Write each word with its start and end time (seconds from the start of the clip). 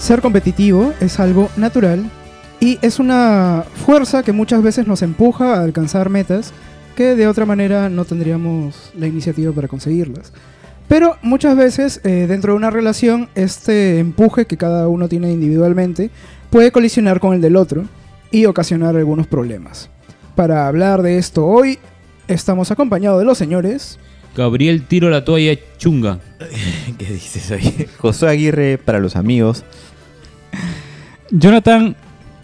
ser 0.00 0.22
competitivo 0.22 0.94
es 1.00 1.20
algo 1.20 1.50
natural 1.56 2.10
y 2.58 2.78
es 2.80 2.98
una 2.98 3.64
fuerza 3.84 4.22
que 4.22 4.32
muchas 4.32 4.62
veces 4.62 4.86
nos 4.86 5.02
empuja 5.02 5.54
a 5.54 5.62
alcanzar 5.62 6.08
metas 6.08 6.52
que 6.96 7.14
de 7.14 7.28
otra 7.28 7.44
manera 7.44 7.90
no 7.90 8.06
tendríamos 8.06 8.92
la 8.98 9.06
iniciativa 9.06 9.52
para 9.52 9.68
conseguirlas. 9.68 10.32
Pero 10.88 11.16
muchas 11.22 11.54
veces 11.54 12.00
eh, 12.02 12.26
dentro 12.26 12.54
de 12.54 12.56
una 12.56 12.70
relación 12.70 13.28
este 13.34 13.98
empuje 13.98 14.46
que 14.46 14.56
cada 14.56 14.88
uno 14.88 15.06
tiene 15.06 15.32
individualmente 15.32 16.10
puede 16.48 16.72
colisionar 16.72 17.20
con 17.20 17.34
el 17.34 17.42
del 17.42 17.56
otro 17.56 17.84
y 18.30 18.46
ocasionar 18.46 18.96
algunos 18.96 19.26
problemas. 19.26 19.90
Para 20.34 20.66
hablar 20.66 21.02
de 21.02 21.18
esto 21.18 21.46
hoy 21.46 21.78
estamos 22.26 22.70
acompañados 22.70 23.18
de 23.18 23.26
los 23.26 23.36
señores 23.36 23.98
Gabriel 24.36 24.86
tiro 24.86 25.10
la 25.10 25.24
toalla 25.24 25.58
chunga. 25.76 26.20
¿Qué 26.98 27.06
dices 27.06 27.50
hoy? 27.50 27.88
Josué 27.98 28.30
Aguirre 28.30 28.78
para 28.78 29.00
los 29.00 29.16
amigos. 29.16 29.64
Jonathan, 31.30 31.96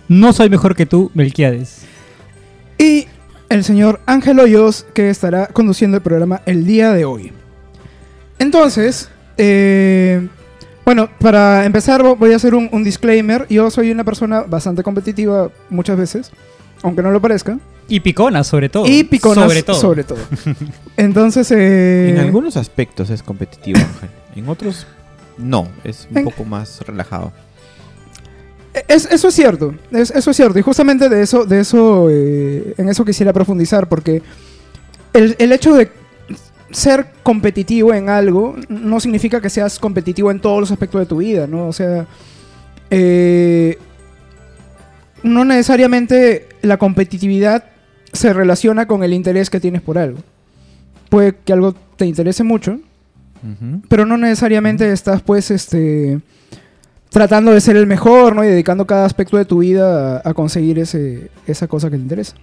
no 0.09 0.33
soy 0.33 0.49
mejor 0.51 0.75
que 0.77 0.87
tú, 0.87 1.11
Melquiades. 1.15 1.83
y 2.79 3.07
el 3.49 3.65
señor 3.65 4.01
Ángel 4.07 4.39
Hoyos 4.41 4.87
que 4.95 5.09
estará 5.11 5.47
conduciendo 5.49 5.97
el 5.97 6.03
programa 6.03 6.43
el 6.47 6.65
día 6.67 6.93
de 6.93 7.05
hoy. 7.05 7.33
Entonces, 8.39 9.09
eh, 9.39 10.29
bueno, 10.85 11.09
para 11.19 11.65
empezar 11.65 12.03
vo- 12.03 12.17
voy 12.19 12.33
a 12.33 12.37
hacer 12.37 12.55
un, 12.55 12.69
un 12.73 12.85
disclaimer. 12.85 13.47
Yo 13.49 13.71
soy 13.71 13.91
una 13.91 14.05
persona 14.05 14.43
bastante 14.43 14.83
competitiva 14.83 15.51
muchas 15.71 15.97
veces, 15.97 16.31
aunque 16.83 17.03
no 17.03 17.11
lo 17.11 17.21
parezca. 17.21 17.59
Y 17.89 18.01
picona, 18.01 18.43
sobre 18.45 18.69
todo. 18.69 18.85
Y 18.87 19.05
piconas 19.05 19.45
Sobre 19.45 19.63
todo. 19.63 19.77
sobre 19.81 20.05
todo. 20.05 20.19
Entonces, 20.97 21.51
eh, 21.53 22.11
En 22.11 22.19
algunos 22.19 22.57
aspectos 22.57 23.11
es 23.11 23.23
competitivo, 23.23 23.79
Ángel. 23.79 24.11
En 24.35 24.49
otros, 24.49 24.87
no. 25.39 25.69
Es 25.85 26.09
un 26.11 26.19
En- 26.19 26.25
poco 26.25 26.45
más 26.45 26.81
relajado. 26.81 27.33
Es- 28.89 29.07
eso 29.11 29.29
es 29.29 29.35
cierto, 29.35 29.75
es- 29.91 30.11
eso 30.11 30.31
es 30.31 30.37
cierto. 30.37 30.59
Y 30.59 30.63
justamente 30.63 31.09
de 31.09 31.23
eso, 31.23 31.45
de 31.45 31.61
eso, 31.61 32.09
eh, 32.11 32.75
en 32.77 32.89
eso 32.89 33.05
quisiera 33.05 33.33
profundizar, 33.33 33.89
porque 33.89 34.23
el, 35.13 35.35
el 35.39 35.53
hecho 35.53 35.75
de 35.75 35.91
ser 36.71 37.07
competitivo 37.23 37.95
en 37.95 38.09
algo 38.09 38.57
no 38.69 39.01
significa 39.01 39.41
que 39.41 39.49
seas 39.51 39.79
competitivo 39.79 40.31
en 40.31 40.41
todos 40.41 40.61
los 40.61 40.71
aspectos 40.71 41.01
de 41.01 41.07
tu 41.07 41.19
vida, 41.19 41.47
¿no? 41.47 41.69
O 41.69 41.73
sea, 41.73 42.07
eh, 42.91 43.79
no 45.23 45.45
necesariamente 45.45 46.49
la 46.63 46.77
competitividad 46.77 47.65
se 48.13 48.33
relaciona 48.33 48.87
con 48.87 49.03
el 49.03 49.13
interés 49.13 49.49
que 49.51 49.61
tienes 49.61 49.83
por 49.83 49.99
algo. 49.99 50.19
Puede 51.09 51.35
que 51.45 51.53
algo 51.53 51.75
te 51.97 52.07
interese 52.07 52.43
mucho, 52.45 52.79
pero 53.89 54.05
no 54.07 54.17
necesariamente 54.17 54.91
estás 54.93 55.23
pues 55.23 55.51
este 55.53 56.21
tratando 57.17 57.51
de 57.51 57.63
ser 57.63 57.77
el 57.77 57.87
mejor, 57.87 58.37
¿no? 58.37 58.45
Y 58.45 58.49
dedicando 58.49 58.87
cada 58.87 59.07
aspecto 59.07 59.39
de 59.39 59.47
tu 59.47 59.61
vida 59.61 60.19
a, 60.19 60.29
a 60.29 60.35
conseguir 60.35 60.79
ese, 60.79 61.31
esa 61.47 61.67
cosa 61.67 61.89
que 61.89 61.97
te 61.97 62.03
interesa. 62.03 62.37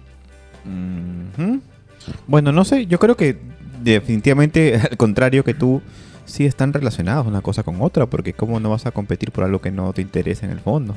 Bueno, 2.26 2.50
no 2.50 2.64
sé, 2.64 2.86
yo 2.86 2.98
creo 2.98 3.16
que 3.16 3.36
definitivamente 3.84 4.74
al 4.90 4.96
contrario 4.96 5.44
que 5.44 5.54
tú, 5.54 5.80
sí 6.24 6.44
están 6.44 6.72
relacionados 6.72 7.24
una 7.24 7.40
cosa 7.40 7.62
con 7.62 7.80
otra, 7.82 8.06
porque 8.06 8.32
cómo 8.32 8.58
no 8.58 8.70
vas 8.70 8.84
a 8.84 8.90
competir 8.90 9.30
por 9.30 9.44
algo 9.44 9.60
que 9.60 9.70
no 9.70 9.92
te 9.92 10.02
interesa 10.02 10.44
en 10.44 10.50
el 10.50 10.58
fondo. 10.58 10.96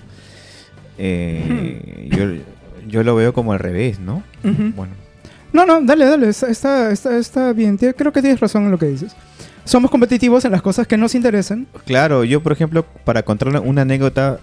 Eh, 0.97 2.09
yo, 2.09 2.25
yo 2.87 3.03
lo 3.03 3.13
veo 3.13 3.31
como 3.31 3.53
al 3.53 3.59
revés, 3.59 3.99
¿no? 3.99 4.23
Bueno, 4.41 4.93
No, 5.53 5.67
no, 5.67 5.81
dale, 5.81 6.05
dale, 6.05 6.29
está, 6.29 6.49
está, 6.49 6.91
está, 6.91 7.15
está 7.15 7.53
bien. 7.53 7.77
Creo 7.77 8.11
que 8.11 8.21
tienes 8.21 8.39
razón 8.39 8.63
en 8.63 8.71
lo 8.71 8.79
que 8.79 8.87
dices. 8.87 9.15
Somos 9.67 9.91
competitivos 9.91 10.45
en 10.45 10.53
las 10.53 10.61
cosas 10.61 10.87
que 10.87 10.95
nos 10.95 11.13
interesan. 11.13 11.67
claro, 11.85 12.23
yo 12.23 12.41
por 12.41 12.53
ejemplo, 12.53 12.85
para 13.03 13.23
contar 13.23 13.49
una, 13.59 13.81
anécdota 13.81 14.39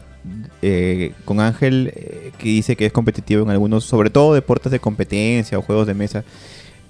eh, 0.60 1.12
con 1.24 1.40
Ángel, 1.40 1.92
eh, 1.96 2.32
que 2.36 2.48
dice 2.50 2.76
que 2.76 2.84
es 2.84 2.92
competitivo 2.92 3.42
en 3.42 3.48
algunos, 3.48 3.84
sobre 3.84 4.10
todo 4.10 4.34
deportes 4.34 4.70
de 4.70 4.80
competencia 4.80 5.58
o 5.58 5.62
juegos 5.62 5.86
de 5.86 5.94
mesa. 5.94 6.24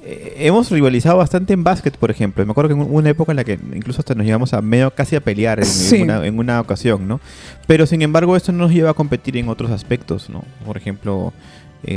eh, 0.03 0.34
hemos 0.39 0.69
rivalizado 0.73 1.17
bastante 1.17 1.53
en 1.53 1.62
básquet, 1.62 1.97
por 1.97 2.11
ejemplo. 2.11 2.44
Me 2.44 2.50
acuerdo 2.50 2.75
que 2.75 2.83
en 2.83 2.93
una 2.93 3.09
época 3.09 3.31
en 3.31 3.37
la 3.37 3.44
que 3.44 3.53
incluso 3.73 4.00
hasta 4.00 4.17
nos 4.17 4.27
llevamos 4.27 4.53
a 4.53 4.61
medio 4.61 4.91
casi 4.91 5.15
a 5.15 5.21
pelear 5.21 5.61
en, 5.61 6.03
una, 6.03 6.27
en 6.27 6.37
una 6.37 6.61
ocasión, 6.61 7.06
¿no? 7.06 7.21
Pero 7.69 7.87
sin 7.87 8.03
embargo, 8.03 8.34
esto 8.34 8.50
no 8.50 8.65
nos 8.65 8.73
lleva 8.73 8.91
a 8.91 8.94
competir 8.94 9.37
en 9.37 9.49
otros 9.49 9.71
aspectos, 9.71 10.28
¿no? 10.28 10.43
Por 10.67 10.77
ejemplo, 10.77 11.33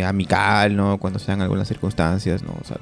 amical, 0.06 0.76
¿no? 0.76 1.00
Cuando 1.00 1.18
sean 1.18 1.42
algunas 1.42 1.68
circunstancias, 1.68 2.44
¿no? 2.44 2.54
O 2.62 2.64
sea, 2.64 2.78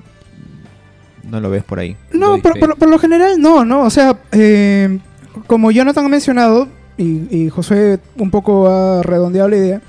no 1.30 1.40
lo 1.40 1.50
ves 1.50 1.64
por 1.64 1.80
ahí. 1.80 1.96
No, 2.14 2.38
por, 2.42 2.60
por- 2.60 2.78
por 2.78 2.90
lo 2.90 3.00
general 3.00 3.40
no, 3.40 3.66
¿no? 3.66 3.82
O 3.82 3.90
sea, 3.90 4.18
eh, 4.32 5.00
como 5.48 5.72
Jonathan 5.72 6.06
ha 6.06 6.10
mencionado, 6.10 6.68
y, 6.98 7.28
y 7.36 7.50
José 7.50 8.00
un 8.18 8.32
poco 8.32 8.68
ha 8.68 9.04
redondeado 9.04 9.50
la 9.50 9.58
idea, 9.58 9.82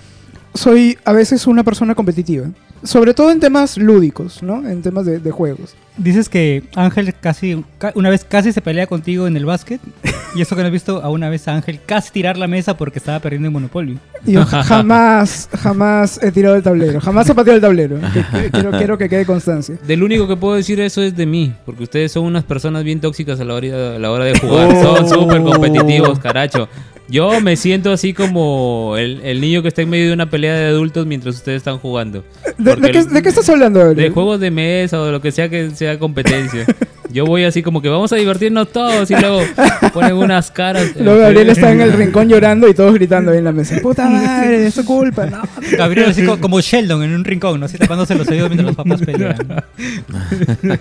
soy 0.54 0.98
a 1.04 1.12
veces 1.12 1.46
una 1.46 1.62
persona 1.64 1.94
competitiva. 1.94 2.48
Sobre 2.82 3.14
todo 3.14 3.30
en 3.30 3.40
temas 3.40 3.76
lúdicos, 3.78 4.42
¿no? 4.42 4.66
En 4.68 4.82
temas 4.82 5.06
de, 5.06 5.18
de 5.18 5.30
juegos. 5.30 5.74
Dices 5.96 6.28
que 6.28 6.62
Ángel 6.74 7.14
casi, 7.20 7.64
ca- 7.78 7.92
una 7.94 8.10
vez 8.10 8.24
casi 8.24 8.52
se 8.52 8.60
pelea 8.60 8.86
contigo 8.86 9.26
en 9.26 9.36
el 9.36 9.46
básquet. 9.46 9.80
Y 10.34 10.42
eso 10.42 10.54
que 10.54 10.60
no 10.62 10.68
he 10.68 10.70
visto 10.70 11.02
a 11.02 11.08
una 11.08 11.30
vez 11.30 11.48
a 11.48 11.54
Ángel 11.54 11.80
casi 11.86 12.10
tirar 12.12 12.36
la 12.36 12.46
mesa 12.46 12.76
porque 12.76 12.98
estaba 12.98 13.18
perdiendo 13.20 13.46
en 13.48 13.54
Monopoly. 13.54 13.98
Yo 14.26 14.44
jamás, 14.44 15.48
jamás 15.58 16.22
he 16.22 16.30
tirado 16.30 16.54
el 16.56 16.62
tablero. 16.62 17.00
Jamás 17.00 17.28
he 17.30 17.34
pateado 17.34 17.56
el 17.56 17.62
tablero. 17.62 17.98
Que- 18.12 18.50
quiero, 18.50 18.70
quiero 18.72 18.98
que 18.98 19.08
quede 19.08 19.24
constancia. 19.24 19.76
Del 19.86 20.02
único 20.02 20.28
que 20.28 20.36
puedo 20.36 20.54
decir 20.56 20.78
eso 20.80 21.00
es 21.02 21.16
de 21.16 21.24
mí, 21.24 21.54
porque 21.64 21.84
ustedes 21.84 22.12
son 22.12 22.24
unas 22.24 22.44
personas 22.44 22.84
bien 22.84 23.00
tóxicas 23.00 23.40
a 23.40 23.44
la 23.44 23.54
hora, 23.54 23.96
a 23.96 23.98
la 23.98 24.10
hora 24.10 24.24
de 24.26 24.38
jugar. 24.38 24.68
Oh. 24.74 24.96
Son 24.96 25.08
súper 25.08 25.42
competitivos, 25.42 26.18
caracho. 26.18 26.68
Yo 27.08 27.40
me 27.40 27.56
siento 27.56 27.92
así 27.92 28.12
como 28.12 28.94
el, 28.98 29.20
el 29.22 29.40
niño 29.40 29.62
que 29.62 29.68
está 29.68 29.82
en 29.82 29.90
medio 29.90 30.08
de 30.08 30.12
una 30.14 30.28
pelea 30.28 30.54
de 30.54 30.66
adultos 30.66 31.06
mientras 31.06 31.36
ustedes 31.36 31.58
están 31.58 31.78
jugando. 31.78 32.24
¿De, 32.58 32.74
de 32.76 32.90
qué, 32.90 32.98
el- 32.98 33.08
de 33.12 33.22
qué 33.22 33.28
estás 33.28 33.48
hablando, 33.48 33.78
De 33.78 33.84
Gabriel? 33.86 34.12
juegos 34.12 34.40
de 34.40 34.50
mesa 34.50 35.00
o 35.00 35.06
de 35.06 35.12
lo 35.12 35.20
que 35.20 35.30
sea 35.30 35.48
que 35.48 35.70
sea 35.70 35.98
competencia. 36.00 36.66
Yo 37.12 37.24
voy 37.24 37.44
así 37.44 37.62
como 37.62 37.80
que 37.80 37.88
vamos 37.88 38.12
a 38.12 38.16
divertirnos 38.16 38.72
todos 38.72 39.08
y 39.10 39.14
luego 39.14 39.40
ponen 39.94 40.14
unas 40.14 40.50
caras. 40.50 40.90
Luego 40.98 41.20
Gabriel 41.20 41.48
está 41.50 41.70
en 41.70 41.80
el 41.80 41.92
rincón 41.92 42.28
llorando 42.28 42.68
y 42.68 42.74
todos 42.74 42.92
gritando 42.94 43.30
ahí 43.30 43.38
en 43.38 43.44
la 43.44 43.52
mesa. 43.52 43.76
¡Puta 43.80 44.08
madre! 44.10 44.66
¡Es 44.66 44.74
tu 44.74 44.84
culpa! 44.84 45.26
No. 45.26 45.42
Gabriel 45.78 46.10
así 46.10 46.26
co- 46.26 46.40
como 46.40 46.60
Sheldon 46.60 47.04
en 47.04 47.14
un 47.14 47.24
rincón, 47.24 47.60
¿no? 47.60 47.66
Así 47.66 47.78
tapándose 47.78 48.16
los 48.16 48.26
oídos 48.28 48.50
mientras 48.50 48.66
los 48.66 48.76
papás 48.76 49.00
pelean. 49.00 49.36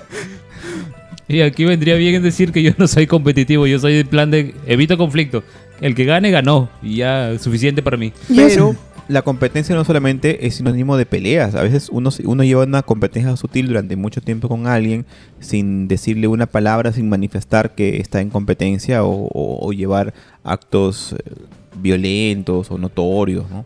Y 1.27 1.41
aquí 1.41 1.65
vendría 1.65 1.95
bien 1.95 2.21
decir 2.21 2.51
que 2.51 2.61
yo 2.61 2.71
no 2.77 2.87
soy 2.87 3.07
competitivo, 3.07 3.65
yo 3.67 3.79
soy 3.79 3.97
en 3.99 4.07
plan 4.07 4.29
de 4.31 4.53
evito 4.67 4.97
conflicto. 4.97 5.43
El 5.81 5.95
que 5.95 6.05
gane, 6.05 6.31
ganó. 6.31 6.69
Y 6.83 6.97
ya, 6.97 7.37
suficiente 7.39 7.81
para 7.81 7.97
mí. 7.97 8.13
Pero 8.35 8.75
la 9.07 9.21
competencia 9.23 9.75
no 9.75 9.83
solamente 9.83 10.47
es 10.47 10.55
sinónimo 10.55 10.97
de 10.97 11.05
peleas. 11.05 11.53
A 11.55 11.63
veces 11.63 11.89
uno, 11.91 12.09
uno 12.23 12.43
lleva 12.43 12.63
una 12.63 12.81
competencia 12.83 13.35
sutil 13.37 13.67
durante 13.67 13.95
mucho 13.95 14.21
tiempo 14.21 14.47
con 14.47 14.67
alguien 14.67 15.05
sin 15.39 15.87
decirle 15.87 16.27
una 16.27 16.45
palabra, 16.45 16.91
sin 16.93 17.09
manifestar 17.09 17.75
que 17.75 17.97
está 17.97 18.21
en 18.21 18.29
competencia 18.29 19.03
o, 19.03 19.27
o- 19.27 19.67
o 19.67 19.73
llevar 19.73 20.13
actos 20.43 21.13
eh, 21.13 21.31
violentos 21.81 22.71
o 22.71 22.77
notorios, 22.77 23.49
¿no? 23.49 23.65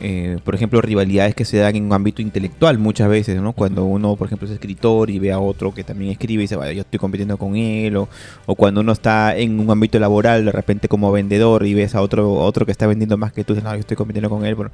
Eh, 0.00 0.38
por 0.44 0.56
ejemplo, 0.56 0.80
rivalidades 0.80 1.36
que 1.36 1.44
se 1.44 1.56
dan 1.58 1.76
en 1.76 1.84
un 1.84 1.92
ámbito 1.92 2.20
intelectual 2.20 2.78
muchas 2.78 3.08
veces, 3.08 3.40
¿no? 3.40 3.52
Cuando 3.52 3.84
uno, 3.84 4.16
por 4.16 4.26
ejemplo, 4.26 4.46
es 4.48 4.52
escritor 4.54 5.08
y 5.08 5.20
ve 5.20 5.30
a 5.30 5.38
otro 5.38 5.72
que 5.72 5.84
también 5.84 6.10
escribe 6.10 6.42
y 6.42 6.44
dice, 6.44 6.56
vaya, 6.56 6.72
yo 6.72 6.80
estoy 6.80 6.98
compitiendo 6.98 7.36
con 7.36 7.54
él, 7.54 7.96
o, 7.96 8.08
o 8.46 8.54
cuando 8.56 8.80
uno 8.80 8.90
está 8.92 9.36
en 9.36 9.60
un 9.60 9.70
ámbito 9.70 9.98
laboral, 10.00 10.44
de 10.46 10.52
repente 10.52 10.88
como 10.88 11.12
vendedor 11.12 11.64
y 11.64 11.74
ves 11.74 11.94
a 11.94 12.00
otro, 12.02 12.32
otro 12.32 12.66
que 12.66 12.72
está 12.72 12.88
vendiendo 12.88 13.16
más 13.16 13.32
que 13.32 13.44
tú, 13.44 13.54
dices, 13.54 13.62
no, 13.64 13.72
yo 13.72 13.80
estoy 13.80 13.96
compitiendo 13.96 14.28
con 14.28 14.44
él, 14.44 14.56
bueno, 14.56 14.72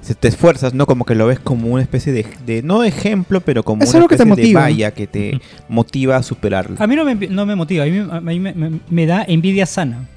se 0.00 0.16
te 0.16 0.26
esfuerzas, 0.28 0.74
¿no? 0.74 0.84
Como 0.86 1.04
que 1.04 1.14
lo 1.14 1.26
ves 1.28 1.38
como 1.38 1.68
una 1.68 1.82
especie 1.82 2.12
de, 2.12 2.26
de- 2.44 2.62
no 2.62 2.80
de 2.80 2.88
ejemplo, 2.88 3.40
pero 3.40 3.62
como 3.62 3.84
Es 3.84 3.90
una 3.90 3.98
algo 3.98 4.08
que 4.08 4.16
te 4.16 4.24
especie 4.24 4.36
de 4.42 4.48
motiva. 4.48 4.60
valla 4.62 4.90
que 4.90 5.06
te 5.06 5.40
motiva 5.68 6.16
a 6.16 6.22
superarlo. 6.24 6.76
A 6.80 6.86
mí 6.88 6.96
no 6.96 7.04
me, 7.04 7.14
no 7.14 7.46
me 7.46 7.54
motiva, 7.54 7.84
a 7.84 7.86
mí, 7.86 7.98
a 8.10 8.20
mí 8.20 8.40
me, 8.40 8.52
me- 8.52 8.80
me 8.90 9.06
da 9.06 9.24
envidia 9.28 9.64
sana. 9.64 10.08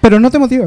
Pero 0.00 0.20
no 0.20 0.30
te 0.30 0.38
motiva. 0.38 0.66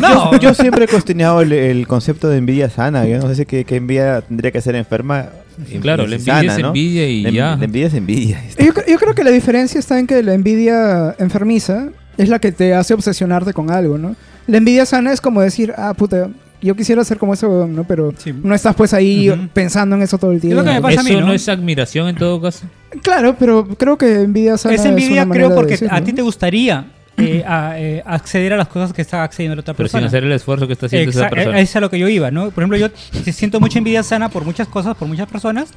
No, 0.00 0.32
yo, 0.32 0.38
yo 0.38 0.54
siempre 0.54 0.86
he 0.86 0.88
cuestionado 0.88 1.40
el, 1.42 1.52
el 1.52 1.86
concepto 1.86 2.28
de 2.28 2.38
envidia 2.38 2.70
sana. 2.70 3.06
Yo 3.06 3.18
no 3.18 3.34
sé 3.34 3.44
qué, 3.46 3.64
qué 3.64 3.76
envidia 3.76 4.22
tendría 4.22 4.50
que 4.50 4.60
ser 4.62 4.74
enferma. 4.76 5.26
en- 5.70 5.80
Claro, 5.80 6.06
la 6.06 6.16
envidia 6.16 6.34
sana, 6.38 6.52
es 6.54 6.58
¿no? 6.62 6.68
envidia 6.68 7.06
y 7.08 7.22
La, 7.22 7.30
ya. 7.30 7.56
la 7.56 7.64
envidia 7.64 7.86
es 7.88 7.94
envidia. 7.94 8.42
Yo, 8.58 8.72
yo 8.88 8.98
creo 8.98 9.14
que 9.14 9.24
la 9.24 9.30
diferencia 9.30 9.78
está 9.78 9.98
en 9.98 10.06
que 10.06 10.22
la 10.22 10.34
envidia 10.34 11.14
enfermiza 11.18 11.88
es 12.16 12.28
la 12.28 12.38
que 12.38 12.50
te 12.52 12.74
hace 12.74 12.94
obsesionarte 12.94 13.52
con 13.52 13.70
algo, 13.70 13.98
¿no? 13.98 14.16
La 14.46 14.56
envidia 14.56 14.86
sana 14.86 15.12
es 15.12 15.20
como 15.20 15.40
decir, 15.42 15.72
ah, 15.76 15.92
puta, 15.94 16.30
yo 16.62 16.74
quisiera 16.74 17.04
ser 17.04 17.18
como 17.18 17.34
ese 17.34 17.46
weón, 17.46 17.76
¿no? 17.76 17.84
Pero 17.84 18.12
Sí. 18.16 18.32
no 18.42 18.54
estás 18.54 18.74
pues 18.74 18.92
ahí 18.94 19.28
Ujú. 19.30 19.48
pensando 19.52 19.94
en 19.96 20.02
eso 20.02 20.16
todo 20.18 20.30
el 20.32 20.38
Es 20.38 20.44
lo 20.44 20.48
tiempo. 20.48 20.64
que 20.64 20.74
me 20.74 20.80
pasa 20.80 21.00
a 21.00 21.04
Eso 21.04 21.12
mí, 21.14 21.20
¿no? 21.20 21.26
¿no? 21.26 21.32
es 21.34 21.48
admiración 21.48 22.08
en 22.08 22.16
todo 22.16 22.40
caso. 22.40 22.64
Claro, 23.02 23.36
pero 23.38 23.68
creo 23.76 23.98
que 23.98 24.22
envidia 24.22 24.56
sana 24.56 24.74
Es 24.74 24.84
envidia, 24.86 25.22
una 25.24 25.32
creo, 25.34 25.44
manera 25.44 25.48
de 25.50 25.54
porque 25.54 25.72
decirlo, 25.72 25.94
a 25.94 26.00
¿no? 26.00 26.06
ti 26.06 26.12
te 26.14 26.22
gustaría 26.22 26.86
eh, 27.18 27.44
a- 27.46 27.74
eh, 27.78 28.02
acceder 28.06 28.52
a 28.52 28.56
las 28.56 28.68
cosas 28.68 28.92
que 28.92 29.02
está 29.02 29.22
accediendo 29.22 29.56
la 29.56 29.60
otra 29.60 29.74
Pero 29.74 29.88
sin 29.88 29.92
persona. 30.00 30.06
hacer 30.08 30.24
el 30.24 30.32
esfuerzo 30.32 30.66
que 30.66 30.72
está 30.74 30.86
haciendo 30.86 31.10
esa 31.10 31.26
Exa- 31.26 31.30
persona. 31.30 31.60
Es 31.60 31.76
a 31.76 31.80
lo 31.80 31.90
que 31.90 31.98
yo 31.98 32.08
iba, 32.08 32.30
¿no? 32.30 32.50
Por 32.50 32.62
ejemplo, 32.64 32.76
yo 32.78 32.88
siento 33.32 33.60
mucha 33.60 33.78
envidia 33.78 34.02
sana 34.02 34.28
por 34.28 34.44
muchas 34.44 34.68
cosas, 34.68 34.96
por 34.96 35.08
muchas 35.08 35.28
personas, 35.28 35.70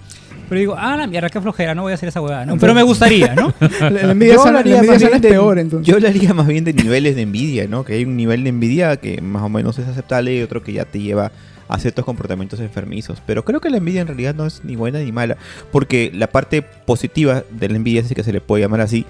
Pero 0.49 0.59
digo, 0.59 0.75
ah, 0.77 0.97
la 0.97 1.07
mierda, 1.07 1.29
qué 1.29 1.39
flojera, 1.39 1.73
no 1.73 1.83
voy 1.83 1.93
a 1.93 1.95
hacer 1.95 2.09
esa 2.09 2.19
huevada, 2.19 2.45
¿no? 2.45 2.57
Pero 2.57 2.73
me 2.73 2.83
gustaría, 2.83 3.33
¿no? 3.35 3.53
La, 3.79 3.89
la 3.89 4.11
envidia 4.11 4.33
Yo 4.33 4.43
sana, 4.43 4.51
la 4.51 4.59
envidia 4.59 4.77
más 4.83 4.87
sana 4.87 4.97
bien 4.97 5.13
es 5.15 5.21
de- 5.21 5.29
peor, 5.29 5.59
entonces. 5.59 5.87
Yo 5.87 5.95
hablaría 5.95 6.33
más 6.33 6.45
bien 6.47 6.65
de 6.65 6.73
niveles 6.73 7.15
de 7.15 7.21
envidia, 7.21 7.67
¿no? 7.69 7.85
Que 7.85 7.93
hay 7.93 8.03
un 8.03 8.17
nivel 8.17 8.43
de 8.43 8.49
envidia 8.49 8.97
que 8.97 9.21
más 9.21 9.43
o 9.43 9.47
menos 9.49 9.79
es 9.79 9.87
aceptable 9.87 10.35
y 10.35 10.41
otro 10.41 10.61
que 10.61 10.73
ya 10.73 10.83
te 10.83 10.99
lleva 10.99 11.31
a 11.69 11.79
ciertos 11.79 12.03
comportamientos 12.03 12.59
enfermizos. 12.59 13.21
Pero 13.25 13.45
creo 13.45 13.61
que 13.61 13.69
la 13.69 13.77
envidia 13.77 14.01
en 14.01 14.07
realidad 14.07 14.35
no 14.35 14.45
es 14.45 14.61
ni 14.65 14.75
buena 14.75 14.99
ni 14.99 15.13
mala, 15.13 15.37
porque 15.71 16.11
la 16.13 16.27
parte 16.27 16.61
positiva 16.63 17.43
de 17.49 17.69
la 17.69 17.77
envidia, 17.77 18.01
si 18.01 18.07
es 18.09 18.13
que 18.13 18.23
se 18.23 18.33
le 18.33 18.41
puede 18.41 18.61
llamar 18.63 18.81
así, 18.81 19.05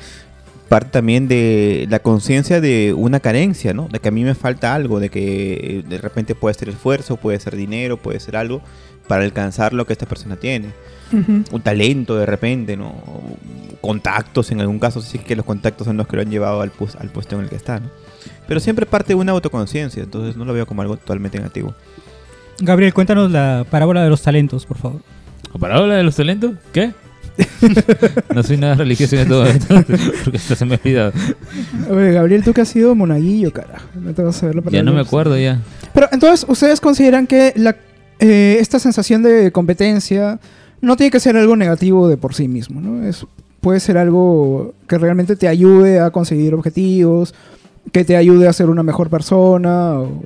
parte 0.72 0.90
también 0.92 1.28
de 1.28 1.86
la 1.90 2.00
conciencia 2.00 2.62
de 2.62 2.94
una 2.94 3.20
carencia, 3.20 3.74
¿no? 3.74 3.90
De 3.92 4.00
que 4.00 4.08
a 4.08 4.12
mí 4.12 4.24
me 4.24 4.36
falta 4.36 4.74
algo, 4.74 5.02
de 5.02 5.10
que 5.10 5.80
eh, 5.80 5.84
de 5.86 5.98
repente 5.98 6.34
puede 6.34 6.54
ser 6.54 6.70
esfuerzo, 6.70 7.18
puede 7.18 7.38
ser 7.42 7.58
dinero, 7.58 7.98
puede 7.98 8.22
ser 8.22 8.38
algo 8.38 8.62
para 9.06 9.26
alcanzar 9.26 9.74
lo 9.74 9.86
que 9.86 9.92
esta 9.92 10.06
persona 10.06 10.38
tiene 10.38 10.70
un 11.52 11.62
talento 11.62 12.16
de 12.16 12.26
repente, 12.26 12.78
¿no? 12.78 12.94
Contactos 13.82 14.50
en 14.52 14.62
algún 14.62 14.80
caso, 14.80 15.02
sí 15.02 15.20
que 15.20 15.36
los 15.36 15.46
contactos 15.46 15.86
son 15.88 15.98
los 15.98 16.08
que 16.08 16.16
lo 16.16 16.22
han 16.22 16.30
llevado 16.32 16.62
al, 16.62 16.72
pus- 16.72 16.96
al 16.96 17.10
puesto 17.10 17.36
en 17.36 17.42
el 17.44 17.50
que 17.50 17.58
está, 17.58 17.82
¿no? 17.82 17.90
Pero 18.48 18.62
siempre 18.62 18.86
parte 18.86 19.10
de 19.10 19.16
una 19.16 19.34
autoconciencia, 19.34 20.02
entonces 20.04 20.38
no 20.38 20.46
lo 20.46 20.54
veo 20.54 20.66
como 20.66 20.82
algo 20.84 20.96
totalmente 20.96 21.38
negativo. 21.38 21.74
Gabriel, 22.60 22.94
cuéntanos 22.94 23.30
la 23.30 23.66
parábola 23.70 24.04
de 24.04 24.10
los 24.10 24.22
talentos, 24.22 24.66
por 24.66 24.78
favor. 24.78 25.02
¿La 25.54 25.60
parábola 25.60 25.96
de 25.96 26.04
los 26.04 26.16
talentos? 26.16 26.54
¿Qué? 26.72 26.94
no 28.36 28.44
soy 28.44 28.58
nada 28.58 28.76
religioso 28.76 29.16
en 29.16 29.28
todo 29.28 29.46
esto, 29.48 29.84
porque 30.24 30.38
hasta 30.38 30.56
se 30.56 30.66
me 30.66 30.76
ha 30.76 30.78
olvidado. 30.78 31.14
Oye, 31.90 32.12
Gabriel, 32.12 32.44
tú 32.44 32.54
que 32.54 32.62
has 32.62 32.70
sido 32.70 32.96
monaguillo, 32.96 33.52
carajo. 33.52 33.88
No 33.96 34.14
te 34.14 34.22
vas 34.22 34.42
a 34.42 34.48
ver 34.48 34.56
la 34.56 34.64
Ya 34.72 34.84
no 34.84 34.94
me 34.94 35.02
acuerdo 35.02 35.38
ya. 35.38 35.62
Pero 35.94 36.08
entonces, 36.12 36.46
¿ustedes 36.48 36.80
consideran 36.80 37.28
que 37.28 37.54
la, 37.56 37.76
eh, 38.20 38.58
esta 38.60 38.80
sensación 38.80 39.24
de 39.24 39.52
competencia 39.52 40.40
no 40.82 40.96
tiene 40.96 41.12
que 41.12 41.20
ser 41.20 41.38
algo 41.38 41.56
negativo 41.56 42.08
de 42.08 42.18
por 42.18 42.34
sí 42.34 42.48
mismo, 42.48 42.82
¿no? 42.82 43.06
Es, 43.06 43.26
puede 43.62 43.80
ser 43.80 43.98
algo 43.98 44.74
que 44.88 44.98
realmente 44.98 45.36
te 45.36 45.48
ayude 45.48 46.00
a 46.00 46.10
conseguir 46.10 46.54
objetivos, 46.54 47.34
que 47.92 48.04
te 48.04 48.16
ayude 48.16 48.48
a 48.48 48.54
ser 48.54 48.70
una 48.70 48.84
mejor 48.84 49.10
persona 49.10 50.00
o 50.00 50.24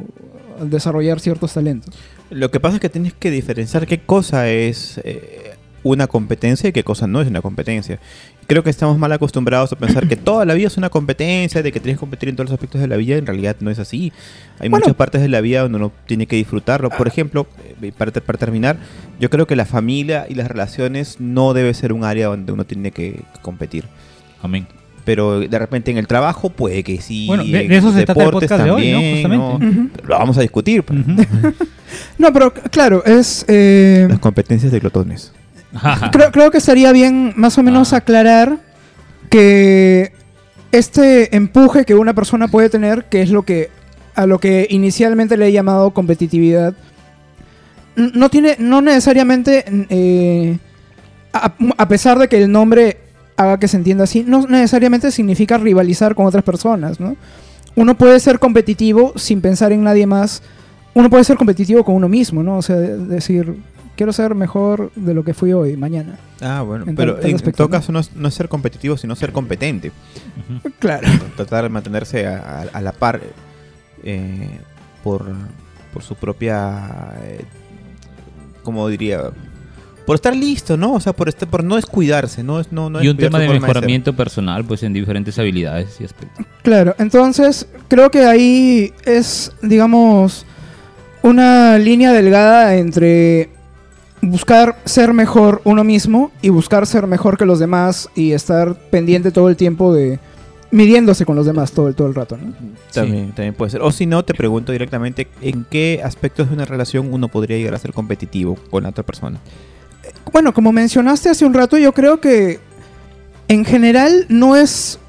a 0.59 0.65
desarrollar 0.65 1.19
ciertos 1.19 1.53
talentos. 1.53 1.93
Lo 2.29 2.49
que 2.49 2.59
pasa 2.59 2.75
es 2.75 2.81
que 2.81 2.89
tienes 2.89 3.13
que 3.13 3.29
diferenciar 3.29 3.85
qué 3.85 3.99
cosa 3.99 4.49
es 4.49 4.99
eh, 5.03 5.44
una 5.85 6.07
competencia 6.07 6.67
y 6.69 6.73
qué 6.73 6.83
cosa 6.83 7.05
no 7.05 7.21
es 7.21 7.27
una 7.27 7.41
competencia. 7.41 7.99
Creo 8.47 8.63
que 8.63 8.69
estamos 8.71 8.97
mal 8.97 9.11
acostumbrados 9.11 9.71
a 9.71 9.75
pensar 9.75 10.07
que 10.07 10.15
toda 10.15 10.43
la 10.43 10.55
vida 10.55 10.65
es 10.67 10.77
una 10.77 10.89
competencia, 10.89 11.61
de 11.61 11.71
que 11.71 11.79
tienes 11.79 11.97
que 11.97 11.99
competir 11.99 12.27
en 12.29 12.35
todos 12.35 12.49
los 12.49 12.53
aspectos 12.55 12.81
de 12.81 12.87
la 12.87 12.95
vida. 12.97 13.17
En 13.17 13.25
realidad 13.27 13.55
no 13.59 13.69
es 13.69 13.77
así. 13.77 14.11
Hay 14.59 14.69
Bueno. 14.69 14.83
muchas 14.83 14.95
partes 14.95 15.21
de 15.21 15.29
la 15.29 15.41
vida 15.41 15.61
donde 15.61 15.77
uno 15.77 15.91
tiene 16.07 16.25
que 16.25 16.35
disfrutarlo. 16.37 16.89
Por 16.89 17.07
ejemplo, 17.07 17.45
eh, 17.83 17.91
para, 17.95 18.11
para 18.11 18.37
terminar, 18.39 18.77
yo 19.19 19.29
creo 19.29 19.45
que 19.45 19.55
la 19.55 19.65
familia 19.65 20.25
y 20.27 20.33
las 20.33 20.47
relaciones 20.47 21.17
no 21.19 21.53
debe 21.53 21.73
ser 21.75 21.93
un 21.93 22.03
área 22.03 22.27
donde 22.27 22.51
uno 22.51 22.65
tiene 22.65 22.89
que, 22.91 23.21
competir. 23.43 23.85
Amén. 24.41 24.67
Pero 25.05 25.41
de 25.41 25.59
repente 25.59 25.91
en 25.91 25.99
el 25.99 26.07
trabajo 26.07 26.49
puede 26.49 26.83
que 26.83 26.99
sí. 26.99 27.27
Bueno, 27.27 27.43
de- 27.43 27.61
en 27.61 27.67
de 27.67 27.77
eso 27.77 27.91
se 27.93 28.05
trata 28.05 28.21
el 28.21 28.25
deportes 28.25 28.49
podcast 28.49 28.63
de 28.65 28.71
hoy, 28.71 28.87
¿no? 28.91 28.97
también, 28.97 29.13
Justamente. 29.21 29.65
Ujú. 29.81 29.89
Pero 29.97 30.07
Lo 30.07 30.17
vamos 30.17 30.37
a 30.39 30.41
discutir. 30.41 30.81
pues. 30.83 30.99
Ujú. 30.99 31.15
No, 32.17 32.33
pero 32.33 32.51
claro, 32.53 33.05
es... 33.05 33.45
eh, 33.47 34.07
Las 34.09 34.19
competencias 34.19 34.71
de 34.71 34.79
glotones. 34.79 35.31
Creo, 36.11 36.31
creo 36.31 36.51
que 36.51 36.57
estaría 36.59 36.91
bien 36.91 37.33
más 37.35 37.57
o 37.57 37.63
menos 37.63 37.93
Ah. 37.93 37.97
aclarar 37.97 38.57
que 39.29 40.11
este 40.71 41.35
empuje 41.35 41.85
que 41.85 41.95
una 41.95 42.13
persona 42.13 42.47
puede 42.47 42.69
tener, 42.69 43.05
que 43.05 43.21
es 43.21 43.29
lo 43.29 43.43
que 43.43 43.69
a 44.15 44.25
lo 44.25 44.39
que 44.39 44.67
inicialmente 44.69 45.35
le 45.37 45.47
he 45.47 45.51
llamado 45.51 45.91
competitividad, 45.91 46.73
no 47.95 48.29
tiene, 48.29 48.55
no 48.59 48.81
necesariamente, 48.81 49.65
eh, 49.89 50.57
a, 51.33 51.53
a 51.77 51.87
pesar 51.87 52.19
de 52.19 52.27
que 52.29 52.41
el 52.43 52.51
nombre 52.51 52.97
haga 53.37 53.59
que 53.59 53.67
se 53.67 53.77
entienda 53.77 54.05
así, 54.05 54.23
no 54.25 54.47
necesariamente 54.47 55.11
significa 55.11 55.57
rivalizar 55.57 56.15
con 56.15 56.25
otras 56.25 56.43
personas, 56.43 56.99
¿no? 56.99 57.15
Uno 57.75 57.95
puede 57.97 58.19
ser 58.21 58.39
competitivo 58.39 59.11
sin 59.17 59.41
pensar 59.41 59.73
en 59.73 59.83
nadie 59.83 60.05
más. 60.07 60.41
Uno 60.93 61.09
puede 61.09 61.25
ser 61.25 61.35
competitivo 61.35 61.83
con 61.83 61.95
uno 61.95 62.07
mismo, 62.07 62.41
¿no? 62.41 62.57
O 62.57 62.61
sea, 62.61 62.77
de- 62.77 62.97
decir, 62.97 63.53
quiero 63.95 64.13
ser 64.13 64.35
mejor 64.35 64.91
de 64.95 65.13
lo 65.13 65.23
que 65.23 65.33
fui 65.33 65.53
hoy, 65.53 65.75
mañana. 65.77 66.17
Ah, 66.41 66.61
bueno. 66.61 66.85
En 66.87 66.95
pero 66.95 67.13
tal- 67.13 67.21
tal 67.21 67.31
en, 67.31 67.51
todo 67.53 67.69
caso 67.69 67.91
no 67.91 67.99
es, 67.99 68.15
no 68.15 68.27
es 68.27 68.33
ser 68.33 68.49
competitivo, 68.49 68.97
sino 68.97 69.15
ser 69.15 69.31
competente. 69.31 69.91
Claro. 70.79 71.07
Tratar 71.35 71.63
de 71.63 71.69
mantenerse 71.69 72.27
a, 72.27 72.37
a- 72.73 72.77
a 72.77 72.81
la 72.81 72.91
par 72.91 73.21
eh, 74.03 74.59
por, 75.03 75.25
por 75.93 76.03
su 76.03 76.15
propia... 76.15 77.13
eh, 77.23 77.45
¿Cómo 78.63 78.87
diría? 78.87 79.21
Por 80.07 80.15
estar 80.15 80.35
listo, 80.35 80.75
¿no? 80.77 80.93
O 80.93 80.99
sea, 80.99 81.13
por, 81.13 81.29
este, 81.29 81.47
por 81.47 81.63
no 81.63 81.75
descuidarse, 81.77 82.43
¿no? 82.43 82.59
Es, 82.59 82.71
no, 82.71 82.89
no 82.89 83.03
y 83.03 83.07
un 83.07 83.17
tema 83.17 83.39
de 83.39 83.47
mejoramiento 83.49 84.15
personal, 84.15 84.63
pues 84.65 84.83
en 84.83 84.93
diferentes 84.93 85.37
habilidades 85.39 85.99
y 85.99 86.03
aspectos. 86.05 86.45
Claro, 86.63 86.95
entonces 86.99 87.67
creo 87.87 88.09
que 88.11 88.25
ahí 88.25 88.93
es, 89.05 89.51
digamos, 89.63 90.45
una 91.23 91.77
línea 91.79 92.11
delgada 92.13 92.75
entre 92.75 93.49
buscar 94.25 94.77
ser 94.85 95.13
mejor 95.13 95.61
uno 95.63 95.83
mismo 95.83 96.31
y 96.41 96.49
buscar 96.49 96.85
ser 96.87 97.07
mejor 97.07 97.37
que 97.37 97.45
los 97.45 97.59
demás 97.59 98.09
y 98.15 98.31
estar 98.31 98.75
pendiente 98.89 99.31
todo 99.31 99.49
el 99.49 99.55
tiempo 99.55 99.93
de 99.93 100.19
midiéndose 100.71 101.25
con 101.25 101.35
los 101.35 101.45
demás 101.45 101.71
todo 101.71 101.87
el, 101.87 101.95
todo 101.95 102.07
el 102.07 102.15
rato, 102.15 102.37
¿no? 102.37 102.53
También, 102.91 103.31
también 103.31 103.53
puede 103.53 103.71
ser. 103.71 103.81
O 103.81 103.91
si 103.91 104.05
no, 104.05 104.25
te 104.25 104.33
pregunto 104.33 104.71
directamente 104.71 105.27
en 105.41 105.65
qué 105.69 106.01
aspectos 106.03 106.49
de 106.49 106.55
una 106.55 106.65
relación 106.65 107.13
uno 107.13 107.27
podría 107.27 107.57
llegar 107.57 107.75
a 107.75 107.79
ser 107.79 107.93
competitivo 107.93 108.55
con 108.69 108.83
la 108.83 108.89
otra 108.89 109.03
persona. 109.03 109.39
Bueno, 110.31 110.53
como 110.53 110.71
mencionaste 110.71 111.29
hace 111.29 111.45
un 111.45 111.53
rato, 111.53 111.77
yo 111.77 111.93
creo 111.93 112.19
que 112.19 112.59
en 113.47 113.63
general 113.63 114.25
no 114.27 114.55
es 114.55 114.99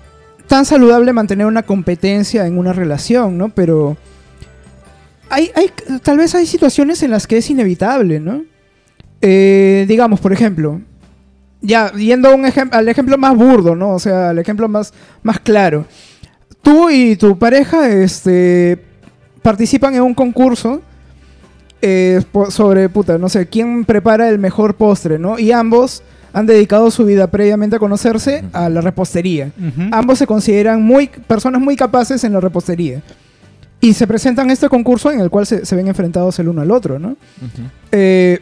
tan 0.47 0.65
saludable 0.65 1.13
mantener 1.13 1.47
una 1.47 1.65
competencia 1.65 2.47
en 2.47 2.59
una 2.59 2.73
relación, 2.73 3.37
¿no? 3.37 3.49
Pero 3.49 3.97
hay, 5.29 5.51
hay, 5.55 5.71
tal 6.03 6.19
vez 6.19 6.35
hay 6.35 6.47
situaciones 6.47 7.03
en 7.03 7.11
las 7.11 7.27
que 7.27 7.39
es 7.39 7.51
inevitable, 7.51 8.21
¿no? 8.21 8.45
Eh, 9.29 9.87
digamos, 9.89 10.21
por 10.21 10.33
ejemplo, 10.33 10.81
ya 11.61 11.91
yendo 11.95 12.29
a 12.29 12.35
un 12.37 12.45
ejem- 12.45 12.69
al 12.71 12.89
ejemplo 12.89 13.19
más 13.19 13.35
burdo, 13.37 13.75
¿no? 13.75 13.91
O 13.91 13.99
sea, 13.99 14.31
al 14.31 14.39
ejemplo 14.39 14.69
más, 14.69 14.93
más 15.25 15.41
claro. 15.41 15.85
Tú 16.63 16.91
y 16.91 17.17
tu 17.17 17.37
pareja 17.37 17.89
este, 17.89 18.79
participan 19.43 19.95
en 19.97 20.03
un 20.03 20.15
concurso 20.15 20.81
eh, 21.83 22.23
sobre, 22.51 22.89
puta, 22.89 23.19
no 23.19 23.29
sé, 23.29 23.47
quién 23.49 23.85
prepara 23.85 24.29
el 24.29 24.39
mejor 24.39 24.75
postre, 24.77 25.19
¿no? 25.19 25.41
Y 25.41 25.51
ambos 25.51 26.05
han 26.33 26.47
dedicado 26.47 26.91
su 26.93 27.05
vida 27.05 27.27
previamente 27.29 27.77
a 27.77 27.79
conocerse 27.81 28.45
a 28.53 28.69
la 28.69 28.81
repostería. 28.81 29.51
Ambos 29.91 30.19
se 30.19 30.27
consideran 30.27 30.83
muy 30.83 31.09
personas 31.09 31.61
muy 31.61 31.75
capaces 31.75 32.23
en 32.23 32.33
la 32.33 32.41
repostería. 32.41 33.03
Y 33.81 33.93
se 33.95 34.07
presentan 34.07 34.51
a 34.51 34.53
este 34.53 34.69
concurso 34.69 35.11
en 35.11 35.21
el 35.21 35.31
cual 35.31 35.47
se, 35.47 35.67
se 35.67 35.75
ven 35.77 35.89
enfrentados 35.89 36.39
el 36.39 36.49
uno 36.49 36.63
al 36.63 36.71
otro, 36.71 36.99
¿no? 36.99 37.17
Eh, 37.91 38.39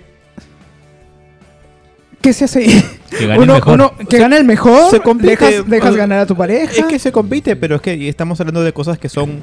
¿Qué 2.25 2.33
se 2.33 2.47
hace? 2.47 2.65
Que 3.11 3.27
gane 3.27 3.35
el 3.37 3.41
Uno- 3.43 3.55
mejor. 3.55 3.75
uno- 3.75 3.93
que 4.09 4.19
gane 4.19 4.37
el 4.39 4.45
mejor, 4.45 4.91
Se 4.91 4.99
compite, 5.01 5.31
dejas, 5.37 5.69
dejas 5.69 5.95
ganar 5.95 6.21
a 6.21 6.27
tu 6.27 6.35
pareja. 6.35 6.73
Es 6.73 6.85
que 6.87 6.99
se 6.99 7.13
compite, 7.13 7.55
pero 7.55 7.77
es 7.77 7.83
que 7.83 8.09
estamos 8.09 8.41
hablando 8.41 8.65
de 8.65 8.73
cosas 8.73 8.99
que 8.99 9.09
son 9.11 9.43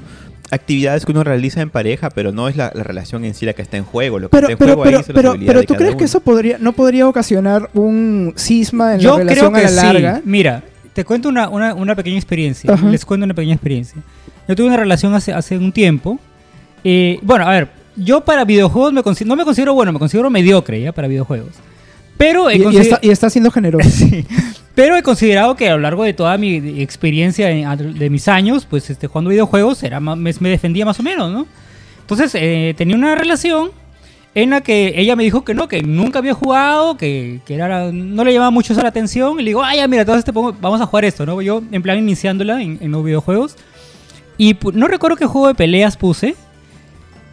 actividades 0.49 1.05
que 1.05 1.11
uno 1.11 1.23
realiza 1.23 1.61
en 1.61 1.69
pareja, 1.69 2.09
pero 2.09 2.31
no 2.31 2.49
es 2.49 2.57
la, 2.57 2.71
la 2.73 2.83
relación 2.83 3.23
en 3.23 3.33
sí 3.35 3.45
la 3.45 3.53
que 3.53 3.61
está 3.61 3.77
en 3.77 3.85
juego. 3.85 4.17
Lo 4.19 4.27
que 4.29 4.31
pero, 4.31 4.47
está 4.47 4.51
en 4.53 4.57
pero, 4.57 4.73
juego 4.73 4.83
pero, 4.83 4.97
ahí 4.97 5.01
es 5.03 5.07
la 5.07 5.13
pero, 5.13 5.35
pero 5.45 5.63
¿tú 5.63 5.75
crees 5.75 5.95
que 5.95 6.03
eso 6.05 6.19
podría, 6.21 6.57
no 6.57 6.73
podría 6.73 7.07
ocasionar 7.07 7.69
un 7.75 8.33
cisma 8.35 8.95
en 8.95 8.99
Yo 8.99 9.19
la 9.19 9.25
creo 9.31 9.49
relación 9.49 9.53
que 9.53 9.59
a 9.59 9.63
la 9.63 9.81
sí. 9.81 9.87
larga? 9.87 10.21
Mira, 10.25 10.63
te 10.93 11.05
cuento 11.05 11.29
una, 11.29 11.47
una, 11.47 11.73
una 11.75 11.95
pequeña 11.95 12.17
experiencia. 12.17 12.73
Ajá. 12.73 12.89
Les 12.89 13.05
cuento 13.05 13.23
una 13.25 13.33
pequeña 13.35 13.53
experiencia. 13.53 14.01
Yo 14.47 14.55
tuve 14.55 14.67
una 14.67 14.77
relación 14.77 15.13
hace, 15.13 15.31
hace 15.33 15.55
un 15.57 15.71
tiempo. 15.71 16.19
Eh, 16.83 17.19
bueno, 17.21 17.45
a 17.45 17.51
ver, 17.51 17.69
yo 17.95 18.21
para 18.25 18.43
videojuegos 18.43 18.91
me 18.91 19.01
no 19.25 19.35
me 19.35 19.43
considero 19.45 19.73
bueno, 19.75 19.93
me 19.93 19.99
considero 19.99 20.29
mediocre 20.29 20.81
ya 20.81 20.91
para 20.91 21.07
videojuegos. 21.07 21.51
Pero 22.21 22.49
he, 22.49 22.57
Y, 22.57 22.77
está, 22.77 22.99
y 23.01 23.09
está 23.09 23.29
siendo 23.29 23.51
generoso. 23.51 23.89
Sí. 23.89 24.25
Pero 24.75 24.95
he 24.95 25.03
considerado 25.03 25.55
que 25.57 25.67
a 25.67 25.71
lo 25.73 25.79
largo 25.79 26.03
de 26.05 26.13
toda 26.13 26.37
mi 26.37 26.55
experiencia 26.81 27.47
de 27.47 28.09
mis 28.09 28.27
años, 28.29 28.65
pues 28.69 28.89
este, 28.89 29.07
jugando 29.07 29.29
videojuegos, 29.29 29.83
era 29.83 29.99
me, 29.99 30.15
me 30.39 30.49
defendía 30.49 30.85
más 30.85 30.97
o 30.99 31.03
menos, 31.03 31.29
¿no? 31.31 31.45
Entonces 31.99 32.31
eh, 32.35 32.73
tenía 32.77 32.95
una 32.95 33.15
relación 33.15 33.71
en 34.33 34.51
la 34.51 34.61
que 34.61 34.93
ella 34.95 35.17
me 35.17 35.23
dijo 35.23 35.43
que 35.43 35.53
no, 35.53 35.67
que 35.67 35.81
nunca 35.83 36.19
había 36.19 36.33
jugado, 36.33 36.95
que, 36.95 37.41
que 37.45 37.55
era, 37.55 37.91
no 37.91 38.23
le 38.23 38.31
llamaba 38.31 38.49
mucho 38.51 38.71
esa 38.71 38.81
la 38.81 38.87
atención. 38.89 39.39
Y 39.41 39.43
le 39.43 39.49
digo, 39.49 39.61
ah, 39.61 39.75
ya, 39.75 39.87
mira, 39.89 40.03
entonces 40.03 40.23
te 40.23 40.31
pongo- 40.31 40.55
vamos 40.61 40.79
a 40.79 40.85
jugar 40.85 41.03
esto, 41.03 41.25
¿no? 41.25 41.41
Yo, 41.41 41.61
en 41.69 41.81
plan, 41.81 41.97
iniciándola 41.97 42.61
en, 42.61 42.77
en 42.79 42.91
los 42.91 43.03
videojuegos. 43.03 43.57
Y 44.37 44.55
no 44.73 44.87
recuerdo 44.87 45.17
qué 45.17 45.25
juego 45.25 45.47
de 45.49 45.55
peleas 45.55 45.97
puse. 45.97 46.35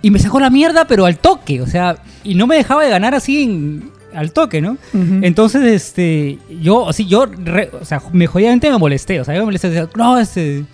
Y 0.03 0.11
me 0.11 0.19
sacó 0.19 0.41
la 0.41 0.51
mierda, 0.51 0.87
pero 0.87 1.07
al 1.07 1.19
toque, 1.19 1.61
o 1.61 1.67
sea, 1.69 1.99
y 2.25 2.35
no 2.35 2.49
me 2.49 2.57
dejaba 2.57 2.83
de 2.83 2.91
ganar 2.91 3.15
así 3.15 3.45
en- 3.45 3.91
al 4.15 4.33
toque, 4.33 4.61
¿no? 4.61 4.79
Entonces, 5.25 5.63
este, 5.65 6.39
yo, 6.61 6.89
así, 6.89 7.07
yo, 7.07 7.27
re- 7.27 7.71
o 7.81 7.85
sea, 7.85 8.01
me 8.13 8.27
jodidamente 8.27 8.71
me 8.71 8.79
molesté, 8.79 9.21
o 9.21 9.25
sea, 9.25 9.35
yo 9.35 9.41
me 9.41 9.47
molesté, 9.47 9.69
decía, 9.71 9.89
no, 9.97 10.19
este, 10.19 10.65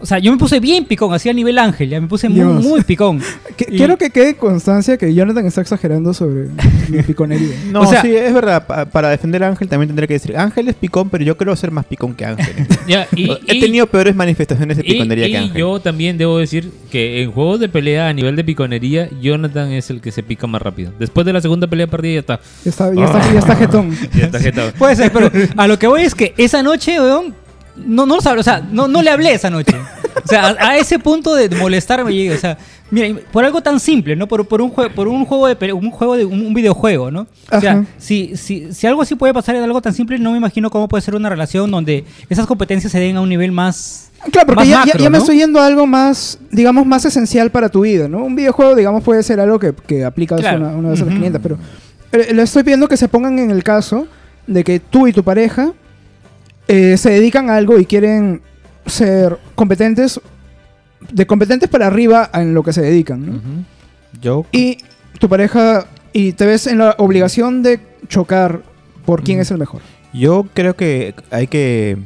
O 0.00 0.06
sea, 0.06 0.18
yo 0.18 0.30
me 0.32 0.38
puse 0.38 0.60
bien 0.60 0.84
picón, 0.84 1.12
así 1.12 1.28
a 1.28 1.32
nivel 1.32 1.58
ángel, 1.58 1.88
ya 1.88 2.00
me 2.00 2.06
puse 2.06 2.28
muy, 2.28 2.82
picón. 2.82 3.20
Y- 3.58 3.76
Quiero 3.76 3.98
que 3.98 4.10
quede 4.10 4.36
constancia 4.36 4.96
que 4.96 5.12
Jonathan 5.12 5.44
está 5.46 5.60
exagerando 5.60 6.14
sobre 6.14 6.48
mi 6.88 7.02
piconería. 7.02 7.56
No, 7.72 7.80
O 7.80 7.86
sea- 7.86 8.02
sí, 8.02 8.14
es 8.14 8.32
verdad. 8.32 8.66
pa- 8.66 8.84
para 8.86 9.08
defender 9.10 9.42
a 9.42 9.48
Ángel 9.48 9.68
también 9.68 9.88
tendría 9.88 10.06
que 10.06 10.14
decir, 10.14 10.36
Ángel 10.36 10.68
es 10.68 10.76
picón, 10.76 11.10
pero 11.10 11.24
yo 11.24 11.36
creo 11.36 11.54
ser 11.56 11.70
más 11.72 11.84
picón 11.84 12.14
que 12.14 12.24
Ángel. 12.24 12.66
Ya, 12.86 13.06
y- 13.14 13.30
He 13.48 13.56
y- 13.56 13.60
tenido 13.60 13.86
peores 13.86 14.14
manifestaciones 14.14 14.76
de 14.76 14.84
y- 14.86 14.92
piconería 14.92 15.26
y 15.28 15.30
que 15.32 15.38
Ángel. 15.38 15.56
yo 15.58 15.80
también 15.80 16.16
debo 16.16 16.38
decir 16.38 16.70
que 16.90 17.22
en 17.22 17.32
juegos 17.32 17.58
de 17.60 17.68
pelea 17.68 18.08
a 18.08 18.12
nivel 18.12 18.36
de 18.36 18.44
piconería, 18.44 19.08
Jonathan 19.20 19.72
es 19.72 19.90
el 19.90 20.00
que 20.00 20.12
se 20.12 20.22
pica 20.22 20.46
más 20.46 20.62
rápido. 20.62 20.92
Después 20.98 21.26
de 21.26 21.32
la 21.32 21.40
segunda 21.40 21.66
pelea 21.66 21.86
perdida 21.88 22.14
ya 22.14 22.20
está. 22.20 22.40
Ya 22.64 22.70
está, 22.70 22.94
ya 22.94 23.04
está, 23.04 23.32
ya 23.32 23.38
está 23.40 23.56
jetón. 23.56 23.90
Ya 24.16 24.24
está 24.26 24.38
jetado. 24.40 24.72
Puede 24.78 24.96
ser, 24.96 25.12
pero 25.12 25.30
a 25.56 25.66
lo 25.66 25.78
que 25.78 25.86
voy 25.88 26.02
es 26.02 26.14
que 26.14 26.32
esa 26.38 26.62
noche, 26.62 27.00
weón, 27.00 27.34
no, 27.86 28.06
no 28.06 28.16
lo 28.16 28.20
sabe, 28.20 28.40
o 28.40 28.42
sea, 28.42 28.60
no, 28.70 28.88
no 28.88 29.02
le 29.02 29.10
hablé 29.10 29.32
esa 29.34 29.50
noche. 29.50 29.76
O 30.24 30.28
sea, 30.28 30.48
a, 30.58 30.70
a 30.70 30.76
ese 30.78 30.98
punto 30.98 31.34
de 31.34 31.48
molestarme 31.56 32.12
llegué, 32.12 32.34
o 32.34 32.38
sea, 32.38 32.58
mira, 32.90 33.08
por 33.32 33.44
algo 33.44 33.60
tan 33.62 33.78
simple, 33.80 34.16
¿no? 34.16 34.26
Por, 34.26 34.46
por 34.46 34.60
un 34.60 34.70
juego, 34.70 34.92
por 34.94 35.08
un 35.08 35.24
juego 35.24 35.46
de 35.46 35.72
un 35.72 35.90
juego 35.90 36.16
de 36.16 36.24
un, 36.24 36.44
un 36.46 36.54
videojuego, 36.54 37.10
¿no? 37.10 37.26
O 37.52 37.60
sea, 37.60 37.84
si, 37.98 38.36
si, 38.36 38.72
si 38.72 38.86
algo 38.86 39.02
así 39.02 39.14
puede 39.14 39.32
pasar 39.32 39.54
en 39.56 39.62
algo 39.62 39.80
tan 39.80 39.94
simple, 39.94 40.18
no 40.18 40.32
me 40.32 40.38
imagino 40.38 40.70
cómo 40.70 40.88
puede 40.88 41.02
ser 41.02 41.14
una 41.14 41.28
relación 41.28 41.70
donde 41.70 42.04
esas 42.28 42.46
competencias 42.46 42.90
se 42.92 42.98
den 43.00 43.16
a 43.16 43.20
un 43.20 43.28
nivel 43.28 43.52
más 43.52 44.10
Claro, 44.32 44.46
porque 44.48 44.56
más 44.60 44.66
ya, 44.68 44.72
ya- 44.72 44.78
macro, 44.86 45.02
ya 45.04 45.10
me 45.10 45.18
¿no? 45.18 45.22
estoy 45.22 45.36
yendo 45.38 45.60
a 45.60 45.66
algo 45.66 45.86
más, 45.86 46.38
digamos, 46.50 46.84
más 46.84 47.04
esencial 47.04 47.50
para 47.52 47.68
tu 47.68 47.82
vida, 47.82 48.08
¿no? 48.08 48.24
Un 48.24 48.34
videojuego, 48.34 48.74
digamos, 48.74 49.04
puede 49.04 49.22
ser 49.22 49.38
algo 49.38 49.58
que, 49.60 49.72
que 49.86 50.04
aplicas 50.04 50.40
Claro. 50.40 50.58
una, 50.58 50.68
una 50.70 50.88
vez 50.90 51.00
a 51.00 51.04
las 51.04 51.12
Ujú. 51.14 51.18
500, 51.22 51.40
pero 51.42 51.58
eh, 52.12 52.34
le 52.34 52.42
estoy 52.42 52.64
pidiendo 52.64 52.88
que 52.88 52.96
se 52.96 53.06
pongan 53.08 53.38
en 53.38 53.50
el 53.52 53.62
caso 53.62 54.08
de 54.48 54.64
que 54.64 54.80
tú 54.80 55.06
y 55.06 55.12
tu 55.12 55.22
pareja 55.22 55.72
eh, 56.68 56.96
se 56.96 57.10
dedican 57.10 57.50
a 57.50 57.56
algo 57.56 57.78
y 57.78 57.86
quieren 57.86 58.42
ser 58.86 59.38
competentes, 59.54 60.20
de 61.10 61.26
competentes 61.26 61.68
para 61.68 61.86
arriba 61.86 62.30
en 62.32 62.54
lo 62.54 62.62
que 62.62 62.72
se 62.72 62.82
dedican, 62.82 63.26
¿no? 63.26 63.40
Yo 64.20 64.46
Y 64.52 64.78
tu 65.18 65.28
pareja, 65.28 65.86
y 66.12 66.32
te 66.32 66.46
ves 66.46 66.66
en 66.66 66.78
la 66.78 66.94
obligación 66.98 67.62
de 67.62 67.80
chocar 68.08 68.62
por 69.04 69.22
quién 69.22 69.40
es 69.40 69.50
el 69.50 69.58
mejor. 69.58 69.80
Yo 70.12 70.46
creo 70.54 70.76
que 70.76 71.14
hay 71.30 71.46
que 71.46 71.98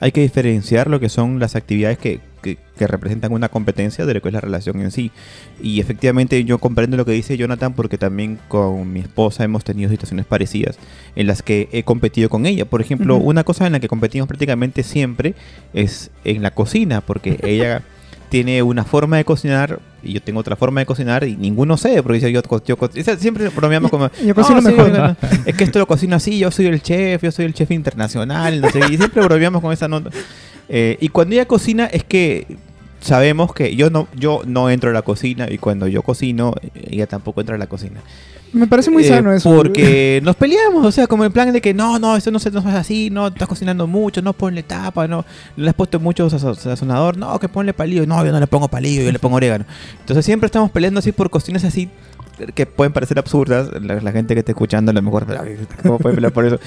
hay 0.00 0.10
que 0.10 0.20
diferenciar 0.20 0.90
lo 0.90 0.98
que 0.98 1.08
son 1.08 1.38
las 1.38 1.54
actividades 1.54 1.96
que, 1.96 2.20
que- 2.76 2.86
representan 2.86 3.32
una 3.32 3.48
competencia 3.48 4.04
de 4.06 4.14
lo 4.14 4.20
que 4.22 4.28
es 4.28 4.32
la 4.32 4.40
relación 4.40 4.80
en 4.80 4.90
sí. 4.90 5.10
Y 5.62 5.80
efectivamente 5.80 6.42
yo 6.44 6.58
comprendo 6.58 6.96
lo 6.96 7.04
que 7.04 7.12
dice 7.12 7.36
Jonathan 7.36 7.74
porque 7.74 7.98
también 7.98 8.38
con 8.48 8.92
mi 8.92 9.00
esposa 9.00 9.44
hemos 9.44 9.64
tenido 9.64 9.90
situaciones 9.90 10.26
parecidas 10.26 10.76
en 11.16 11.26
las 11.26 11.42
que 11.42 11.68
he 11.72 11.82
competido 11.84 12.28
con 12.28 12.46
ella. 12.46 12.64
Por 12.64 12.80
ejemplo, 12.80 13.16
una 13.16 13.44
cosa 13.44 13.66
en 13.66 13.72
la 13.72 13.80
que 13.80 13.88
competimos 13.88 14.28
prácticamente 14.28 14.82
siempre 14.82 15.34
es 15.74 16.10
en 16.24 16.42
la 16.42 16.50
cocina 16.52 17.00
porque 17.00 17.38
ella 17.42 17.82
tiene 18.32 18.62
una 18.62 18.82
forma 18.84 19.18
de 19.18 19.24
cocinar 19.24 19.78
y 20.02 20.14
yo 20.14 20.22
tengo 20.22 20.40
otra 20.40 20.56
forma 20.56 20.80
de 20.80 20.86
cocinar 20.86 21.22
y 21.22 21.36
ninguno 21.36 21.76
sé 21.76 22.02
porque 22.02 22.14
dice 22.14 22.32
yo, 22.32 22.40
yo 22.64 22.76
co- 22.78 22.86
o 22.86 23.02
sea, 23.04 23.16
siempre 23.16 23.48
bromeamos 23.50 23.90
como 23.90 24.10
Yo 24.26 24.34
cocino 24.34 24.60
"No, 24.60 24.70
sí, 24.70 24.74
mejor". 24.74 24.90
no, 24.90 25.06
no, 25.08 25.16
es 25.44 25.54
que 25.54 25.64
esto 25.64 25.78
lo 25.78 25.86
cocino 25.86 26.16
así, 26.16 26.38
yo 26.38 26.50
soy 26.50 26.66
el 26.66 26.82
chef, 26.82 27.22
yo 27.22 27.30
soy 27.30 27.44
el 27.44 27.52
chef 27.54 27.70
internacional, 27.70 28.60
no 28.60 28.70
sé, 28.70 28.80
y 28.90 28.96
siempre 28.96 29.22
bromeamos 29.22 29.60
con 29.60 29.72
esa 29.72 29.86
nota. 29.86 30.10
Eh, 30.68 30.96
y 31.00 31.08
cuando 31.10 31.34
ella 31.34 31.44
cocina 31.46 31.84
es 31.86 32.04
que 32.04 32.46
sabemos 33.00 33.52
que 33.52 33.76
yo 33.76 33.90
no, 33.90 34.08
yo 34.16 34.40
no 34.46 34.70
entro 34.70 34.90
a 34.90 34.92
la 34.94 35.02
cocina 35.02 35.46
y 35.50 35.58
cuando 35.58 35.86
yo 35.86 36.02
cocino, 36.02 36.54
ella 36.88 37.06
tampoco 37.06 37.40
entra 37.42 37.56
a 37.56 37.58
la 37.58 37.66
cocina. 37.66 38.00
Me 38.52 38.66
parece 38.66 38.90
muy 38.90 39.02
Eh, 39.04 39.08
sano 39.08 39.32
eso. 39.32 39.50
Porque 39.54 40.20
nos 40.24 40.36
peleamos, 40.36 40.84
o 40.84 40.92
sea, 40.92 41.06
como 41.06 41.24
el 41.24 41.30
plan 41.30 41.52
de 41.52 41.60
que 41.60 41.72
no, 41.72 41.98
no, 41.98 42.16
esto 42.16 42.30
no 42.30 42.38
se 42.38 42.50
no 42.50 42.60
es 42.60 42.66
así, 42.66 43.08
no, 43.10 43.28
estás 43.28 43.48
cocinando 43.48 43.86
mucho, 43.86 44.20
no 44.22 44.32
ponle 44.34 44.62
tapa, 44.62 45.08
no, 45.08 45.24
le 45.56 45.68
has 45.68 45.74
puesto 45.74 45.98
mucho 46.00 46.28
sazo- 46.28 46.54
sazonador, 46.54 47.16
no, 47.16 47.38
que 47.38 47.48
ponle 47.48 47.72
palillo, 47.72 48.06
no, 48.06 48.24
yo 48.24 48.30
no 48.32 48.40
le 48.40 48.46
pongo 48.46 48.68
palillo, 48.68 49.02
yo 49.02 49.10
le 49.12 49.18
pongo 49.18 49.36
orégano. 49.36 49.64
Entonces 50.00 50.24
siempre 50.24 50.46
estamos 50.46 50.70
peleando 50.70 50.98
así 51.00 51.12
por 51.12 51.30
cuestiones 51.30 51.64
así 51.64 51.88
que 52.54 52.66
pueden 52.66 52.92
parecer 52.92 53.18
absurdas, 53.18 53.68
la, 53.80 54.00
la 54.00 54.12
gente 54.12 54.34
que 54.34 54.40
está 54.40 54.52
escuchando 54.52 54.90
a 54.90 54.94
lo 54.94 55.02
mejor, 55.02 55.26
"Ay, 55.40 55.56
¿cómo 55.82 55.98
puede 55.98 56.14
pelear 56.16 56.32
por 56.32 56.44
eso? 56.44 56.58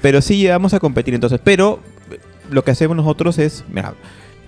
Pero 0.00 0.20
sí 0.22 0.38
llegamos 0.38 0.74
a 0.74 0.80
competir 0.80 1.14
entonces, 1.14 1.40
pero 1.42 1.80
lo 2.50 2.64
que 2.64 2.70
hacemos 2.70 2.96
nosotros 2.96 3.38
es, 3.38 3.64
mira, 3.68 3.94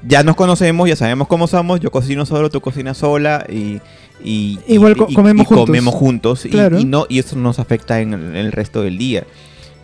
ya 0.06 0.22
nos 0.22 0.36
conocemos, 0.36 0.88
ya 0.88 0.96
sabemos 0.96 1.28
cómo 1.28 1.46
somos, 1.46 1.80
yo 1.80 1.90
cocino 1.90 2.24
solo, 2.26 2.50
tú 2.50 2.60
cocinas 2.60 2.96
sola 2.98 3.44
y... 3.48 3.80
y 4.24 4.58
Igual 4.66 4.92
y- 4.92 4.94
co- 4.96 5.06
y- 5.08 5.14
comemos 5.14 5.42
y 5.44 5.46
juntos. 5.46 5.66
comemos 5.66 5.94
juntos 5.94 6.46
y- 6.46 6.50
Claro. 6.50 6.78
y, 6.78 6.84
no 6.84 7.06
y 7.08 7.18
eso 7.18 7.36
nos 7.36 7.58
afecta 7.58 8.00
en 8.00 8.14
el, 8.14 8.20
en 8.20 8.36
el 8.36 8.52
resto 8.52 8.82
del 8.82 8.98
día 8.98 9.24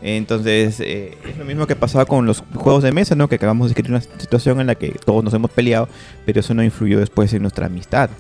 entonces 0.07 0.79
eh, 0.81 1.17
es 1.29 1.37
lo 1.37 1.45
mismo 1.45 1.67
que 1.67 1.75
pasaba 1.77 2.05
con 2.07 2.27
los 2.27 2.43
juegos 2.55 2.83
de 2.83 2.93
mesa 2.93 3.15
no 3.15 3.29
que 3.29 3.35
acabamos 3.37 3.69
de 3.69 3.73
escribir 3.73 3.91
una 3.93 4.01
situación 4.01 4.61
en 4.61 4.69
la 4.69 4.75
que 4.75 4.91
todos 5.05 5.23
nos 5.25 5.35
hemos 5.35 5.51
peleado 5.51 5.89
pero 6.25 6.41
eso 6.41 6.55
no 6.55 6.63
influyó 6.63 6.99
después 7.01 7.33
en 7.35 7.43
nuestra 7.43 7.67
amistad 7.67 8.11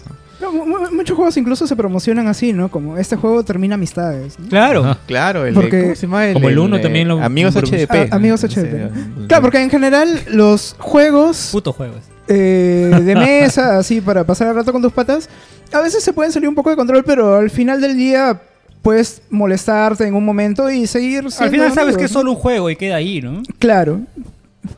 muchos 0.92 1.16
juegos 1.16 1.36
incluso 1.36 1.66
se 1.66 1.76
promocionan 1.76 2.26
así, 2.28 2.52
¿no? 2.52 2.70
Como 2.70 2.96
este 2.98 3.16
juego 3.16 3.42
termina 3.44 3.74
amistades. 3.74 4.38
¿no? 4.38 4.48
Claro. 4.48 4.84
Ajá. 4.84 4.98
claro 5.06 5.44
el 5.46 5.54
Porque- 5.54 5.82
¿cómo 5.82 5.94
se 5.94 6.06
llama? 6.06 6.32
Como 6.32 6.48
el 6.48 6.58
uno 6.58 6.76
eh, 6.76 6.80
también 6.80 7.08
lo- 7.08 7.20
amigos 7.22 7.54
HDP 7.56 7.90
Ah, 8.10 8.16
amigos 8.16 8.42
HDP. 8.44 8.90
no- 9.16 9.26
Claro, 9.28 9.42
porque 9.42 9.62
en 9.62 9.70
general 9.70 10.22
los 10.30 10.76
juegos 10.78 11.48
Puto 11.52 11.72
juegos. 11.72 11.98
eh, 12.28 12.90
de 13.02 13.14
mesa, 13.14 13.78
así 13.78 14.00
para 14.00 14.24
pasar 14.24 14.48
el 14.48 14.54
rato 14.54 14.72
con 14.72 14.82
tus 14.82 14.92
patas, 14.92 15.28
a 15.72 15.80
veces 15.80 16.02
se 16.04 16.12
pueden 16.12 16.32
salir 16.32 16.48
un 16.48 16.54
poco 16.54 16.70
de 16.70 16.76
control, 16.76 17.02
pero 17.04 17.36
al 17.36 17.50
final 17.50 17.80
del 17.80 17.96
día 17.96 18.40
puedes 18.86 19.20
molestarte 19.30 20.06
en 20.06 20.14
un 20.14 20.24
momento 20.24 20.70
y 20.70 20.86
seguir 20.86 21.24
Al 21.24 21.50
final 21.50 21.72
sabes 21.72 21.78
amigos, 21.78 21.96
que 21.96 22.04
es 22.04 22.10
solo 22.12 22.30
un 22.30 22.36
juego 22.36 22.70
y 22.70 22.76
queda 22.76 22.94
ahí, 22.94 23.20
¿no? 23.20 23.42
Claro. 23.58 24.02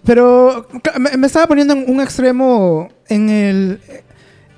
Pero 0.03 0.67
me 0.99 1.27
estaba 1.27 1.47
poniendo 1.47 1.75
en 1.75 1.85
un 1.87 2.01
extremo, 2.01 2.89
en 3.11 3.29
el, 3.29 3.81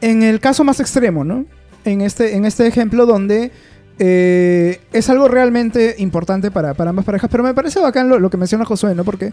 en 0.03 0.23
el 0.23 0.39
caso 0.39 0.63
más 0.63 0.79
extremo, 0.79 1.25
¿no? 1.25 1.47
En 1.85 2.01
este, 2.01 2.37
en 2.37 2.45
este 2.45 2.69
ejemplo 2.69 3.07
donde 3.07 3.51
eh, 3.99 4.81
es 4.93 5.11
algo 5.11 5.27
realmente 5.27 5.97
importante 5.99 6.53
para, 6.53 6.75
para 6.75 6.91
ambas 6.91 7.05
parejas. 7.05 7.29
Pero 7.29 7.43
me 7.43 7.53
parece 7.53 7.81
bacán 7.81 8.09
lo, 8.09 8.21
lo 8.21 8.31
que 8.31 8.37
menciona 8.37 8.65
Josué, 8.65 8.95
¿no? 8.95 9.03
Porque 9.03 9.33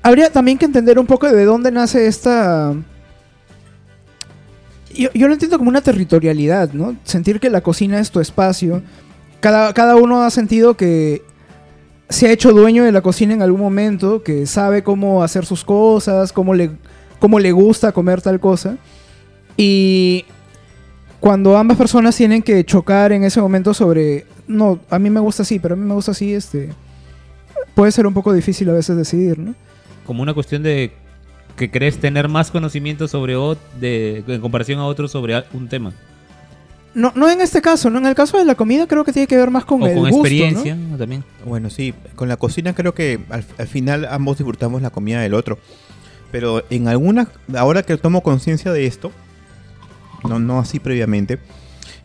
habría 0.00 0.32
también 0.32 0.56
que 0.56 0.64
entender 0.64 0.98
un 0.98 1.06
poco 1.06 1.30
de 1.30 1.44
dónde 1.44 1.70
nace 1.70 2.06
esta... 2.06 2.74
Yo, 4.94 5.10
yo 5.12 5.28
lo 5.28 5.34
entiendo 5.34 5.58
como 5.58 5.68
una 5.68 5.82
territorialidad, 5.82 6.72
¿no? 6.72 6.96
Sentir 7.04 7.40
que 7.40 7.50
la 7.50 7.60
cocina 7.60 8.00
es 8.00 8.10
tu 8.10 8.20
espacio. 8.20 8.82
Cada, 9.40 9.72
cada 9.72 9.96
uno 9.96 10.22
ha 10.22 10.30
sentido 10.30 10.74
que 10.74 11.22
se 12.08 12.26
ha 12.26 12.32
hecho 12.32 12.52
dueño 12.52 12.84
de 12.84 12.92
la 12.92 13.02
cocina 13.02 13.34
en 13.34 13.42
algún 13.42 13.60
momento, 13.60 14.22
que 14.22 14.46
sabe 14.46 14.82
cómo 14.82 15.22
hacer 15.22 15.44
sus 15.44 15.64
cosas, 15.64 16.32
cómo 16.32 16.54
le, 16.54 16.70
cómo 17.18 17.38
le 17.38 17.52
gusta 17.52 17.92
comer 17.92 18.22
tal 18.22 18.40
cosa. 18.40 18.76
Y 19.56 20.24
cuando 21.20 21.56
ambas 21.56 21.76
personas 21.76 22.16
tienen 22.16 22.42
que 22.42 22.64
chocar 22.64 23.12
en 23.12 23.24
ese 23.24 23.40
momento 23.40 23.74
sobre, 23.74 24.24
no, 24.46 24.78
a 24.88 24.98
mí 24.98 25.10
me 25.10 25.20
gusta 25.20 25.42
así, 25.42 25.58
pero 25.58 25.74
a 25.74 25.76
mí 25.76 25.84
me 25.84 25.94
gusta 25.94 26.12
así, 26.12 26.32
este, 26.32 26.70
puede 27.74 27.92
ser 27.92 28.06
un 28.06 28.14
poco 28.14 28.32
difícil 28.32 28.70
a 28.70 28.72
veces 28.72 28.96
decidir, 28.96 29.38
¿no? 29.38 29.54
Como 30.06 30.22
una 30.22 30.32
cuestión 30.32 30.62
de 30.62 30.92
que 31.56 31.70
crees 31.70 31.98
tener 31.98 32.28
más 32.28 32.50
conocimiento 32.50 33.08
sobre 33.08 33.34
de, 33.80 34.24
en 34.26 34.40
comparación 34.40 34.78
a 34.78 34.86
otros 34.86 35.10
sobre 35.10 35.42
un 35.52 35.68
tema. 35.68 35.92
No, 36.98 37.12
no 37.14 37.30
en 37.30 37.40
este 37.40 37.62
caso, 37.62 37.90
¿no? 37.90 37.98
En 37.98 38.06
el 38.06 38.14
caso 38.14 38.38
de 38.38 38.44
la 38.44 38.54
comida 38.56 38.86
creo 38.86 39.04
que 39.04 39.12
tiene 39.12 39.26
que 39.26 39.36
ver 39.36 39.50
más 39.50 39.64
con 39.64 39.82
o 39.82 39.86
el 39.86 39.94
con 39.94 40.00
gusto, 40.02 40.16
¿no? 40.18 40.20
experiencia 40.26 40.76
también. 40.98 41.24
Bueno, 41.44 41.70
sí, 41.70 41.94
con 42.16 42.28
la 42.28 42.36
cocina 42.36 42.74
creo 42.74 42.92
que 42.92 43.20
al, 43.30 43.44
al 43.56 43.68
final 43.68 44.04
ambos 44.10 44.38
disfrutamos 44.38 44.82
la 44.82 44.90
comida 44.90 45.20
del 45.20 45.34
otro. 45.34 45.58
Pero 46.32 46.62
en 46.70 46.88
algunas, 46.88 47.28
ahora 47.56 47.82
que 47.84 47.96
tomo 47.96 48.22
conciencia 48.22 48.72
de 48.72 48.86
esto, 48.86 49.12
no, 50.28 50.38
no 50.38 50.58
así 50.58 50.78
previamente, 50.80 51.38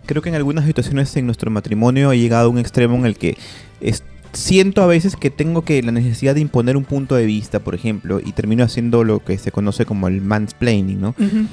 creo 0.05 0.21
que 0.21 0.29
en 0.29 0.35
algunas 0.35 0.65
situaciones 0.65 1.15
en 1.17 1.25
nuestro 1.25 1.49
matrimonio 1.51 2.11
he 2.11 2.19
llegado 2.19 2.45
a 2.47 2.49
un 2.49 2.59
extremo 2.59 2.95
en 2.95 3.05
el 3.05 3.17
que 3.17 3.37
es- 3.81 4.03
siento 4.31 4.81
a 4.81 4.87
veces 4.87 5.15
que 5.15 5.29
tengo 5.29 5.63
que 5.63 5.81
la 5.83 5.91
necesidad 5.91 6.35
de 6.35 6.41
imponer 6.41 6.77
un 6.77 6.85
punto 6.85 7.15
de 7.15 7.25
vista, 7.25 7.59
por 7.59 7.75
ejemplo, 7.75 8.19
y 8.23 8.31
termino 8.31 8.63
haciendo 8.63 9.03
lo 9.03 9.23
que 9.23 9.37
se 9.37 9.51
conoce 9.51 9.85
como 9.85 10.07
el 10.07 10.21
mansplaining, 10.21 11.01
¿no? 11.01 11.09
Ujú. 11.19 11.45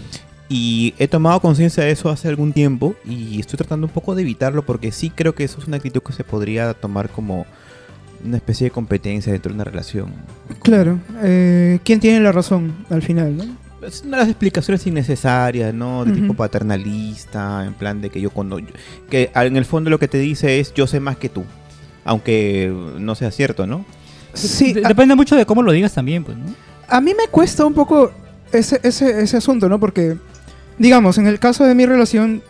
Y 0.53 0.95
he 0.99 1.07
tomado 1.07 1.39
conciencia 1.41 1.85
de 1.85 1.93
eso 1.93 2.11
hace 2.11 2.27
algún 2.27 2.53
tiempo 2.53 2.97
y 3.07 3.39
estoy 3.39 3.57
tratando 3.57 3.87
un 3.87 3.93
poco 3.93 4.17
de 4.17 4.23
evitarlo 4.23 4.63
porque 4.67 4.91
sí 4.91 5.09
creo 5.09 5.33
que 5.33 5.45
eso 5.45 5.61
es 5.61 5.69
una 5.69 5.77
actitud 5.77 6.03
que 6.03 6.13
se 6.13 6.25
podría 6.25 6.75
tomar 6.75 7.09
como 7.09 7.47
una 8.25 8.37
especie 8.37 8.65
de 8.65 8.73
competencia 8.73 9.33
dentro 9.33 9.51
de 9.51 9.55
una 9.55 9.63
relación. 9.65 10.13
Claro. 10.63 10.99
Eh, 11.23 11.79
¿Quién 11.85 12.01
tiene 12.01 12.19
la 12.19 12.33
razón 12.33 12.75
al 12.91 13.01
final, 13.01 13.37
no? 13.37 13.45
Es 13.87 14.03
una 14.03 14.17
de 14.17 14.23
las 14.25 14.29
explicaciones 14.29 14.85
innecesarias, 14.89 15.73
¿no? 15.73 16.05
De 16.05 16.13
tipo 16.13 16.35
paternalista, 16.35 17.65
en 17.65 17.73
plan 17.75 18.01
de 18.03 18.11
que 18.11 18.21
yo 18.21 18.31
cuando... 18.31 18.59
Que 19.09 19.31
en 19.33 19.57
el 19.57 19.65
fondo 19.65 19.89
lo 19.89 19.99
que 20.01 20.09
te 20.09 20.19
dice 20.19 20.59
es 20.59 20.75
yo 20.75 20.89
sé 20.89 20.99
más 20.99 21.17
que 21.17 21.29
tú, 21.29 21.45
aunque 22.05 22.75
no 22.99 23.15
sea 23.15 23.31
cierto, 23.31 23.67
¿no? 23.69 23.85
Sí, 24.35 24.73
De- 24.73 24.83
Depende 24.83 25.15
mucho 25.15 25.37
de 25.37 25.47
cómo 25.47 25.63
lo 25.63 25.71
digas 25.73 25.95
también, 25.95 26.25
pues, 26.25 26.37
¿no? 26.37 26.47
A 26.89 27.01
mí 27.01 27.13
me 27.17 27.29
cuesta 27.29 27.65
un 27.65 27.73
poco 27.73 28.11
ese, 28.53 28.81
ese, 28.83 29.23
ese 29.23 29.37
asunto, 29.37 29.69
¿no? 29.69 29.79
Porque, 29.81 30.17
digamos, 30.81 31.19
en 31.19 31.27
el 31.29 31.39
caso 31.39 31.65
de 31.65 31.75
mi 31.75 31.85
relación 31.87 32.43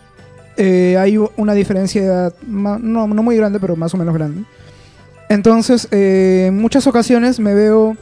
eh, 0.56 0.96
hay 0.99 1.18
una 1.37 1.52
diferencia 1.54 2.00
de 2.00 2.06
edad, 2.06 2.34
no, 2.46 2.78
no 2.78 3.22
muy 3.22 3.37
grande, 3.37 3.58
pero 3.60 3.75
más 3.76 3.92
o 3.92 3.96
menos 3.96 4.14
grande. 4.14 4.44
Entonces, 5.28 5.88
eh, 5.90 6.46
en 6.49 6.56
muchas 6.58 6.87
ocasiones 6.87 7.38
me 7.40 7.54
veo 7.54 7.96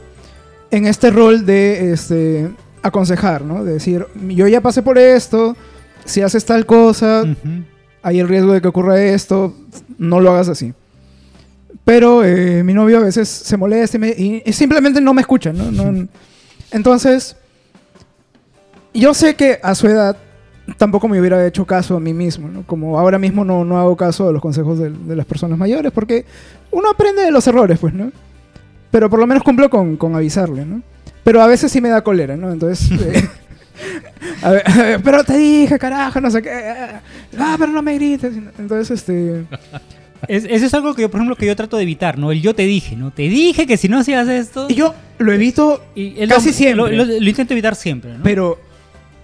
en 0.71 0.85
este 0.85 1.09
rol 1.11 1.45
de 1.45 1.91
este, 1.93 2.49
aconsejar, 2.83 3.41
¿no? 3.43 3.63
De 3.63 3.73
decir, 3.73 4.05
yo 4.29 4.47
ya 4.47 4.61
pasé 4.61 4.81
por 4.83 4.97
esto, 4.97 5.57
si 6.05 6.21
haces 6.21 6.45
tal 6.45 6.65
cosa, 6.65 7.23
Ujú. 7.23 7.63
hay 8.03 8.19
el 8.19 8.27
riesgo 8.27 8.53
de 8.53 8.61
que 8.61 8.67
ocurra 8.67 9.01
esto, 9.01 9.55
no 9.97 10.19
lo 10.19 10.31
hagas 10.31 10.49
así. 10.49 10.73
Pero 11.85 12.23
eh, 12.23 12.63
mi 12.63 12.73
novio 12.73 12.97
a 12.97 13.01
veces 13.03 13.27
se 13.29 13.57
molesta 13.57 13.97
y, 13.97 13.99
me- 13.99 14.41
y 14.45 14.53
simplemente 14.53 15.01
no 15.01 15.13
me 15.13 15.21
escucha, 15.21 15.51
¿no? 15.53 15.71
No- 15.71 16.07
entonces, 16.71 17.35
yo 18.93 19.13
sé 19.13 19.35
que 19.35 19.59
a 19.61 19.75
su 19.75 19.87
edad 19.87 20.17
tampoco 20.77 21.07
me 21.07 21.19
hubiera 21.19 21.45
hecho 21.47 21.65
caso 21.65 21.95
a 21.95 21.99
mí 21.99 22.13
mismo, 22.13 22.47
¿no? 22.47 22.63
Como 22.63 22.99
ahora 22.99 23.17
mismo 23.17 23.43
no, 23.43 23.65
no 23.65 23.79
hago 23.79 23.95
caso 23.97 24.29
a 24.29 24.31
los 24.31 24.41
consejos 24.41 24.77
de, 24.79 24.89
de 24.91 25.15
las 25.15 25.25
personas 25.25 25.57
mayores, 25.57 25.91
porque 25.91 26.25
uno 26.71 26.89
aprende 26.91 27.23
de 27.23 27.31
los 27.31 27.45
errores, 27.47 27.79
pues, 27.79 27.93
¿no? 27.93 28.11
Pero 28.91 29.09
por 29.09 29.19
lo 29.19 29.27
menos 29.27 29.43
cumplo 29.43 29.69
con, 29.69 29.97
con 29.97 30.15
avisarle, 30.15 30.65
¿no? 30.65 30.81
Pero 31.23 31.41
a 31.41 31.47
veces 31.47 31.71
sí 31.71 31.81
me 31.81 31.89
da 31.89 32.01
cólera, 32.03 32.35
¿no? 32.37 32.51
Entonces... 32.51 32.89
eh, 33.01 33.27
a 34.41 34.51
ver, 34.51 34.63
a 34.69 34.75
ver, 34.77 35.01
pero 35.03 35.23
te 35.23 35.37
dije, 35.37 35.79
carajo, 35.79 36.19
no 36.21 36.29
sé 36.29 36.41
qué. 36.41 36.49
Ah, 37.37 37.55
pero 37.57 37.71
no 37.71 37.81
me 37.81 37.95
grites. 37.95 38.33
Entonces, 38.57 38.91
este... 38.99 39.45
Es- 40.27 40.45
eso 40.45 40.65
es 40.65 40.73
algo 40.73 40.93
que 40.95 41.03
yo, 41.03 41.09
por 41.09 41.19
ejemplo, 41.19 41.35
que 41.35 41.45
yo 41.45 41.55
trato 41.55 41.77
de 41.77 41.83
evitar, 41.83 42.17
¿no? 42.17 42.31
El 42.31 42.41
yo 42.41 42.53
te 42.53 42.63
dije, 42.63 42.95
¿no? 42.95 43.11
Te 43.11 43.23
dije 43.23 43.65
que 43.65 43.77
si 43.77 43.87
no 43.87 43.99
hacías 43.99 44.27
esto... 44.27 44.67
Y 44.69 44.75
yo 44.75 44.93
lo 45.17 45.31
evito, 45.31 45.81
y 45.95 46.27
casi 46.27 46.49
lo- 46.49 46.53
siempre. 46.53 46.75
Lo, 46.97 47.05
lo- 47.05 47.19
lo 47.19 47.29
intento 47.29 47.53
evitar 47.53 47.75
siempre, 47.75 48.13
¿no? 48.17 48.23
pero 48.23 48.59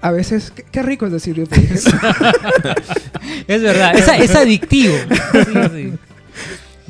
a 0.06 0.12
veces... 0.12 0.52
Qué, 0.52 0.64
qué 0.72 0.84
rico 0.84 1.08
es 1.08 1.12
decir 1.12 1.36
yo 1.36 1.48
te 1.48 1.60
dije. 1.60 1.74
es 3.48 3.62
verdad, 3.62 3.96
es, 3.96 4.08
es 4.08 4.36
adictivo. 4.36 4.94
Sí, 5.34 5.54
sí. 5.74 5.94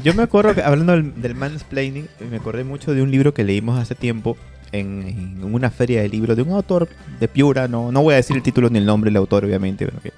Yo 0.03 0.13
me 0.13 0.23
acuerdo 0.23 0.53
que 0.53 0.61
hablando 0.61 0.91
del, 0.91 1.21
del 1.21 1.33
mansplaining, 1.33 2.09
me 2.29 2.35
acordé 2.35 2.65
mucho 2.65 2.93
de 2.93 3.01
un 3.01 3.11
libro 3.11 3.33
que 3.33 3.45
leímos 3.45 3.79
hace 3.79 3.95
tiempo 3.95 4.35
en, 4.73 5.39
en 5.41 5.53
una 5.53 5.69
feria 5.71 6.01
de 6.01 6.09
libros 6.09 6.35
de 6.35 6.43
un 6.43 6.51
autor 6.51 6.89
de 7.19 7.27
Piura, 7.29 7.69
no, 7.69 7.89
no 7.93 8.01
voy 8.01 8.13
a 8.13 8.17
decir 8.17 8.35
el 8.35 8.43
título 8.43 8.69
ni 8.69 8.79
el 8.79 8.85
nombre 8.85 9.09
del 9.09 9.15
autor, 9.17 9.45
obviamente, 9.45 9.87
porque 9.87 10.11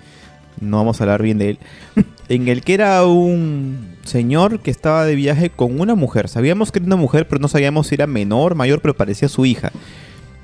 no 0.59 0.77
vamos 0.77 0.99
a 0.99 1.03
hablar 1.03 1.21
bien 1.21 1.37
de 1.37 1.51
él, 1.51 1.59
en 2.29 2.47
el 2.47 2.63
que 2.63 2.73
era 2.73 3.05
un 3.05 3.95
señor 4.03 4.59
que 4.61 4.71
estaba 4.71 5.05
de 5.05 5.13
viaje 5.13 5.51
con 5.51 5.79
una 5.79 5.93
mujer. 5.93 6.29
Sabíamos 6.29 6.71
que 6.71 6.79
era 6.79 6.87
una 6.87 6.95
mujer, 6.95 7.27
pero 7.27 7.39
no 7.39 7.47
sabíamos 7.47 7.87
si 7.87 7.95
era 7.95 8.07
menor, 8.07 8.55
mayor, 8.55 8.81
pero 8.81 8.97
parecía 8.97 9.29
su 9.29 9.45
hija. 9.45 9.71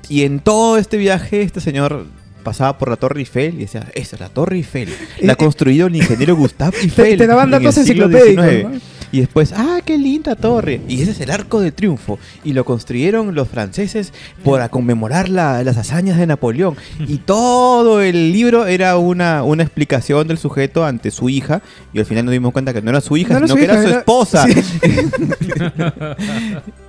Y 0.08 0.22
en 0.22 0.38
todo 0.38 0.78
este 0.78 0.98
viaje, 0.98 1.42
este 1.42 1.60
señor 1.60 2.06
pasaba 2.44 2.78
por 2.78 2.88
la 2.88 2.96
Torre 2.96 3.18
Eiffel 3.20 3.54
y 3.54 3.58
decía, 3.62 3.88
esa 3.94 4.16
es 4.16 4.20
la 4.20 4.28
Torre 4.28 4.56
Eiffel. 4.56 4.88
La 5.20 5.32
ha 5.32 5.36
construido 5.36 5.88
el 5.88 5.96
ingeniero 5.96 6.36
Gustav 6.36 6.72
te, 6.74 6.80
Eiffel. 6.82 7.18
te 7.18 7.26
daban 7.26 7.48
en 7.48 7.54
el 7.54 7.62
datos 7.64 7.84
siglo 7.84 8.04
enciclopédicos, 8.04 8.44
XIX". 8.46 8.64
¿no? 8.74 8.93
Y 9.12 9.20
después, 9.20 9.52
ah, 9.56 9.80
qué 9.84 9.98
linda 9.98 10.34
torre. 10.36 10.80
Y 10.88 11.02
ese 11.02 11.12
es 11.12 11.20
el 11.20 11.30
arco 11.30 11.60
de 11.60 11.72
triunfo. 11.72 12.18
Y 12.44 12.52
lo 12.52 12.64
construyeron 12.64 13.34
los 13.34 13.48
franceses 13.48 14.12
para 14.44 14.68
conmemorar 14.68 15.28
la- 15.28 15.62
las 15.62 15.76
hazañas 15.76 16.18
de 16.18 16.26
Napoleón. 16.26 16.76
Y 17.06 17.18
todo 17.18 18.00
el 18.00 18.32
libro 18.32 18.66
era 18.66 18.96
una, 18.98 19.42
una 19.44 19.62
explicación 19.62 20.26
del 20.28 20.38
sujeto 20.38 20.84
ante 20.84 21.10
su 21.10 21.28
hija. 21.28 21.62
Y 21.92 21.98
al 21.98 22.06
final 22.06 22.24
nos 22.24 22.32
dimos 22.32 22.52
cuenta 22.52 22.72
que 22.72 22.82
no 22.82 22.90
era 22.90 23.00
su 23.00 23.16
hija, 23.16 23.34
No 23.40 23.46
sino 23.46 23.48
su 23.48 23.54
que 23.56 23.64
hija, 23.64 23.72
era 23.74 23.82
su 23.82 23.88
era- 23.88 23.98
esposa. 23.98 24.46
Sí. 24.48 24.54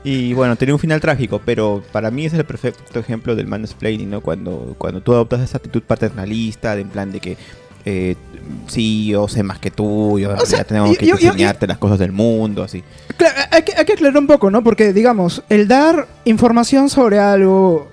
Y 0.04 0.34
bueno, 0.34 0.56
tenía 0.56 0.76
un 0.76 0.80
final 0.80 1.02
trágico, 1.02 1.42
pero 1.44 1.84
para 1.92 2.12
mí 2.12 2.26
ese 2.26 2.36
es 2.36 2.40
el 2.42 2.46
perfecto 2.46 3.00
ejemplo 3.00 3.36
del 3.36 3.48
mansplaining, 3.48 4.10
¿no? 4.10 4.22
Cuando, 4.22 4.76
cuando 4.78 5.02
tú 5.02 5.14
adoptas 5.14 5.42
esa 5.42 5.58
actitud 5.58 5.82
paternalista, 5.82 6.76
de 6.76 6.82
en 6.82 6.90
plan 6.90 7.12
de 7.12 7.20
que 7.20 7.38
eh, 7.86 8.16
sí, 8.68 9.08
yo 9.08 9.28
sé 9.28 9.44
más 9.44 9.60
que 9.60 9.72
tú, 9.72 10.18
yo 10.20 10.34
O 10.36 10.46
sea, 10.46 10.64
tengo 10.64 10.88
yo- 10.92 10.98
que 10.98 11.06
yo- 11.06 11.18
yo- 11.18 11.28
enseñarte 11.30 11.68
las 11.68 11.78
cosas 11.78 12.00
del 12.00 12.12
mundo, 12.12 12.64
así. 12.64 12.84
Claro, 13.18 13.36
hay, 13.52 13.64
que, 13.64 13.74
hay 13.78 13.86
que 13.86 13.94
aclarar 13.94 14.18
un 14.18 14.28
poco, 14.28 14.50
¿no? 14.52 14.64
Porque, 14.64 14.92
digamos, 14.94 15.44
el 15.50 15.68
dar 15.68 16.08
información 16.26 16.90
sobre 16.90 17.20
algo, 17.20 17.88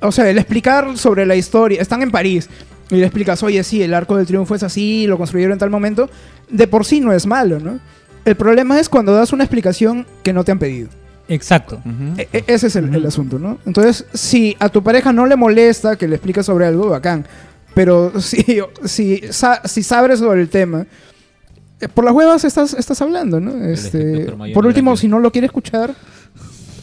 o 0.00 0.12
sea, 0.12 0.28
el 0.30 0.38
explicar 0.38 0.96
sobre 0.96 1.26
la 1.26 1.36
historia, 1.36 1.80
están 1.82 2.02
en 2.02 2.10
París 2.10 2.48
y 2.90 2.96
le 2.96 3.04
explicas, 3.06 3.42
oye, 3.42 3.62
sí, 3.64 3.82
el 3.82 3.94
arco 3.94 4.16
del 4.16 4.26
triunfo 4.26 4.54
es 4.54 4.62
así, 4.62 5.06
lo 5.06 5.18
construyeron 5.18 5.52
en 5.54 5.58
tal 5.58 5.70
momento, 5.70 6.08
de 6.48 6.66
por 6.68 6.84
sí 6.84 7.00
no 7.00 7.12
es 7.12 7.26
malo, 7.26 7.58
¿no? 7.58 7.78
El 8.24 8.36
problema 8.36 8.78
es 8.80 8.88
cuando 8.88 9.12
das 9.14 9.32
una 9.32 9.44
explicación 9.44 10.06
que 10.22 10.32
no 10.32 10.44
te 10.44 10.52
han 10.52 10.58
pedido. 10.58 10.88
Exacto. 11.28 11.80
E- 12.16 12.28
e- 12.32 12.44
ese 12.46 12.68
es 12.68 12.76
el, 12.76 12.94
el 12.94 13.04
asunto, 13.06 13.38
¿no? 13.40 13.58
Entonces, 13.66 14.04
si 14.14 14.56
a 14.60 14.68
tu 14.68 14.82
pareja 14.82 15.12
no 15.12 15.26
le 15.26 15.34
molesta 15.36 15.96
que 15.96 16.06
le 16.06 16.14
expliques 16.16 16.46
sobre 16.46 16.66
algo, 16.66 16.88
bacán. 16.90 17.26
Pero 17.76 18.20
si, 18.20 18.42
si, 18.86 19.20
sa- 19.30 19.60
si 19.66 19.82
sabes 19.82 20.18
sobre 20.18 20.40
el 20.40 20.48
tema, 20.48 20.86
eh, 21.80 21.88
por 21.88 22.04
las 22.06 22.14
huevas 22.14 22.42
estás, 22.44 22.72
estás 22.72 23.00
hablando, 23.02 23.38
¿no? 23.38 23.52
Este, 23.64 24.24
por 24.54 24.64
último, 24.66 24.96
si 24.96 25.08
no 25.08 25.18
lo 25.18 25.30
quiere 25.30 25.46
escuchar, 25.46 25.94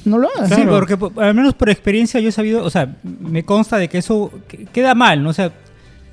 no 0.06 0.19
lo 0.19 0.29
hagas. 0.36 0.49
Sí, 0.49 0.62
porque 0.79 0.95
po- 0.95 1.12
al 1.19 1.34
menos 1.34 1.56
por 1.56 1.69
experiencia 1.69 2.19
yo 2.19 2.29
he 2.29 2.32
sabido, 2.32 2.63
o 2.63 2.69
sea, 2.69 2.95
me 3.03 3.43
consta 3.43 3.77
de 3.77 3.88
que 3.89 3.97
eso 3.97 4.32
que- 4.47 4.65
queda 4.65 4.93
mal, 4.93 5.23
¿no? 5.23 5.29
O 5.29 5.34
sea, 5.34 5.51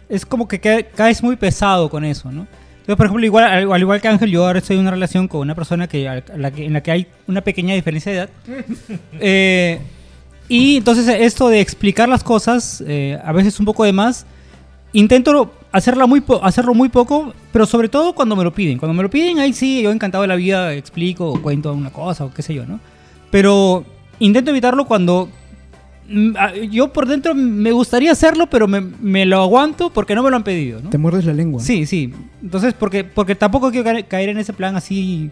es 0.09 0.25
como 0.25 0.49
que 0.49 0.59
ca- 0.61 0.83
caes 0.83 1.23
muy 1.23 1.37
pesado 1.37 1.90
con 1.90 2.05
eso, 2.05 2.33
¿no? 2.33 2.47
Entonces, 2.79 2.97
por 2.97 3.05
ejemplo, 3.07 3.27
igual, 3.27 3.45
al, 3.45 3.71
al 3.71 3.81
igual 3.83 4.01
que 4.01 4.09
Ángel, 4.09 4.31
yo 4.31 4.47
ahora 4.47 4.61
estoy 4.61 4.77
en 4.77 4.83
una 4.83 4.90
relación 4.93 5.29
con 5.29 5.43
una 5.43 5.55
persona 5.55 5.87
que, 5.88 6.09
a 6.09 6.23
la 6.38 6.51
que- 6.51 6.64
en 6.64 6.73
la 6.73 6.83
que 6.83 6.90
hay 6.90 7.07
una 7.29 7.43
pequeña 7.43 7.75
diferencia 7.75 8.11
de 8.12 8.19
edad. 8.19 8.31
Eh, 9.21 9.79
y 10.49 10.79
entonces 10.79 11.07
esto 11.07 11.49
de 11.51 11.61
explicar 11.61 12.09
las 12.09 12.25
cosas, 12.25 12.83
eh, 12.87 13.19
a 13.23 13.33
veces 13.33 13.61
un 13.61 13.66
poco 13.66 13.85
de 13.85 13.93
más, 13.93 14.25
intento 14.92 15.53
hacerla 15.72 16.07
muy 16.07 16.22
hacerlo 16.42 16.74
muy 16.74 16.88
poco, 16.88 17.33
pero 17.53 17.66
sobre 17.66 17.88
todo 17.88 18.14
cuando 18.14 18.37
me 18.37 18.44
lo 18.44 18.53
piden. 18.53 18.79
Cuando 18.79 18.94
me 18.94 19.03
lo 19.03 19.11
piden, 19.11 19.38
ahí 19.38 19.53
sí, 19.53 19.83
yo 19.83 19.90
encantado 19.90 20.22
de 20.22 20.29
la 20.29 20.37
vida 20.37 20.74
explico 20.74 21.31
o 21.31 21.40
cuento 21.42 21.72
una 21.72 21.90
cosa 21.90 22.24
o 22.24 22.33
qué 22.33 22.42
sé 22.42 22.55
yo, 22.55 22.66
¿no? 22.66 22.81
Pero 23.31 23.85
intento 24.18 24.50
evitarlo 24.50 24.87
cuando 24.87 25.29
mm, 26.09 26.31
ah, 26.37 26.53
yo 26.70 26.92
por 26.92 27.07
dentro 27.07 27.35
me 27.35 27.72
gustaría 27.72 28.12
hacerlo, 28.12 28.48
pero 28.48 28.66
me, 28.66 28.81
me 28.81 29.26
lo 29.26 29.40
aguanto 29.40 29.90
porque 29.90 30.14
no 30.14 30.22
me 30.22 30.31
lo 30.31 30.37
han 30.37 30.44
pedido, 30.44 30.81
¿no? 30.83 30.90
Te 30.90 30.98
muerdes 30.98 31.24
la 31.24 31.35
lengua. 31.35 31.62
Sí, 31.62 31.87
sí. 31.87 32.12
Entonces, 32.42 32.74
porque, 32.74 33.05
porque 33.05 33.35
tampoco 33.35 33.70
quiero 33.70 33.85
caer, 33.85 34.07
caer 34.07 34.31
en 34.31 34.38
ese 34.38 34.53
plan 34.53 34.76
así. 34.76 35.31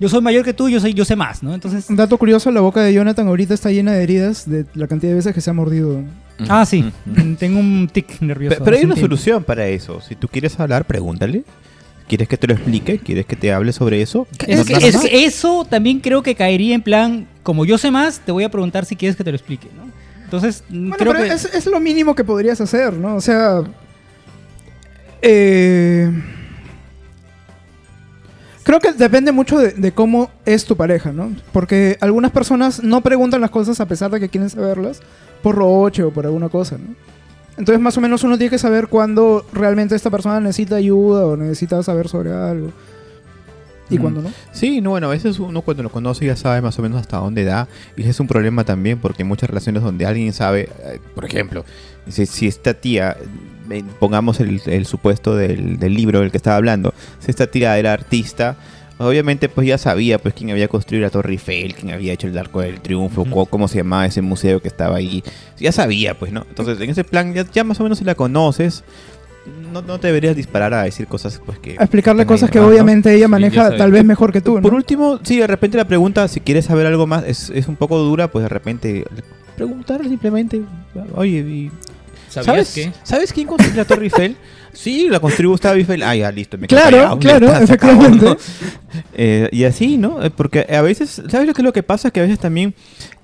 Yo 0.00 0.08
soy 0.08 0.20
mayor 0.20 0.44
que 0.44 0.52
tú, 0.54 0.68
yo 0.68 0.78
soy, 0.80 0.94
yo 0.94 1.04
sé 1.04 1.16
más, 1.16 1.42
¿no? 1.42 1.52
Entonces. 1.54 1.90
Un 1.90 1.96
dato 1.96 2.16
curioso, 2.18 2.50
la 2.52 2.60
boca 2.60 2.82
de 2.82 2.92
Jonathan 2.94 3.26
ahorita 3.26 3.54
está 3.54 3.70
llena 3.72 3.92
de 3.92 4.02
heridas 4.04 4.48
de 4.48 4.64
la 4.74 4.86
cantidad 4.86 5.10
de 5.10 5.16
veces 5.16 5.34
que 5.34 5.40
se 5.40 5.50
ha 5.50 5.52
mordido. 5.52 6.02
Ah, 6.48 6.64
sí. 6.64 6.84
Tengo 7.38 7.58
un 7.58 7.88
tic 7.92 8.20
nervioso. 8.20 8.58
Pe- 8.58 8.64
Pero 8.64 8.76
hay 8.76 8.84
una 8.84 8.94
tiempo. 8.94 9.08
solución 9.08 9.42
para 9.42 9.66
eso. 9.66 10.00
Si 10.00 10.14
tú 10.14 10.28
quieres 10.28 10.58
hablar, 10.60 10.84
pregúntale. 10.84 11.42
¿Quieres 12.06 12.28
que 12.28 12.36
te 12.36 12.46
lo 12.46 12.54
explique? 12.54 12.98
¿Quieres 13.00 13.26
que 13.26 13.34
te 13.36 13.52
hable 13.52 13.72
sobre 13.72 14.00
eso? 14.00 14.26
Es, 14.46 14.58
No- 14.60 14.64
que, 14.64 14.72
nada 14.74 14.86
es 14.86 14.94
más. 14.94 15.04
que 15.04 15.24
eso 15.24 15.66
también 15.68 15.98
creo 16.00 16.22
que 16.22 16.34
caería 16.36 16.74
en 16.76 16.82
plan, 16.82 17.26
como 17.42 17.64
yo 17.66 17.76
sé 17.76 17.90
más, 17.90 18.20
te 18.20 18.30
voy 18.32 18.44
a 18.44 18.50
preguntar 18.50 18.84
si 18.86 18.94
quieres 18.96 19.16
que 19.16 19.24
te 19.24 19.30
lo 19.32 19.36
explique, 19.36 19.66
¿no? 19.76 19.90
Entonces, 20.24 20.62
mm, 20.68 20.90
Bueno, 20.90 20.96
creo 20.96 21.12
pero 21.12 21.24
que... 21.24 21.32
es, 21.32 21.44
es 21.52 21.66
lo 21.66 21.80
mínimo 21.80 22.14
que 22.14 22.22
podrías 22.22 22.60
hacer, 22.60 22.92
¿no? 22.94 23.16
O 23.16 23.20
sea. 23.20 23.62
eh, 25.22 26.10
creo 28.68 28.80
que 28.80 28.92
depende 28.92 29.32
mucho 29.32 29.56
de, 29.58 29.70
de 29.72 29.92
cómo 29.92 30.30
es 30.44 30.66
tu 30.66 30.76
pareja, 30.76 31.10
¿no? 31.10 31.34
Porque 31.54 31.96
algunas 32.02 32.30
personas 32.32 32.82
no 32.84 33.00
preguntan 33.00 33.40
las 33.40 33.48
cosas 33.50 33.80
a 33.80 33.86
pesar 33.86 34.10
de 34.10 34.20
que 34.20 34.28
quieren 34.28 34.50
saberlas 34.50 35.00
por 35.42 35.54
roche 35.54 36.02
o 36.02 36.10
por 36.10 36.26
alguna 36.26 36.50
cosa, 36.50 36.76
¿no? 36.76 36.94
Entonces, 37.56 37.80
más 37.80 37.96
o 37.96 38.02
menos 38.02 38.22
uno 38.24 38.36
tiene 38.36 38.50
que 38.50 38.58
saber 38.58 38.88
cuándo 38.88 39.46
realmente 39.54 39.94
esta 39.94 40.10
persona 40.10 40.38
necesita 40.38 40.76
ayuda 40.76 41.24
o 41.26 41.34
necesita 41.38 41.82
saber 41.82 42.08
sobre 42.08 42.30
algo. 42.30 42.70
Y 43.88 43.96
Mm. 43.98 44.02
cuándo 44.02 44.20
no. 44.20 44.30
Sí, 44.52 44.82
no, 44.82 44.90
bueno, 44.90 45.06
a 45.06 45.10
veces 45.10 45.38
uno 45.38 45.62
cuando 45.62 45.82
lo 45.82 45.88
conoce 45.88 46.26
ya 46.26 46.36
sabe 46.36 46.60
más 46.60 46.78
o 46.78 46.82
menos 46.82 47.00
hasta 47.00 47.16
dónde 47.16 47.44
da. 47.44 47.68
Y 47.96 48.02
es 48.06 48.20
un 48.20 48.26
problema 48.26 48.64
también 48.64 48.98
porque 48.98 49.22
hay 49.22 49.28
muchas 49.28 49.48
relaciones 49.48 49.82
donde 49.82 50.04
alguien 50.04 50.34
sabe, 50.34 50.68
eh, 50.84 51.00
por 51.14 51.24
ejemplo, 51.24 51.64
si, 52.06 52.26
si 52.26 52.46
esta 52.46 52.74
tía, 52.74 53.16
pongamos 53.98 54.40
el, 54.40 54.60
el 54.66 54.86
supuesto 54.86 55.36
del, 55.36 55.78
del 55.78 55.94
libro 55.94 56.20
del 56.20 56.30
que 56.30 56.36
estaba 56.36 56.56
hablando, 56.56 56.94
si 57.20 57.30
esta 57.30 57.46
tía 57.46 57.78
era 57.78 57.92
artista, 57.92 58.56
obviamente 58.98 59.48
pues 59.48 59.66
ya 59.66 59.78
sabía 59.78 60.18
pues 60.18 60.34
quién 60.34 60.50
había 60.50 60.68
construido 60.68 61.04
la 61.04 61.10
Torre 61.10 61.32
Eiffel, 61.32 61.74
quién 61.74 61.92
había 61.92 62.12
hecho 62.12 62.26
el 62.26 62.36
Arco 62.38 62.60
del 62.60 62.80
Triunfo, 62.80 63.24
cómo 63.46 63.68
se 63.68 63.78
llamaba 63.78 64.06
ese 64.06 64.22
museo 64.22 64.60
que 64.60 64.68
estaba 64.68 64.96
ahí. 64.96 65.22
Ya 65.58 65.70
sabía 65.72 66.18
pues, 66.18 66.32
¿no? 66.32 66.44
Entonces 66.48 66.80
en 66.80 66.90
ese 66.90 67.04
plan 67.04 67.32
ya, 67.34 67.44
ya 67.52 67.62
más 67.64 67.78
o 67.80 67.82
menos 67.84 67.98
si 67.98 68.04
la 68.04 68.14
conoces, 68.14 68.82
no, 69.72 69.82
no 69.82 69.98
te 69.98 70.08
deberías 70.08 70.34
disparar 70.36 70.74
a 70.74 70.82
decir 70.82 71.06
cosas 71.06 71.40
pues 71.46 71.58
que... 71.58 71.72
A 71.78 71.84
explicarle 71.84 72.26
cosas 72.26 72.50
que 72.50 72.58
nomás, 72.58 72.70
¿no? 72.70 72.74
obviamente 72.74 73.14
ella 73.14 73.26
Sí, 73.26 73.30
maneja 73.30 73.64
sabe. 73.64 73.78
tal 73.78 73.92
vez 73.92 74.04
mejor 74.04 74.32
que 74.32 74.40
tú, 74.40 74.56
¿no? 74.56 74.62
Por 74.62 74.74
último, 74.74 75.20
si 75.22 75.38
de 75.38 75.46
repente 75.46 75.76
la 75.78 75.86
pregunta, 75.86 76.26
si 76.28 76.40
quieres 76.40 76.64
saber 76.66 76.86
algo 76.86 77.06
más, 77.06 77.24
es, 77.24 77.50
es 77.50 77.68
un 77.68 77.76
poco 77.76 77.98
dura, 77.98 78.28
pues 78.30 78.42
de 78.42 78.48
repente 78.48 79.04
preguntar 79.56 80.02
simplemente, 80.04 80.60
oye, 81.14 81.38
y- 81.38 81.70
¿Sabías 81.70 81.97
¿sabes, 82.28 82.72
qué? 82.74 82.92
¿sabes 83.02 83.32
quién 83.32 83.46
construyó 83.46 83.76
la 83.76 83.84
Torre 83.84 84.04
Eiffel? 84.04 84.36
sí, 84.72 85.08
la 85.10 85.20
construyó 85.20 85.50
Gustavo 85.50 85.74
Eiffel. 85.76 86.02
Ah, 86.02 86.14
ya, 86.16 86.30
listo, 86.30 86.56
me 86.58 86.66
Claro, 86.66 86.96
callado, 86.96 87.18
claro, 87.18 87.46
acabó, 87.48 87.64
efectivamente. 87.64 88.24
¿no? 88.26 88.36
Eh, 89.14 89.48
y 89.52 89.64
así, 89.64 89.96
¿no? 89.98 90.22
Eh, 90.24 90.30
Porque 90.30 90.66
a 90.74 90.82
veces, 90.82 91.22
¿sabes 91.28 91.46
lo 91.46 91.54
que 91.54 91.62
es 91.62 91.64
lo 91.64 91.72
que 91.72 91.82
pasa? 91.82 92.10
Que 92.10 92.20
a 92.20 92.22
veces 92.24 92.38
también 92.38 92.74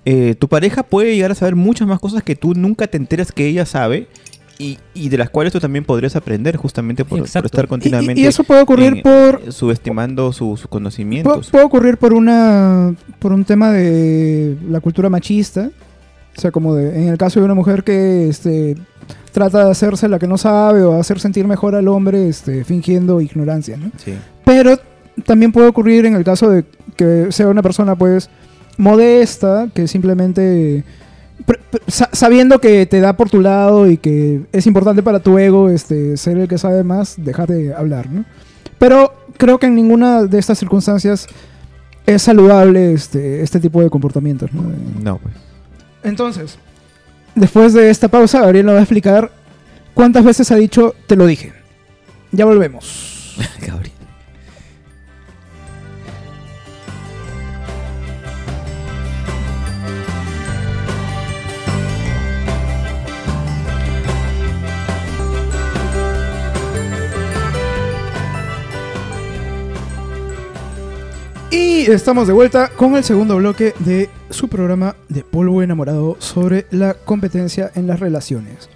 eh, 0.05 0.35
tu 0.38 0.49
pareja 0.49 0.83
puede 0.83 1.14
llegar 1.14 1.31
a 1.31 1.35
saber 1.35 1.55
muchas 1.57 1.87
más 1.88 2.01
cosas 2.01 2.23
que 2.23 2.37
tú 2.37 2.55
nunca 2.55 2.87
te 2.87 2.97
enteras 2.97 3.33
que 3.33 3.47
ella 3.47 3.67
sabe. 3.67 4.09
Y, 4.57 4.79
y 4.95 5.09
de 5.09 5.19
las 5.19 5.31
cuales 5.31 5.53
tú 5.53 5.59
también 5.59 5.85
podrías 5.85 6.14
aprender 6.14 6.57
justamente 6.57 7.05
por, 7.05 7.19
estar 7.25 7.67
continuamente 7.67 8.21
y, 8.21 8.25
y 8.25 8.27
eso 8.29 8.45
puede 8.45 8.61
ocurrir 8.62 8.99
en- 8.99 9.03
por 9.03 9.53
subestimando 9.53 10.33
su, 10.33 10.57
su 10.57 10.69
conocimiento. 10.69 11.40
Pu- 11.40 11.43
su- 11.43 11.51
puede 11.51 11.64
ocurrir 11.64 11.97
por 11.97 12.12
una 12.14 12.95
por 13.19 13.33
un 13.33 13.45
tema 13.45 13.73
de 13.73 14.55
la 14.71 14.79
cultura 14.79 15.11
machista 15.11 15.71
O 16.37 16.40
sea, 16.40 16.51
como 16.51 16.75
de- 16.75 17.03
en 17.03 17.09
el 17.09 17.18
caso 17.18 17.38
de 17.40 17.44
una 17.47 17.55
mujer 17.55 17.85
que 17.85 18.29
este, 18.29 18.77
trata 19.33 19.64
de 19.64 19.70
hacerse 19.70 20.09
la 20.09 20.18
que 20.18 20.27
no 20.27 20.37
sabe 20.38 20.83
o 20.83 20.99
hacer 20.99 21.20
sentir 21.20 21.47
mejor 21.47 21.75
al 21.75 21.88
hombre 21.88 22.29
este, 22.29 22.64
fingiendo 22.64 23.20
ignorancia, 23.20 23.77
¿no? 23.77 23.90
Sí. 23.97 24.14
Pero 24.44 24.77
también 25.27 25.53
puede 25.53 25.68
ocurrir 25.68 26.07
en 26.07 26.16
el 26.16 26.25
caso 26.25 26.51
de 26.51 26.64
que 26.97 27.29
sea 27.31 27.49
una 27.49 27.62
persona 27.62 27.94
pues 27.97 28.29
modesta, 28.79 29.68
que 29.73 29.87
simplemente 29.88 30.85
sabiendo 32.12 32.61
que 32.61 32.87
te 32.87 33.01
da 33.01 33.16
por 33.16 33.29
tu 33.31 33.40
lado 33.40 33.88
y 33.90 33.97
que 33.97 34.42
es 34.53 34.66
importante 34.66 35.03
para 35.03 35.20
tu 35.20 35.38
ego 35.38 35.68
este, 35.68 36.16
ser 36.16 36.38
el 36.38 36.49
que 36.49 36.59
sabe 36.59 36.85
más, 36.85 37.14
dejar 37.18 37.49
de 37.49 37.75
hablar, 37.75 38.11
¿no? 38.11 38.25
Pero 38.79 39.12
creo 39.37 39.59
que 39.59 39.66
en 39.66 39.75
ninguna 39.75 40.25
de 40.25 40.38
estas 40.38 40.59
circunstancias 40.59 41.27
es 42.07 42.23
saludable 42.23 42.92
este, 42.92 43.42
este 43.42 43.61
tipo 43.61 43.81
de 43.83 43.90
comportamientos, 43.90 44.53
¿no? 44.53 44.62
No, 45.03 45.18
pues. 45.18 45.35
Entonces, 46.05 46.59
después 47.35 47.73
de 47.73 47.90
esta 47.90 48.09
pausa, 48.09 48.43
Gabriel 48.43 48.67
nos 48.67 48.75
va 48.75 48.81
a 48.81 48.83
explicar 48.83 49.33
cuántas 49.95 50.23
veces 50.23 50.51
ha 50.53 50.57
dicho 50.57 50.95
te 51.07 51.17
lo 51.17 51.27
dije. 51.27 51.53
Ya 52.31 52.45
volvemos. 52.45 53.35
Gabriel. 53.67 53.90
Y 71.51 71.90
estamos 71.90 72.27
de 72.27 72.33
vuelta 72.33 72.69
con 72.69 72.97
el 72.97 73.05
segundo 73.05 73.37
bloque 73.37 73.75
de 73.79 74.11
su 74.35 74.49
programa 74.49 74.97
de 75.09 75.23
Polvo 75.25 75.62
Enamorado 75.62 76.16
sobre 76.18 76.66
la 76.70 76.94
competencia 76.94 77.70
en 77.75 77.87
las 77.87 78.01
relaciones. 78.01 78.68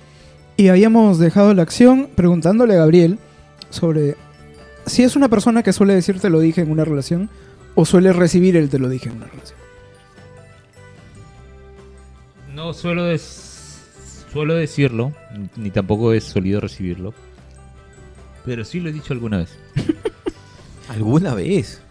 Y 0.57 0.69
habíamos 0.69 1.19
dejado 1.19 1.53
la 1.55 1.63
acción 1.63 2.09
preguntándole 2.15 2.75
a 2.75 2.79
Gabriel 2.79 3.19
sobre 3.71 4.17
si 4.87 5.03
es 5.03 5.15
una 5.17 5.29
persona 5.29 5.63
que 5.63 5.73
suele 5.73 5.95
decir 5.95 6.21
te 6.21 6.31
lo 6.31 6.41
dije 6.41 6.63
en 6.63 6.71
una 6.71 6.85
relación 6.85 7.29
o 7.75 7.85
suele 7.85 8.13
recibir 8.13 8.57
el 8.57 8.69
te 8.71 8.79
lo 8.79 8.89
dije 8.89 9.09
en 9.09 9.17
una 9.17 9.27
relación. 9.27 9.59
No 12.55 12.73
suelo, 12.73 13.05
des- 13.05 13.81
suelo 14.33 14.55
decirlo, 14.55 15.13
ni 15.57 15.71
tampoco 15.71 16.13
he 16.13 16.21
solido 16.21 16.61
recibirlo. 16.61 17.15
Pero 18.45 18.65
sí 18.65 18.81
lo 18.81 18.89
he 18.89 18.93
dicho 18.93 19.13
alguna 19.13 19.39
vez. 19.39 19.51
¿Alguna 20.89 21.35
vez? 21.35 21.83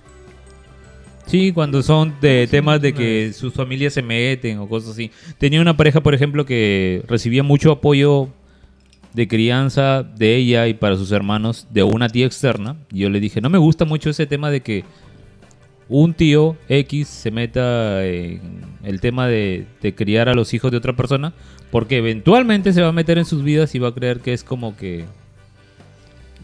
Sí, 1.28 1.52
cuando 1.52 1.84
son 1.84 2.16
de 2.22 2.48
temas 2.50 2.82
de 2.82 2.94
que 2.94 3.34
sus 3.34 3.54
familias 3.54 3.94
se 3.94 4.02
meten 4.02 4.60
o 4.60 4.70
cosas 4.70 4.92
así. 4.92 5.12
Tenía 5.38 5.62
una 5.62 5.76
pareja, 5.76 6.02
por 6.02 6.13
ejemplo, 6.13 6.46
que 6.46 7.04
recibía 7.06 7.44
mucho 7.44 7.70
apoyo 7.70 8.30
de 9.13 9.28
crianza 9.28 10.04
de 10.04 10.38
ella 10.38 10.68
y 10.68 10.74
para 10.74 10.96
sus 10.96 11.12
hermanos 11.12 11.68
de 11.70 11.84
una 11.84 12.08
tía 12.08 12.26
externa. 12.26 12.78
Y 12.94 13.00
yo 13.00 13.10
le 13.10 13.20
dije, 13.20 13.42
no 13.42 13.50
me 13.50 13.58
gusta 13.58 13.84
mucho 13.84 14.10
ese 14.10 14.26
tema 14.26 14.50
de 14.50 14.62
que 14.62 14.86
un 15.90 16.13
tío 16.13 16.56
X 16.70 17.10
se 17.10 17.30
meta 17.30 18.06
en 18.06 18.62
el 18.84 19.02
tema 19.02 19.28
de, 19.28 19.66
de 19.82 19.94
criar 19.94 20.30
a 20.30 20.34
los 20.34 20.54
hijos 20.54 20.72
de 20.72 20.78
otra 20.78 20.96
persona, 20.96 21.34
porque 21.72 21.98
eventualmente 21.98 22.72
se 22.72 22.82
va 22.82 22.88
a 22.88 22.94
meter 22.94 23.18
en 23.18 23.26
sus 23.26 23.44
vidas 23.44 23.76
y 23.76 23.80
va 23.80 23.90
a 23.90 23.94
creer 23.94 24.22
que 24.22 24.32
es 24.32 24.46
como 24.46 24.78
que 24.78 25.04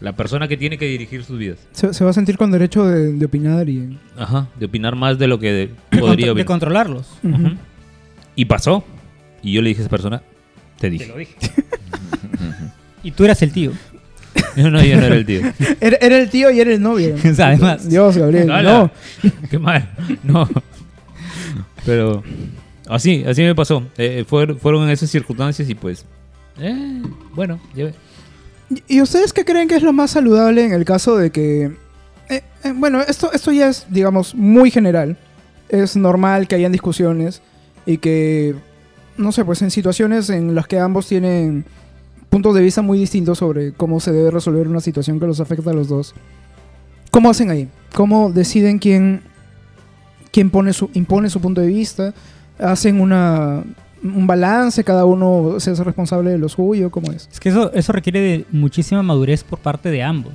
la 0.04 0.12
persona 0.14 0.46
que 0.48 0.56
tiene 0.56 0.76
que 0.78 0.84
dirigir 0.86 1.24
sus 1.24 1.38
vidas. 1.38 1.58
Se, 1.72 1.92
se 1.94 2.04
va 2.04 2.10
a 2.10 2.12
sentir 2.12 2.36
con 2.36 2.50
derecho 2.50 2.84
de, 2.84 3.12
de 3.14 3.24
opinar 3.26 3.68
y... 3.68 3.98
Ajá, 4.16 4.48
de 4.58 4.66
opinar 4.66 4.94
más 4.96 5.18
de 5.18 5.26
lo 5.26 5.38
que 5.38 5.52
de- 5.52 5.66
podría 5.90 6.00
contro- 6.00 6.16
de 6.26 6.30
opinar. 6.30 6.46
controlarlos. 6.46 7.06
Y 8.36 8.44
pasó. 8.44 8.84
Y 9.42 9.52
yo 9.52 9.62
le 9.62 9.68
dije 9.70 9.80
a 9.80 9.84
esa 9.84 9.90
persona, 9.90 10.22
te 10.78 10.90
dije. 10.90 11.12
dije. 11.16 11.34
y 13.02 13.10
tú 13.10 13.24
eras 13.24 13.40
el 13.42 13.52
tío. 13.52 13.72
No, 14.56 14.70
no, 14.70 14.82
yo 14.84 14.96
no 14.96 15.02
era 15.04 15.14
el 15.16 15.26
tío. 15.26 15.40
Era, 15.80 15.96
era 16.00 16.16
el 16.18 16.28
tío 16.30 16.50
y 16.50 16.60
era 16.60 16.72
el 16.72 16.80
novio. 16.82 17.14
O 17.30 17.34
sea, 17.34 17.48
además. 17.48 17.88
Dios, 17.88 18.16
Gabriel. 18.16 18.50
¡Hala! 18.50 18.72
No. 19.22 19.30
Qué 19.50 19.58
mal. 19.58 19.88
No. 20.22 20.48
Pero 21.86 22.22
así, 22.88 23.24
así 23.26 23.42
me 23.42 23.54
pasó. 23.54 23.84
Eh, 23.98 24.24
fueron, 24.26 24.58
fueron 24.58 24.84
en 24.84 24.90
esas 24.90 25.10
circunstancias 25.10 25.68
y 25.68 25.74
pues... 25.74 26.04
eh, 26.58 27.02
bueno, 27.34 27.60
ya 27.74 27.84
ve. 27.86 27.94
¿Y 28.88 29.00
ustedes 29.00 29.32
qué 29.32 29.44
creen 29.44 29.68
que 29.68 29.76
es 29.76 29.82
lo 29.82 29.92
más 29.92 30.12
saludable 30.12 30.64
en 30.64 30.72
el 30.72 30.84
caso 30.84 31.16
de 31.16 31.30
que... 31.30 31.76
eh, 32.28 32.42
eh, 32.62 32.72
bueno, 32.74 33.00
esto, 33.00 33.32
esto 33.32 33.52
ya 33.52 33.68
es, 33.68 33.86
digamos, 33.90 34.34
muy 34.34 34.70
general. 34.70 35.16
Es 35.68 35.96
normal 35.96 36.48
que 36.48 36.54
hayan 36.54 36.72
discusiones 36.72 37.42
y 37.86 37.98
que, 37.98 38.54
no 39.16 39.32
sé, 39.32 39.44
pues 39.44 39.62
en 39.62 39.70
situaciones 39.70 40.30
en 40.30 40.54
las 40.54 40.66
que 40.66 40.78
ambos 40.78 41.06
tienen 41.06 41.64
puntos 42.30 42.54
de 42.54 42.62
vista 42.62 42.82
muy 42.82 42.98
distintos 42.98 43.38
sobre 43.38 43.72
cómo 43.72 44.00
se 44.00 44.12
debe 44.12 44.30
resolver 44.30 44.66
una 44.68 44.80
situación 44.80 45.20
que 45.20 45.26
los 45.26 45.40
afecta 45.40 45.70
a 45.70 45.74
los 45.74 45.88
dos. 45.88 46.14
¿Cómo 47.10 47.30
hacen 47.30 47.50
ahí? 47.50 47.68
¿Cómo 47.94 48.32
deciden 48.32 48.78
quién, 48.78 49.22
quién 50.32 50.50
pone 50.50 50.72
su, 50.72 50.90
impone 50.94 51.30
su 51.30 51.40
punto 51.40 51.60
de 51.60 51.68
vista? 51.68 52.12
¿Hacen 52.58 53.00
una, 53.00 53.62
un 54.04 54.26
balance? 54.26 54.84
¿Cada 54.84 55.04
uno 55.04 55.58
se 55.58 55.70
hace 55.72 55.82
responsable 55.82 56.30
de 56.30 56.38
lo 56.38 56.48
suyo? 56.48 56.90
¿Cómo 56.90 57.10
es? 57.10 57.28
Es 57.32 57.40
que 57.40 57.48
eso, 57.48 57.72
eso 57.72 57.90
requiere 57.92 58.20
de 58.20 58.44
muchísima 58.52 59.02
madurez 59.02 59.42
por 59.42 59.58
parte 59.58 59.90
de 59.90 60.02
ambos. 60.02 60.34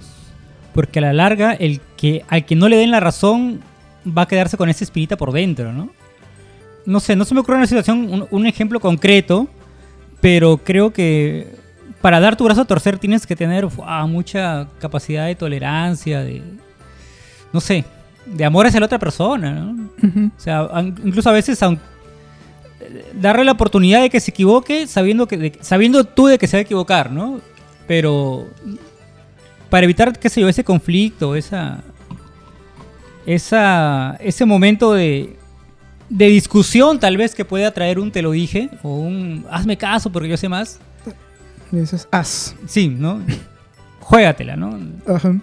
Porque 0.74 1.00
a 1.00 1.04
la 1.04 1.14
larga, 1.14 1.54
el 1.54 1.80
que, 1.98 2.24
al 2.28 2.46
que 2.46 2.56
no 2.56 2.68
le 2.70 2.78
den 2.78 2.92
la 2.92 3.00
razón 3.00 3.60
va 4.06 4.24
a 4.24 4.28
quedarse 4.28 4.58
con 4.58 4.70
esa 4.70 4.84
espinita 4.84 5.16
por 5.18 5.32
dentro, 5.32 5.72
¿no? 5.72 5.90
No 6.86 7.00
sé, 7.00 7.16
no 7.16 7.26
se 7.26 7.34
me 7.34 7.42
ocurre 7.42 7.58
una 7.58 7.68
situación, 7.68 8.12
un, 8.12 8.28
un 8.32 8.46
ejemplo 8.48 8.80
concreto, 8.80 9.48
pero 10.22 10.58
creo 10.58 10.92
que 10.92 11.48
para 12.02 12.20
dar 12.20 12.36
tu 12.36 12.46
brazo 12.46 12.62
a 12.62 12.66
torcer 12.66 12.98
tienes 12.98 13.28
que 13.28 13.36
tener 13.36 13.68
mucha 14.08 14.68
capacidad 14.80 15.26
de 15.28 15.36
tolerancia, 15.36 16.22
de. 16.22 16.42
No 17.52 17.60
sé, 17.60 17.84
de 18.26 18.46
amor 18.46 18.66
hacia 18.68 18.80
la 18.80 18.86
otra 18.86 19.00
persona, 19.00 19.52
¿no? 19.54 19.90
O 20.36 20.40
sea, 20.40 20.68
incluso 21.04 21.30
a 21.30 21.34
veces 21.34 21.62
aun- 21.62 21.76
eh, 21.76 21.80
darle 23.14 23.44
la 23.44 23.52
oportunidad 23.54 24.02
de 24.02 24.10
que 24.10 24.20
se 24.20 24.32
equivoque 24.32 24.88
sabiendo 24.88 25.28
que 25.28 25.38
de- 25.38 25.58
sabiendo 25.62 26.04
tú 26.04 26.28
de 26.28 26.38
que 26.38 26.48
se 26.48 26.58
va 26.58 26.60
a 26.60 26.62
equivocar, 26.62 27.12
¿no? 27.12 27.42
Pero 27.88 28.48
para 29.70 29.84
evitar 29.86 30.18
qué 30.18 30.30
sé 30.30 30.42
yo 30.42 30.50
ese 30.50 30.64
conflicto, 30.64 31.36
esa 31.36 31.84
esa 33.26 34.16
ese 34.20 34.46
momento 34.46 34.94
de 34.94 35.36
de 36.10 36.26
discusión 36.28 37.00
tal 37.00 37.18
vez 37.18 37.36
que 37.36 37.46
pueda 37.46 37.72
traer 37.72 38.00
un 38.00 38.12
te 38.12 38.22
lo 38.24 38.32
dije 38.32 38.70
o 38.82 38.96
un 38.98 39.46
hazme 39.52 39.78
caso 39.78 40.12
porque 40.12 40.28
yo 40.30 40.38
sé 40.38 40.50
más. 40.50 40.80
Y 41.72 41.76
dices, 41.78 42.08
as. 42.10 42.56
Sí, 42.66 42.88
¿no? 42.88 43.22
Juégatela, 44.00 44.56
¿no? 44.56 44.80
Ajá. 45.08 45.36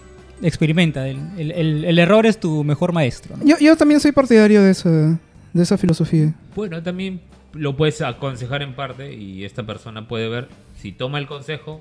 Experimenta. 0.42 1.06
El, 1.06 1.18
el- 1.38 1.52
el- 1.52 1.84
el 1.84 1.98
error 2.00 2.26
es 2.26 2.40
tu 2.40 2.64
mejor 2.64 2.92
maestro. 2.92 3.36
¿no? 3.36 3.44
Yo, 3.46 3.56
yo 3.60 3.76
también 3.76 4.00
soy 4.00 4.10
partidario 4.10 4.60
de 4.60 4.72
esa, 4.72 4.90
de 4.90 5.62
esa 5.62 5.78
filosofía. 5.78 6.34
Bueno, 6.56 6.82
también 6.82 7.20
lo 7.56 7.76
puedes 7.76 8.00
aconsejar 8.02 8.62
en 8.62 8.74
parte 8.74 9.12
y 9.14 9.44
esta 9.44 9.64
persona 9.64 10.06
puede 10.08 10.28
ver 10.28 10.48
si 10.80 10.92
toma 10.92 11.18
el 11.18 11.26
consejo, 11.26 11.80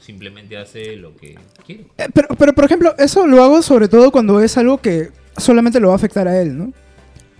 simplemente 0.00 0.56
hace 0.58 0.96
lo 0.96 1.16
que 1.16 1.36
quiere. 1.64 1.84
Eh, 1.98 2.08
Pero, 2.12 2.28
pero, 2.36 2.52
por 2.54 2.64
ejemplo, 2.64 2.94
eso 2.98 3.26
lo 3.26 3.42
hago 3.42 3.62
sobre 3.62 3.88
todo 3.88 4.10
cuando 4.10 4.40
es 4.40 4.56
algo 4.58 4.78
que 4.78 5.10
solamente 5.36 5.80
lo 5.80 5.88
va 5.88 5.94
a 5.94 5.96
afectar 5.96 6.26
a 6.28 6.40
él, 6.40 6.58
¿no? 6.58 6.72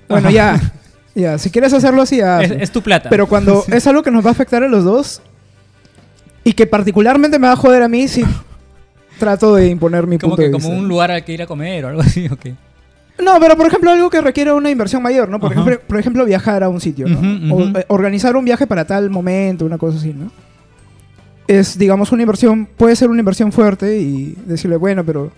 Bueno, 0.09 0.29
Ajá. 0.29 0.35
ya. 0.35 0.61
Ya, 1.15 1.37
si 1.37 1.51
quieres 1.51 1.75
hacerlo 1.75 2.01
así, 2.01 2.21
Es, 2.21 2.25
hazlo. 2.25 2.55
es 2.55 2.71
tu 2.73 2.81
plata. 2.81 3.11
Pero 3.11 3.27
cuando 3.29 3.65
es 3.71 3.87
algo 3.87 4.03
que 4.03 4.11
nos 4.11 4.25
va 4.25 4.31
a 4.31 4.33
afectar 4.33 4.63
a 4.63 4.69
los 4.69 4.83
dos 4.83 5.21
y 6.43 6.55
que 6.55 6.67
particularmente 6.67 7.39
me 7.39 7.49
va 7.49 7.53
a 7.53 7.57
joder 7.57 7.83
a 7.83 7.89
mí, 7.89 8.09
sí 8.09 8.25
trato 9.19 9.55
de 9.57 9.69
imponer 9.69 10.07
mi 10.07 10.17
como 10.17 10.31
punto 10.37 10.41
que 10.41 10.47
de 10.47 10.53
como 10.53 10.69
vista. 10.71 10.81
un 10.83 10.89
lugar 10.89 11.11
al 11.11 11.23
que 11.23 11.33
ir 11.35 11.43
a 11.43 11.47
comer 11.47 11.85
o 11.85 11.89
algo 11.89 12.01
así, 12.01 12.29
¿o 12.29 12.39
qué? 12.39 12.55
No, 13.19 13.39
pero 13.41 13.57
por 13.57 13.67
ejemplo 13.67 13.91
algo 13.91 14.11
que 14.11 14.21
requiere 14.21 14.53
una 14.53 14.71
inversión 14.71 15.03
mayor, 15.03 15.29
¿no? 15.29 15.39
Por, 15.39 15.53
Ajá. 15.53 15.61
ejemplo, 15.61 15.87
por 15.87 15.99
ejemplo, 15.99 16.25
viajar 16.25 16.63
a 16.63 16.69
un 16.69 16.81
sitio, 16.81 17.09
¿no? 17.09 17.55
O 17.55 17.79
eh, 17.79 17.85
organizar 17.89 18.37
un 18.37 18.45
viaje 18.45 18.67
para 18.67 18.87
tal 18.87 19.11
momento, 19.11 19.65
una 19.65 19.79
cosa 19.79 19.99
así, 19.99 20.15
¿no? 20.15 20.31
Es, 21.47 21.79
digamos, 21.79 22.13
una 22.13 22.23
inversión, 22.23 22.67
puede 22.67 22.97
ser 22.97 23.11
una 23.11 23.21
inversión 23.21 23.53
fuerte 23.53 23.99
y 23.99 24.37
decirle, 24.47 24.77
bueno, 24.77 25.05
pero 25.05 25.31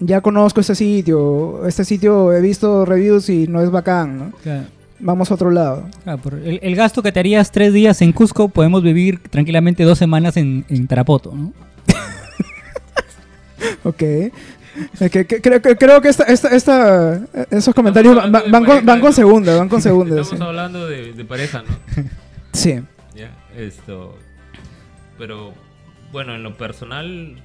ya 0.00 0.20
conozco 0.20 0.60
este 0.60 0.74
sitio, 0.74 1.66
este 1.66 1.84
sitio 1.84 2.32
he 2.32 2.40
visto 2.40 2.84
reviews 2.84 3.28
y 3.28 3.46
no 3.46 3.62
es 3.62 3.70
bacán, 3.70 4.18
¿no? 4.18 4.32
Claro. 4.42 4.66
Vamos 4.98 5.30
a 5.30 5.34
otro 5.34 5.50
lado. 5.50 5.84
Por 6.22 6.34
el, 6.34 6.60
el 6.62 6.76
gasto 6.76 7.02
que 7.02 7.10
te 7.10 7.18
harías 7.18 7.50
tres 7.50 7.72
días 7.72 8.00
en 8.02 8.12
Cusco, 8.12 8.48
podemos 8.48 8.82
vivir 8.84 9.20
tranquilamente 9.30 9.82
dos 9.82 9.98
semanas 9.98 10.36
en, 10.36 10.64
en 10.68 10.86
Tarapoto, 10.86 11.32
¿no? 11.34 11.52
Ok. 13.84 14.02
Que- 14.98 15.26
que- 15.26 15.40
creo, 15.42 15.60
que, 15.60 15.76
creo 15.76 16.00
que 16.00 16.08
esta, 16.08 16.24
esta, 16.24 16.48
esta- 16.48 17.20
esos 17.50 17.74
comentarios 17.74 18.14
van, 18.30 18.64
con, 18.64 18.84
van 18.86 19.00
con 19.00 19.12
segunda, 19.12 19.56
van 19.56 19.68
con 19.68 19.82
segunda. 19.82 20.20
Estamos 20.20 20.38
sí. 20.40 20.44
hablando 20.44 20.86
de, 20.88 21.12
de 21.12 21.24
pareja, 21.24 21.62
¿no? 21.62 22.04
Sí. 22.52 22.80
Ya, 23.14 23.30
esto. 23.56 24.16
Pero, 25.18 25.52
bueno, 26.12 26.34
en 26.34 26.42
lo 26.42 26.56
personal. 26.56 27.36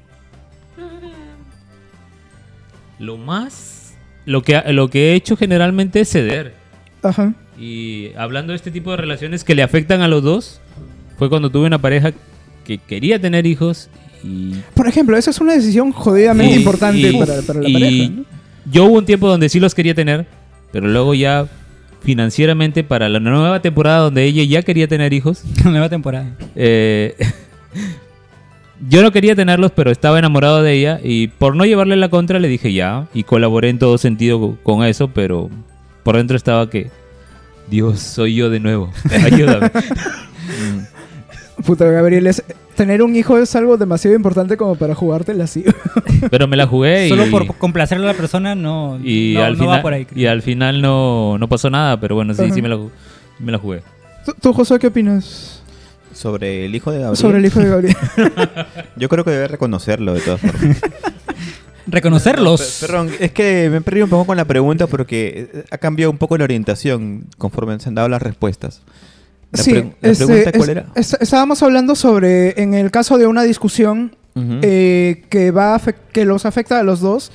Lo 2.99 3.17
más. 3.17 3.93
Lo 4.25 4.41
que, 4.43 4.61
lo 4.73 4.89
que 4.89 5.11
he 5.11 5.15
hecho 5.15 5.37
generalmente 5.37 6.01
es 6.01 6.09
ceder. 6.09 6.53
Ajá. 7.03 7.33
Y 7.57 8.11
hablando 8.17 8.51
de 8.51 8.57
este 8.57 8.71
tipo 8.71 8.91
de 8.91 8.97
relaciones 8.97 9.43
que 9.43 9.55
le 9.55 9.63
afectan 9.63 10.01
a 10.01 10.07
los 10.07 10.23
dos, 10.23 10.59
fue 11.17 11.29
cuando 11.29 11.49
tuve 11.49 11.67
una 11.67 11.79
pareja 11.79 12.11
que 12.65 12.77
quería 12.77 13.19
tener 13.19 13.45
hijos 13.45 13.89
y... 14.23 14.55
Por 14.73 14.87
ejemplo, 14.87 15.17
esa 15.17 15.31
es 15.31 15.39
una 15.41 15.53
decisión 15.53 15.91
jodidamente 15.91 16.55
y- 16.55 16.57
importante 16.59 17.09
y- 17.09 17.17
para, 17.17 17.41
para 17.41 17.61
la 17.61 17.69
pareja. 17.71 18.09
¿no? 18.11 18.23
Yo 18.71 18.85
hubo 18.85 18.97
un 18.97 19.05
tiempo 19.05 19.27
donde 19.27 19.49
sí 19.49 19.59
los 19.59 19.73
quería 19.75 19.93
tener, 19.95 20.25
pero 20.71 20.87
luego 20.87 21.13
ya 21.13 21.47
financieramente 22.03 22.83
para 22.83 23.09
la 23.09 23.19
nueva 23.19 23.61
temporada 23.61 23.99
donde 23.99 24.23
ella 24.25 24.43
ya 24.43 24.61
quería 24.61 24.87
tener 24.87 25.13
hijos, 25.13 25.43
Nueva 25.65 25.89
temporada. 25.89 26.35
eh, 26.55 27.15
yo 28.89 29.01
no 29.01 29.11
quería 29.11 29.35
tenerlos, 29.35 29.71
pero 29.71 29.89
estaba 29.91 30.19
enamorado 30.19 30.61
de 30.61 30.73
ella 30.73 30.99
y 31.03 31.27
por 31.29 31.55
no 31.55 31.65
llevarle 31.65 31.95
la 31.95 32.09
contra 32.09 32.39
le 32.39 32.47
dije 32.47 32.71
ya 32.73 33.07
y 33.13 33.23
colaboré 33.23 33.69
en 33.69 33.79
todo 33.79 33.97
sentido 33.97 34.39
co- 34.39 34.57
con 34.63 34.83
eso, 34.85 35.09
pero 35.09 35.49
por 36.03 36.15
dentro 36.17 36.37
estaba 36.37 36.69
que 36.69 36.89
Dios, 37.69 37.99
soy 37.99 38.35
yo 38.35 38.49
de 38.49 38.59
nuevo, 38.59 38.91
ayúdame. 39.25 39.71
Puta, 41.65 41.85
Gabriel, 41.85 42.27
es- 42.27 42.43
tener 42.77 43.01
un 43.03 43.13
hijo 43.17 43.37
es 43.37 43.53
algo 43.57 43.75
demasiado 43.75 44.15
importante 44.15 44.55
como 44.55 44.75
para 44.75 44.95
jugártela 44.95 45.43
así. 45.43 45.65
pero 46.31 46.47
me 46.47 46.55
la 46.55 46.65
jugué 46.65 47.07
y, 47.07 47.09
Solo 47.09 47.25
por 47.29 47.45
complacerle 47.57 48.05
a 48.05 48.13
la 48.13 48.17
persona 48.17 48.55
no, 48.55 48.97
y 49.03 49.33
no, 49.35 49.43
al 49.43 49.57
no 49.57 49.65
va 49.65 49.65
final 49.65 49.81
por 49.81 49.93
ahí. 49.93 50.07
y 50.15 50.25
al 50.27 50.41
final 50.41 50.81
no, 50.81 51.37
no 51.37 51.49
pasó 51.49 51.69
nada, 51.69 51.99
pero 51.99 52.15
bueno, 52.15 52.33
sí, 52.33 52.43
Ajá. 52.43 52.53
sí 52.53 52.61
me 52.61 52.69
la, 52.69 52.79
me 53.39 53.51
la 53.51 53.57
jugué. 53.57 53.81
¿Tú, 54.25 54.33
tú, 54.41 54.53
José, 54.53 54.79
qué 54.79 54.87
opinas 54.87 55.61
Sobre 56.13 56.65
el 56.65 56.73
hijo 56.75 56.91
de 56.91 56.99
Gabriel. 56.99 57.17
sobre 57.17 57.37
el 57.39 57.45
hijo 57.45 57.59
de 57.59 57.69
Gabriel? 57.69 57.95
Yo 58.95 59.09
creo 59.09 59.25
que 59.25 59.31
debe 59.31 59.47
reconocerlo 59.49 60.13
de 60.13 60.21
todas 60.21 60.39
formas. 60.39 60.81
Reconocerlos. 61.87 62.79
Pe- 62.81 62.87
Perdón, 62.87 63.09
es 63.19 63.31
que 63.31 63.69
me 63.71 63.77
he 63.77 63.81
perdido 63.81 64.05
un 64.05 64.09
poco 64.09 64.25
con 64.25 64.37
la 64.37 64.45
pregunta 64.45 64.87
porque 64.87 65.49
eh, 65.53 65.63
ha 65.71 65.77
cambiado 65.77 66.11
un 66.11 66.17
poco 66.17 66.37
la 66.37 66.43
orientación 66.43 67.25
conforme 67.37 67.79
se 67.79 67.87
han 67.89 67.95
dado 67.95 68.09
las 68.09 68.21
respuestas. 68.21 68.81
La, 69.51 69.63
sí, 69.63 69.71
pre- 69.71 69.95
la 70.01 70.09
este, 70.09 70.25
pregunta 70.25 70.49
es- 70.51 70.57
cuál 70.57 70.69
era? 70.69 70.85
es- 70.95 71.17
estábamos 71.19 71.63
hablando 71.63 71.95
sobre, 71.95 72.61
en 72.61 72.73
el 72.73 72.91
caso 72.91 73.17
de 73.17 73.27
una 73.27 73.43
discusión 73.43 74.15
eh, 74.61 75.23
que, 75.29 75.49
va 75.51 75.73
a 75.75 75.79
que 75.79 76.23
los 76.25 76.45
afecta 76.45 76.79
a 76.79 76.83
los 76.83 76.99
dos, 76.99 77.31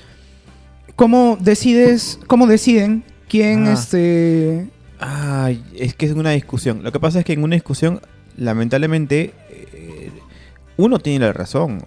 ¿cómo 0.94 1.36
decides, 1.40 2.20
cómo 2.28 2.46
deciden 2.46 3.02
quién 3.28 3.66
Ah. 3.66 3.72
este... 3.72 4.68
Ay, 5.00 5.64
es 5.76 5.94
que 5.94 6.06
es 6.06 6.12
una 6.12 6.30
discusión. 6.30 6.84
Lo 6.84 6.92
que 6.92 7.00
pasa 7.00 7.18
es 7.18 7.24
que 7.24 7.32
en 7.32 7.42
una 7.42 7.56
discusión, 7.56 8.00
lamentablemente, 8.36 9.32
eh, 9.50 10.10
uno 10.76 11.00
tiene 11.00 11.24
la 11.26 11.32
razón. 11.32 11.84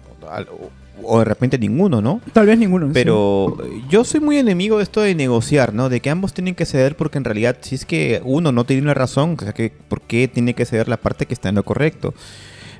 O- 1.06 1.18
de 1.20 1.24
repente 1.24 1.58
ninguno, 1.58 2.00
¿no? 2.02 2.20
Tal 2.32 2.46
vez 2.46 2.58
ninguno. 2.58 2.90
Pero 2.92 3.56
yo 3.88 4.04
soy 4.04 4.20
muy 4.20 4.38
enemigo 4.38 4.76
de 4.78 4.82
esto 4.82 5.00
de 5.00 5.14
negociar, 5.14 5.72
¿no? 5.74 5.88
De 5.88 6.00
que 6.00 6.10
ambos 6.10 6.32
tienen 6.34 6.54
que 6.54 6.66
ceder 6.66 6.96
porque 6.96 7.18
en 7.18 7.24
realidad 7.24 7.56
si 7.60 7.74
es 7.74 7.84
que 7.84 8.20
uno 8.24 8.52
no 8.52 8.64
tiene 8.64 8.82
la 8.82 8.94
razón, 8.94 9.36
o 9.38 9.42
sea, 9.42 9.52
que 9.52 9.72
¿por 9.88 10.00
qué 10.02 10.28
tiene 10.28 10.54
que 10.54 10.64
ceder 10.64 10.88
la 10.88 10.96
parte 10.96 11.26
que 11.26 11.34
está 11.34 11.48
en 11.48 11.54
lo 11.56 11.64
correcto? 11.64 12.14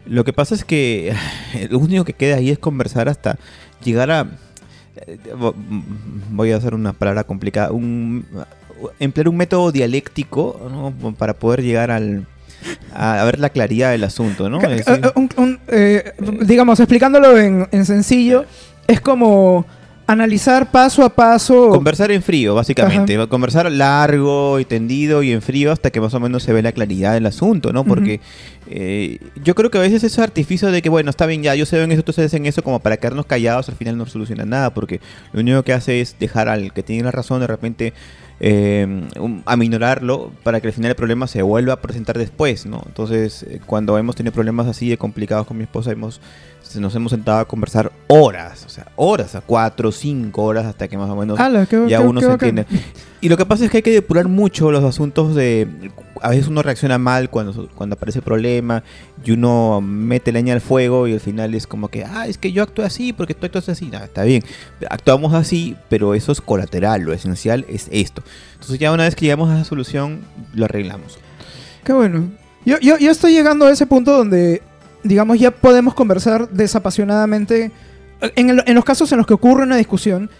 Lo 0.06 0.24
que 0.24 0.32
pasa 0.32 0.54
es 0.54 0.64
que 0.64 1.14
lo 1.70 1.78
único 1.78 2.04
que 2.04 2.12
queda 2.12 2.36
ahí 2.36 2.50
es 2.50 2.58
conversar 2.58 3.08
hasta 3.08 3.38
llegar 3.84 4.10
a... 4.10 4.26
eh, 5.06 5.18
vo- 5.38 5.54
Voy 6.30 6.52
a 6.52 6.56
hacer 6.56 6.74
una 6.74 6.92
palabra 6.92 7.24
complicada. 7.24 7.72
Un, 7.72 8.24
emplear 9.00 9.28
un 9.28 9.36
método 9.36 9.72
dialéctico 9.72 10.60
¿no? 11.02 11.14
para 11.14 11.34
poder 11.34 11.62
llegar 11.62 11.90
al, 11.90 12.26
a, 12.94 13.20
a 13.20 13.24
ver 13.24 13.38
la 13.38 13.50
claridad 13.50 13.90
del 13.90 14.04
asunto, 14.04 14.48
¿no? 14.50 14.60
Es 14.60 14.86
eh, 14.88 15.00
un- 15.14 15.30
un, 15.36 15.60
eh, 15.68 16.12
digamos, 16.42 16.80
explicándolo 16.80 17.38
en, 17.38 17.68
en 17.72 17.84
sencillo, 17.84 18.44
es 18.86 19.00
como 19.00 19.66
analizar 20.06 20.70
paso 20.70 21.04
a 21.04 21.08
paso. 21.10 21.70
Conversar 21.70 22.10
en 22.12 22.22
frío, 22.22 22.54
básicamente. 22.54 23.16
Conversar 23.28 23.70
largo 23.70 24.60
y 24.60 24.64
tendido 24.64 25.22
y 25.22 25.32
en 25.32 25.42
frío 25.42 25.72
hasta 25.72 25.90
que 25.90 26.00
más 26.00 26.14
o 26.14 26.20
menos 26.20 26.42
se 26.42 26.52
ve 26.52 26.62
la 26.62 26.72
claridad 26.72 27.14
del 27.14 27.26
asunto, 27.26 27.72
¿no? 27.72 27.84
Porque 27.84 28.20
eh, 28.70 29.18
yo 29.42 29.54
creo 29.54 29.70
que 29.70 29.78
a 29.78 29.80
veces 29.80 30.04
ese 30.04 30.22
artificio 30.22 30.70
de 30.70 30.82
que, 30.82 30.88
bueno, 30.88 31.10
está 31.10 31.26
bien, 31.26 31.42
ya 31.42 31.54
yo 31.54 31.66
sé 31.66 31.82
en 31.82 31.92
eso, 31.92 32.02
ustedes 32.06 32.34
en 32.34 32.46
eso, 32.46 32.62
como 32.62 32.80
para 32.80 32.96
quedarnos 32.96 33.26
callados, 33.26 33.68
al 33.68 33.74
final 33.76 33.96
no 33.98 34.06
soluciona 34.06 34.44
nada, 34.44 34.72
porque 34.74 35.00
lo 35.32 35.40
único 35.40 35.62
que 35.62 35.72
hace 35.72 36.00
es 36.00 36.16
dejar 36.18 36.48
al 36.48 36.72
que 36.72 36.82
tiene 36.82 37.02
la 37.04 37.10
razón 37.10 37.40
de 37.40 37.46
repente 37.46 37.92
eh, 38.38 38.86
un- 39.18 39.42
aminorarlo 39.46 40.30
para 40.42 40.60
que 40.60 40.66
al 40.68 40.72
final 40.74 40.90
el 40.90 40.96
problema 40.96 41.26
se 41.26 41.40
vuelva 41.42 41.72
a 41.74 41.80
presentar 41.80 42.18
después, 42.18 42.66
¿no? 42.66 42.82
Entonces, 42.86 43.44
eh, 43.44 43.60
cuando 43.64 43.96
hemos 43.98 44.14
tenido 44.14 44.32
problemas 44.34 44.66
así 44.66 44.88
de 44.90 44.98
complicados 44.98 45.46
con 45.46 45.56
mi 45.56 45.62
esposa, 45.64 45.90
hemos 45.90 46.20
nos 46.80 46.94
hemos 46.94 47.10
sentado 47.12 47.38
a 47.38 47.44
conversar 47.46 47.92
horas, 48.08 48.64
o 48.64 48.68
sea, 48.68 48.86
horas, 48.96 49.34
a 49.34 49.40
cuatro, 49.40 49.90
cinco 49.92 50.42
horas, 50.44 50.64
hasta 50.66 50.88
que 50.88 50.96
más 50.98 51.08
o 51.10 51.16
menos 51.16 51.38
Ala, 51.40 51.66
qué- 51.66 51.84
ya 51.88 51.98
qué- 51.98 52.04
uno 52.06 52.20
qué 52.20 52.26
se 52.26 52.32
entiende. 52.32 52.66
Y 53.20 53.28
lo 53.28 53.36
que 53.36 53.46
pasa 53.46 53.64
es 53.64 53.70
que 53.70 53.78
hay 53.78 53.82
que 53.82 53.90
depurar 53.90 54.28
mucho 54.28 54.70
los 54.70 54.84
asuntos 54.84 55.34
de... 55.34 55.66
A 56.22 56.30
veces 56.30 56.48
uno 56.48 56.62
reacciona 56.62 56.96
mal 56.98 57.28
cuando, 57.30 57.68
cuando 57.74 57.94
aparece 57.94 58.18
el 58.20 58.24
problema 58.24 58.82
y 59.24 59.32
uno 59.32 59.80
mete 59.82 60.32
leña 60.32 60.54
al 60.54 60.60
fuego 60.60 61.06
y 61.08 61.12
al 61.14 61.20
final 61.20 61.54
es 61.54 61.66
como 61.66 61.88
que, 61.88 62.04
ah, 62.04 62.26
es 62.26 62.38
que 62.38 62.52
yo 62.52 62.62
actué 62.62 62.84
así 62.84 63.12
porque 63.12 63.34
tú 63.34 63.46
actúas 63.46 63.68
así. 63.68 63.86
Nada, 63.86 64.04
está 64.06 64.22
bien. 64.24 64.42
Actuamos 64.88 65.34
así, 65.34 65.76
pero 65.88 66.14
eso 66.14 66.30
es 66.32 66.40
colateral. 66.40 67.02
Lo 67.02 67.12
esencial 67.12 67.64
es 67.68 67.88
esto. 67.90 68.22
Entonces 68.54 68.78
ya 68.78 68.92
una 68.92 69.04
vez 69.04 69.14
que 69.16 69.24
llegamos 69.26 69.50
a 69.50 69.56
esa 69.56 69.64
solución, 69.64 70.20
lo 70.54 70.64
arreglamos. 70.66 71.18
Qué 71.84 71.92
bueno. 71.92 72.30
Yo, 72.64 72.78
yo, 72.80 72.98
yo 72.98 73.10
estoy 73.10 73.32
llegando 73.32 73.66
a 73.66 73.70
ese 73.70 73.86
punto 73.86 74.16
donde, 74.16 74.62
digamos, 75.02 75.38
ya 75.38 75.50
podemos 75.50 75.94
conversar 75.94 76.48
desapasionadamente. 76.50 77.70
En, 78.34 78.50
el- 78.50 78.62
en 78.66 78.74
los 78.74 78.84
casos 78.84 79.10
en 79.12 79.18
los 79.18 79.26
que 79.26 79.34
ocurre 79.34 79.62
una 79.64 79.76
discusión, 79.76 80.30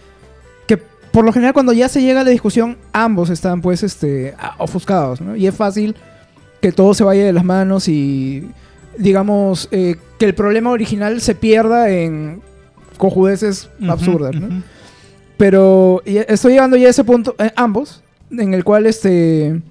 que 0.67 0.77
por 0.77 1.23
lo 1.25 1.31
general 1.31 1.53
cuando 1.53 1.73
ya 1.73 1.87
se 1.89 2.01
llega 2.01 2.21
a 2.21 2.23
la 2.23 2.29
discusión, 2.31 2.77
ambos 2.93 3.29
están 3.29 3.61
pues 3.61 3.83
este, 3.83 4.35
ofuscados, 4.57 5.21
¿no? 5.21 5.35
Y 5.35 5.47
es 5.47 5.55
fácil 5.55 5.95
que 6.61 6.71
todo 6.71 6.93
se 6.93 7.03
vaya 7.03 7.23
de 7.25 7.33
las 7.33 7.43
manos 7.45 7.87
y, 7.87 8.49
digamos, 8.97 9.67
eh, 9.71 9.95
que 10.17 10.25
el 10.25 10.33
problema 10.33 10.71
original 10.71 11.21
se 11.21 11.35
pierda 11.35 11.89
en 11.89 12.41
cojudeces 12.97 13.69
absurdas. 13.87 14.35
Pero 15.37 16.01
estoy 16.05 16.53
llegando 16.53 16.77
ya 16.77 16.87
a 16.87 16.89
ese 16.89 17.03
punto, 17.03 17.35
eh, 17.37 17.51
ambos, 17.55 18.01
en 18.31 18.53
el 18.55 18.63
cual 18.63 18.87
este 18.87 19.61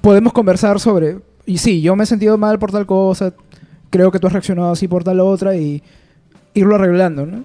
podemos 0.00 0.32
conversar 0.32 0.80
sobre. 0.80 1.18
Y 1.44 1.58
sí, 1.58 1.82
yo 1.82 1.94
me 1.96 2.04
he 2.04 2.06
sentido 2.06 2.38
mal 2.38 2.58
por 2.58 2.72
tal 2.72 2.86
cosa, 2.86 3.34
creo 3.92 4.10
que 4.10 4.18
tú 4.18 4.26
has 4.26 4.32
reaccionado 4.32 4.72
así 4.72 4.88
por 4.88 5.04
tal 5.04 5.20
otra 5.20 5.54
y 5.54 5.82
irlo 6.54 6.74
arreglando, 6.74 7.26
¿no? 7.26 7.44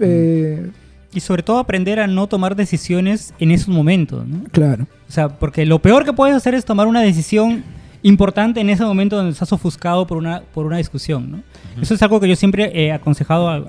Eh, 0.00 0.70
Y 1.14 1.20
sobre 1.20 1.42
todo 1.42 1.58
aprender 1.58 2.00
a 2.00 2.06
no 2.06 2.26
tomar 2.26 2.56
decisiones 2.56 3.34
en 3.38 3.50
esos 3.50 3.68
momentos, 3.68 4.26
¿no? 4.26 4.44
claro. 4.50 4.86
O 5.08 5.12
sea, 5.12 5.28
porque 5.28 5.66
lo 5.66 5.78
peor 5.78 6.06
que 6.06 6.14
puedes 6.14 6.34
hacer 6.34 6.54
es 6.54 6.64
tomar 6.64 6.86
una 6.86 7.02
decisión 7.02 7.62
importante 8.02 8.60
en 8.60 8.68
ese 8.70 8.84
momento 8.84 9.16
donde 9.16 9.32
estás 9.32 9.52
ofuscado 9.52 10.06
por 10.06 10.18
una, 10.18 10.42
por 10.54 10.66
una 10.66 10.76
discusión, 10.78 11.30
¿no? 11.30 11.42
Eso 11.80 11.94
es 11.94 12.02
algo 12.02 12.20
que 12.20 12.28
yo 12.28 12.36
siempre 12.36 12.70
he 12.74 12.92
aconsejado 12.92 13.48
a, 13.48 13.56
a- 13.56 13.64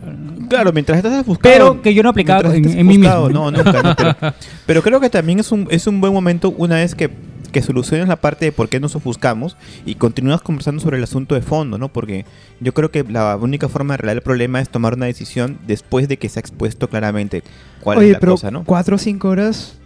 Claro, 0.49 0.73
mientras 0.73 0.97
estás 0.97 1.21
ofuscado. 1.21 1.53
Pero 1.53 1.81
que 1.81 1.93
yo 1.93 2.01
no 2.03 2.09
aplicaba 2.09 2.53
en- 2.55 2.65
en 2.69 2.87
mí 2.87 2.97
mismo. 2.97 3.29
No, 3.29 3.51
nunca, 3.51 3.81
no, 3.83 3.95
pero, 3.95 4.15
pero 4.65 4.81
creo 4.81 4.99
que 4.99 5.09
también 5.09 5.39
es 5.39 5.51
un, 5.51 5.67
es 5.69 5.85
un 5.87 6.01
buen 6.01 6.11
momento 6.13 6.53
una 6.57 6.75
vez 6.77 6.95
que, 6.95 7.11
que 7.51 7.61
soluciones 7.61 8.07
la 8.07 8.15
parte 8.15 8.45
de 8.45 8.51
por 8.51 8.67
qué 8.69 8.79
nos 8.79 8.95
ofuscamos 8.95 9.55
y 9.85 9.95
continúas 9.95 10.41
conversando 10.41 10.81
sobre 10.81 10.97
el 10.97 11.03
asunto 11.03 11.35
de 11.35 11.41
fondo, 11.41 11.77
¿no? 11.77 11.89
Porque 11.89 12.25
yo 12.59 12.73
creo 12.73 12.89
que 12.89 13.03
la 13.03 13.37
única 13.37 13.69
forma 13.69 13.93
de 13.93 13.95
arreglar 13.95 14.17
el 14.17 14.23
problema 14.23 14.59
es 14.59 14.69
tomar 14.69 14.95
una 14.95 15.05
decisión 15.05 15.59
después 15.67 16.07
de 16.07 16.17
que 16.17 16.27
se 16.29 16.39
ha 16.39 16.41
expuesto 16.41 16.89
claramente 16.89 17.43
cuál 17.81 17.99
Oye, 17.99 18.07
es 18.07 18.13
la 18.13 18.19
pero 18.19 18.31
cosa, 18.33 18.49
¿no? 18.49 18.63
cuatro 18.63 18.95
o 18.95 18.99
cinco 18.99 19.29
horas. 19.29 19.77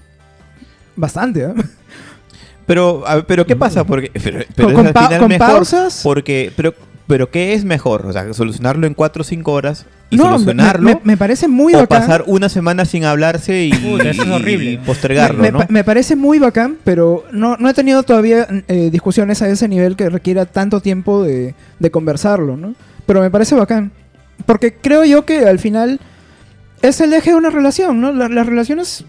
Bastante, 0.96 1.44
¿eh? 1.44 1.54
Pero, 2.68 3.04
pero 3.28 3.46
¿qué 3.48 3.56
pasa? 3.56 3.84
Porque, 3.86 4.12
pero, 4.24 4.40
pero 4.56 4.68
Con- 4.68 4.72
es 4.74 4.78
con 4.78 4.88
al 4.88 4.94
pa- 4.94 5.06
final 5.08 5.20
con 5.22 5.30
mejor 5.30 5.48
pausas. 5.48 6.02
Porque, 6.04 6.52
pero, 6.56 6.74
pero 7.08 7.32
¿qué 7.32 7.54
es 7.54 7.64
mejor? 7.66 8.06
O 8.06 8.12
sea, 8.14 8.32
solucionarlo 8.34 8.86
en 8.86 8.94
4 8.94 9.22
o 9.22 9.24
5 9.24 9.52
horas 9.54 9.86
y 10.10 10.18
No, 10.18 10.26
me, 10.26 10.32
solucionarlo. 10.34 10.90
me- 10.90 11.00
me 11.04 11.18
parece 11.18 11.48
muy 11.48 11.74
o 11.74 11.80
bacán. 11.80 12.02
pasar 12.02 12.24
una 12.28 12.50
semana 12.50 12.84
sin 12.86 13.06
hablarse 13.06 13.64
y, 13.66 13.72
eso 13.72 14.24
es 14.24 14.30
horrible. 14.30 14.72
y 14.72 14.78
postergarlo, 14.78 15.42
me, 15.42 15.52
¿no? 15.52 15.60
me- 15.60 15.66
me 15.70 15.84
parece 15.86 16.16
muy 16.18 16.40
bacán, 16.40 16.78
pero 16.84 17.24
no, 17.32 17.56
no 17.58 17.70
he 17.70 17.74
tenido 17.74 18.04
todavía 18.04 18.46
eh, 18.68 18.90
discusiones 18.92 19.42
a 19.42 19.48
ese 19.50 19.68
nivel 19.70 19.96
que 19.96 20.10
requiera 20.10 20.46
tanto 20.46 20.82
tiempo 20.82 21.24
de, 21.24 21.56
de 21.80 21.92
conversarlo, 21.92 22.58
¿no? 22.58 22.76
Pero 23.06 23.22
me 23.22 23.32
parece 23.32 23.56
bacán. 23.56 23.92
Porque 24.46 24.74
creo 24.74 25.06
yo 25.06 25.26
que 25.26 25.40
al 25.46 25.60
final 25.60 26.00
es 26.82 27.00
el 27.02 27.14
eje 27.14 27.30
de 27.32 27.38
una 27.38 27.50
relación, 27.50 28.02
¿no? 28.02 28.12
La- 28.12 28.28
las 28.30 28.46
relaciones, 28.46 29.06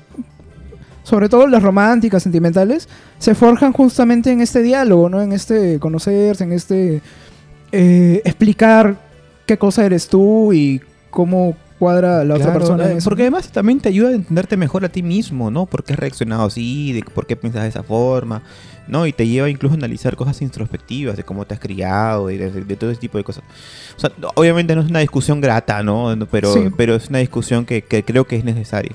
sobre 1.09 1.29
todo 1.29 1.47
las 1.47 1.63
románticas, 1.63 2.23
sentimentales, 2.23 2.89
se 3.19 3.35
forjan 3.35 3.73
justamente 3.73 4.31
en 4.31 4.41
este 4.41 4.63
diálogo, 4.63 5.09
¿no? 5.09 5.23
En 5.23 5.33
este 5.33 5.79
conocerse, 5.79 6.45
en 6.45 6.53
este 6.53 7.01
eh, 7.73 8.21
explicar 8.25 8.97
qué 9.47 9.57
cosa 9.59 9.85
eres 9.87 10.09
tú 10.09 10.53
y 10.53 10.81
cómo 11.11 11.57
cuadra 11.79 12.25
la 12.25 12.35
otra 12.35 12.53
persona. 12.53 12.91
eh, 12.91 12.97
eso, 12.99 13.09
porque 13.09 13.23
además 13.23 13.51
también 13.53 13.79
te 13.81 13.89
ayuda 13.89 14.09
a 14.11 14.13
entenderte 14.13 14.57
mejor 14.57 14.85
a 14.85 14.89
ti 14.89 15.03
mismo, 15.03 15.51
¿no? 15.51 15.65
¿Por 15.67 15.85
qué 15.85 15.93
has 15.93 15.99
reaccionado 15.99 16.45
así? 16.45 16.93
De 16.93 17.03
¿Por 17.03 17.27
qué 17.27 17.37
piensas 17.37 17.63
de 17.63 17.69
esa 17.69 17.83
forma? 17.83 18.43
¿No? 18.89 19.07
Y 19.07 19.13
te 19.13 19.27
lleva 19.29 19.49
incluso 19.49 19.75
a 19.75 19.77
analizar 19.79 20.17
cosas 20.17 20.43
introspectivas 20.43 21.17
de 21.17 21.23
cómo 21.23 21.47
te 21.47 21.55
has 21.55 21.61
criado 21.61 22.31
y 22.31 22.37
de, 22.39 22.51
de 22.51 22.77
todo 22.77 22.91
ese 22.91 23.01
tipo 23.01 23.17
de 23.19 23.25
cosas. 23.25 23.45
O 23.97 24.01
sea, 24.01 24.11
no- 24.19 24.31
obviamente 24.35 24.75
no 24.75 24.81
es 24.83 24.89
una 24.91 25.01
discusión 25.01 25.41
grata, 25.41 25.83
¿no? 25.83 26.17
No, 26.17 26.27
Pero, 26.27 26.53
Sí. 26.53 26.65
pero 26.77 26.95
es 26.97 27.09
una 27.11 27.19
discusión 27.21 27.65
que, 27.65 27.83
que 27.83 28.03
creo 28.05 28.27
que 28.27 28.37
es 28.37 28.45
necesaria. 28.45 28.93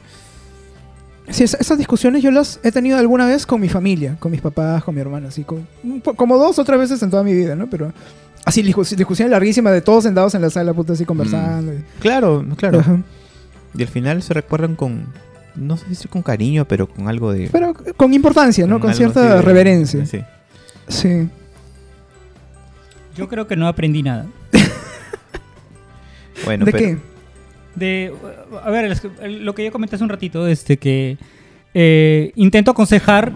Sí, 1.29 1.43
es- 1.45 1.53
esas 1.53 1.77
discusiones 1.77 2.21
yo 2.21 2.31
las 2.31 2.59
he 2.63 2.71
tenido 2.71 2.97
alguna 2.97 3.25
vez 3.25 3.45
con 3.45 3.61
mi 3.61 3.69
familia, 3.69 4.17
con 4.19 4.31
mis 4.31 4.41
papás, 4.41 4.83
con 4.83 4.93
mi 4.95 5.01
hermana, 5.01 5.29
así, 5.29 5.43
con, 5.43 5.65
como 6.15 6.37
dos 6.37 6.59
o 6.59 6.65
tres 6.65 6.79
veces 6.79 7.01
en 7.01 7.09
toda 7.09 7.23
mi 7.23 7.33
vida, 7.33 7.55
¿no? 7.55 7.67
Pero 7.69 7.93
así, 8.45 8.61
discus- 8.61 8.95
discusiones 8.95 9.31
larguísimas 9.31 9.71
de 9.73 9.81
todos 9.81 10.03
sentados 10.03 10.35
en 10.35 10.41
la 10.41 10.49
sala, 10.49 10.73
puta, 10.73 10.93
así 10.93 11.05
conversando. 11.05 11.73
y- 11.73 11.83
Claro, 11.99 12.45
claro. 12.57 12.79
Ajá. 12.79 12.99
Y 13.75 13.81
al 13.81 13.87
final 13.87 14.21
se 14.21 14.33
recuerdan 14.33 14.75
con, 14.75 15.05
no 15.55 15.77
sé 15.77 15.95
si 15.95 16.07
con 16.07 16.21
cariño, 16.21 16.65
pero 16.67 16.87
con 16.89 17.07
algo 17.07 17.31
de... 17.31 17.49
Pero 17.51 17.73
con 17.95 18.13
importancia, 18.13 18.67
¿no? 18.67 18.79
Con 18.79 18.93
cierta 18.93 19.35
de- 19.35 19.41
reverencia. 19.41 20.05
Sí. 20.05 20.21
Sí. 20.89 21.29
Yo 23.15 23.29
creo 23.29 23.47
que 23.47 23.55
no 23.55 23.67
aprendí 23.67 24.03
nada. 24.03 24.25
Bueno, 26.45 26.65
¿De 26.65 26.71
pero- 26.71 26.83
qué? 26.85 27.12
De, 27.75 28.13
a 28.63 28.69
ver, 28.69 28.97
lo 29.29 29.55
que 29.55 29.65
yo 29.65 29.71
comenté 29.71 29.95
hace 29.95 30.03
un 30.03 30.09
ratito, 30.09 30.47
este, 30.47 30.77
que 30.77 31.17
eh, 31.73 32.31
intento 32.35 32.71
aconsejar 32.71 33.31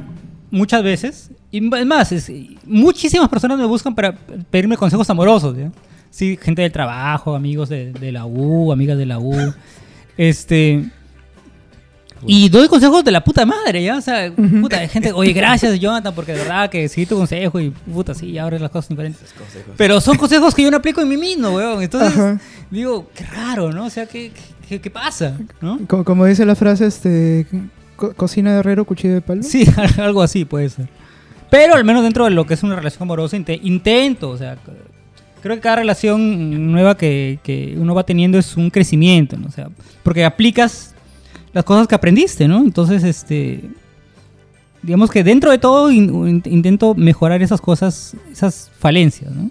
muchas 0.52 0.84
veces, 0.84 1.32
y 1.52 1.58
es 1.76 1.86
más, 1.86 2.12
es- 2.12 2.32
muchísimas 2.65 3.30
personas 3.30 3.58
me 3.58 3.65
buscan 3.65 3.95
para 3.95 4.13
pedirme 4.52 4.78
consejos 4.78 5.10
amorosos, 5.10 5.58
¿ya? 5.58 5.71
Sí, 6.10 6.38
gente 6.41 6.62
del 6.62 6.71
trabajo, 6.71 7.36
amigos 7.36 7.69
de, 7.69 7.91
de 7.93 8.12
la 8.12 8.26
U, 8.26 8.71
amigas 8.71 8.97
de 8.97 9.06
la 9.06 9.19
U, 9.19 9.36
este... 10.17 10.89
Y 12.26 12.50
doy 12.50 12.67
consejos 12.67 13.04
de 13.04 13.12
la 13.12 13.23
puta 13.23 13.45
madre, 13.45 13.84
¿ya? 13.84 13.95
O 13.95 14.02
sea, 14.02 14.34
puta, 14.60 14.80
gente, 14.88 15.12
oye, 15.12 15.34
gracias, 15.34 15.80
Jonathan, 15.80 16.15
porque 16.15 16.32
de 16.34 16.39
verdad 16.39 16.67
que 16.67 16.89
seguí 16.89 17.06
tu 17.06 17.15
consejo 17.15 17.60
y 17.60 17.69
puta, 17.69 18.15
sí, 18.15 18.32
ya 18.32 18.41
ahora 18.41 18.58
las 18.58 18.71
cosas 18.71 18.88
son 18.88 18.97
diferentes. 18.97 19.21
Pero 19.78 20.02
son 20.02 20.17
consejos 20.17 20.56
que 20.56 20.63
yo 20.63 20.71
no 20.71 20.78
aplico 20.78 21.00
en 21.00 21.10
mí 21.10 21.15
mismo, 21.15 21.50
weón. 21.52 21.84
Entonces, 21.84 22.17
Ajá. 22.17 22.39
Digo, 22.72 23.10
qué 23.16 23.26
raro, 23.26 23.72
¿no? 23.72 23.86
O 23.86 23.90
sea, 23.90 24.06
¿qué, 24.06 24.32
qué, 24.68 24.80
qué 24.82 24.90
pasa? 24.90 25.38
¿No? 25.62 25.80
Como, 25.88 26.04
como 26.04 26.26
dice 26.26 26.46
la 26.46 26.56
frase, 26.56 26.86
este, 26.88 27.48
co- 27.96 28.14
cocina 28.14 28.54
de 28.54 28.60
herrero, 28.60 28.86
cuchillo 28.86 29.14
de 29.16 29.22
palo. 29.22 29.44
Sí, 29.44 29.66
algo 29.98 30.22
así 30.22 30.46
puede 30.46 30.70
ser. 30.70 30.88
Pero 31.50 31.76
al 31.76 31.86
menos 31.86 32.04
dentro 32.04 32.26
de 32.26 32.32
lo 32.32 32.46
que 32.46 32.54
es 32.56 32.64
una 32.64 32.76
relación 32.76 33.04
amorosa, 33.04 33.38
inte- 33.38 33.60
intento, 33.64 34.30
o 34.30 34.38
sea, 34.38 34.58
creo 35.42 35.56
que 35.56 35.62
cada 35.62 35.78
relación 35.78 36.72
nueva 36.72 36.98
que, 36.98 37.40
que 37.44 37.76
uno 37.78 37.96
va 37.96 38.04
teniendo 38.06 38.38
es 38.38 38.58
un 38.58 38.70
crecimiento, 38.70 39.38
¿no? 39.38 39.48
O 39.48 39.52
sea, 39.52 39.70
porque 40.04 40.26
aplicas 40.26 40.94
las 41.54 41.64
cosas 41.64 41.88
que 41.88 41.96
aprendiste, 41.96 42.48
¿no? 42.50 42.60
Entonces, 42.60 43.04
este, 43.04 43.62
digamos 44.84 45.10
que 45.10 45.24
dentro 45.24 45.52
de 45.52 45.58
todo 45.58 45.90
in- 45.92 46.28
in- 46.28 46.44
intento 46.54 46.94
mejorar 46.96 47.42
esas 47.42 47.62
cosas, 47.62 48.16
esas 48.32 48.70
falencias, 48.78 49.32
¿no? 49.32 49.50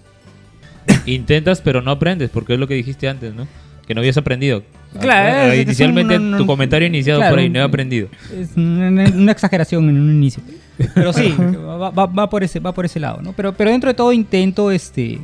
Intentas, 1.05 1.61
pero 1.61 1.81
no 1.81 1.91
aprendes, 1.91 2.29
porque 2.29 2.53
es 2.53 2.59
lo 2.59 2.67
que 2.67 2.73
dijiste 2.75 3.07
antes, 3.09 3.33
¿no? 3.33 3.47
Que 3.87 3.93
no 3.95 4.01
habías 4.01 4.17
aprendido. 4.17 4.63
Claro, 4.99 5.51
es 5.53 5.63
Inicialmente 5.63 6.15
es 6.15 6.19
un- 6.19 6.33
un- 6.33 6.37
tu 6.39 6.45
comentario 6.45 6.87
iniciado 6.87 7.19
claro, 7.19 7.33
por 7.33 7.39
ahí, 7.39 7.49
no 7.49 7.59
he 7.59 7.63
aprendido. 7.63 8.07
Es 8.35 8.49
una, 8.55 8.89
una 9.09 9.31
exageración 9.31 9.87
en 9.89 9.99
un 9.99 10.11
inicio. 10.15 10.41
Pero 10.93 11.13
sí, 11.13 11.33
va, 11.39 11.89
va- 11.91 12.05
va 12.05 12.29
por 12.29 12.43
ese, 12.43 12.59
va 12.59 12.73
por 12.73 12.85
ese 12.85 12.99
lado, 12.99 13.21
¿no? 13.21 13.33
Pero, 13.33 13.53
pero 13.53 13.71
dentro 13.71 13.89
de 13.89 13.93
todo 13.93 14.11
intento, 14.11 14.71
este. 14.71 15.19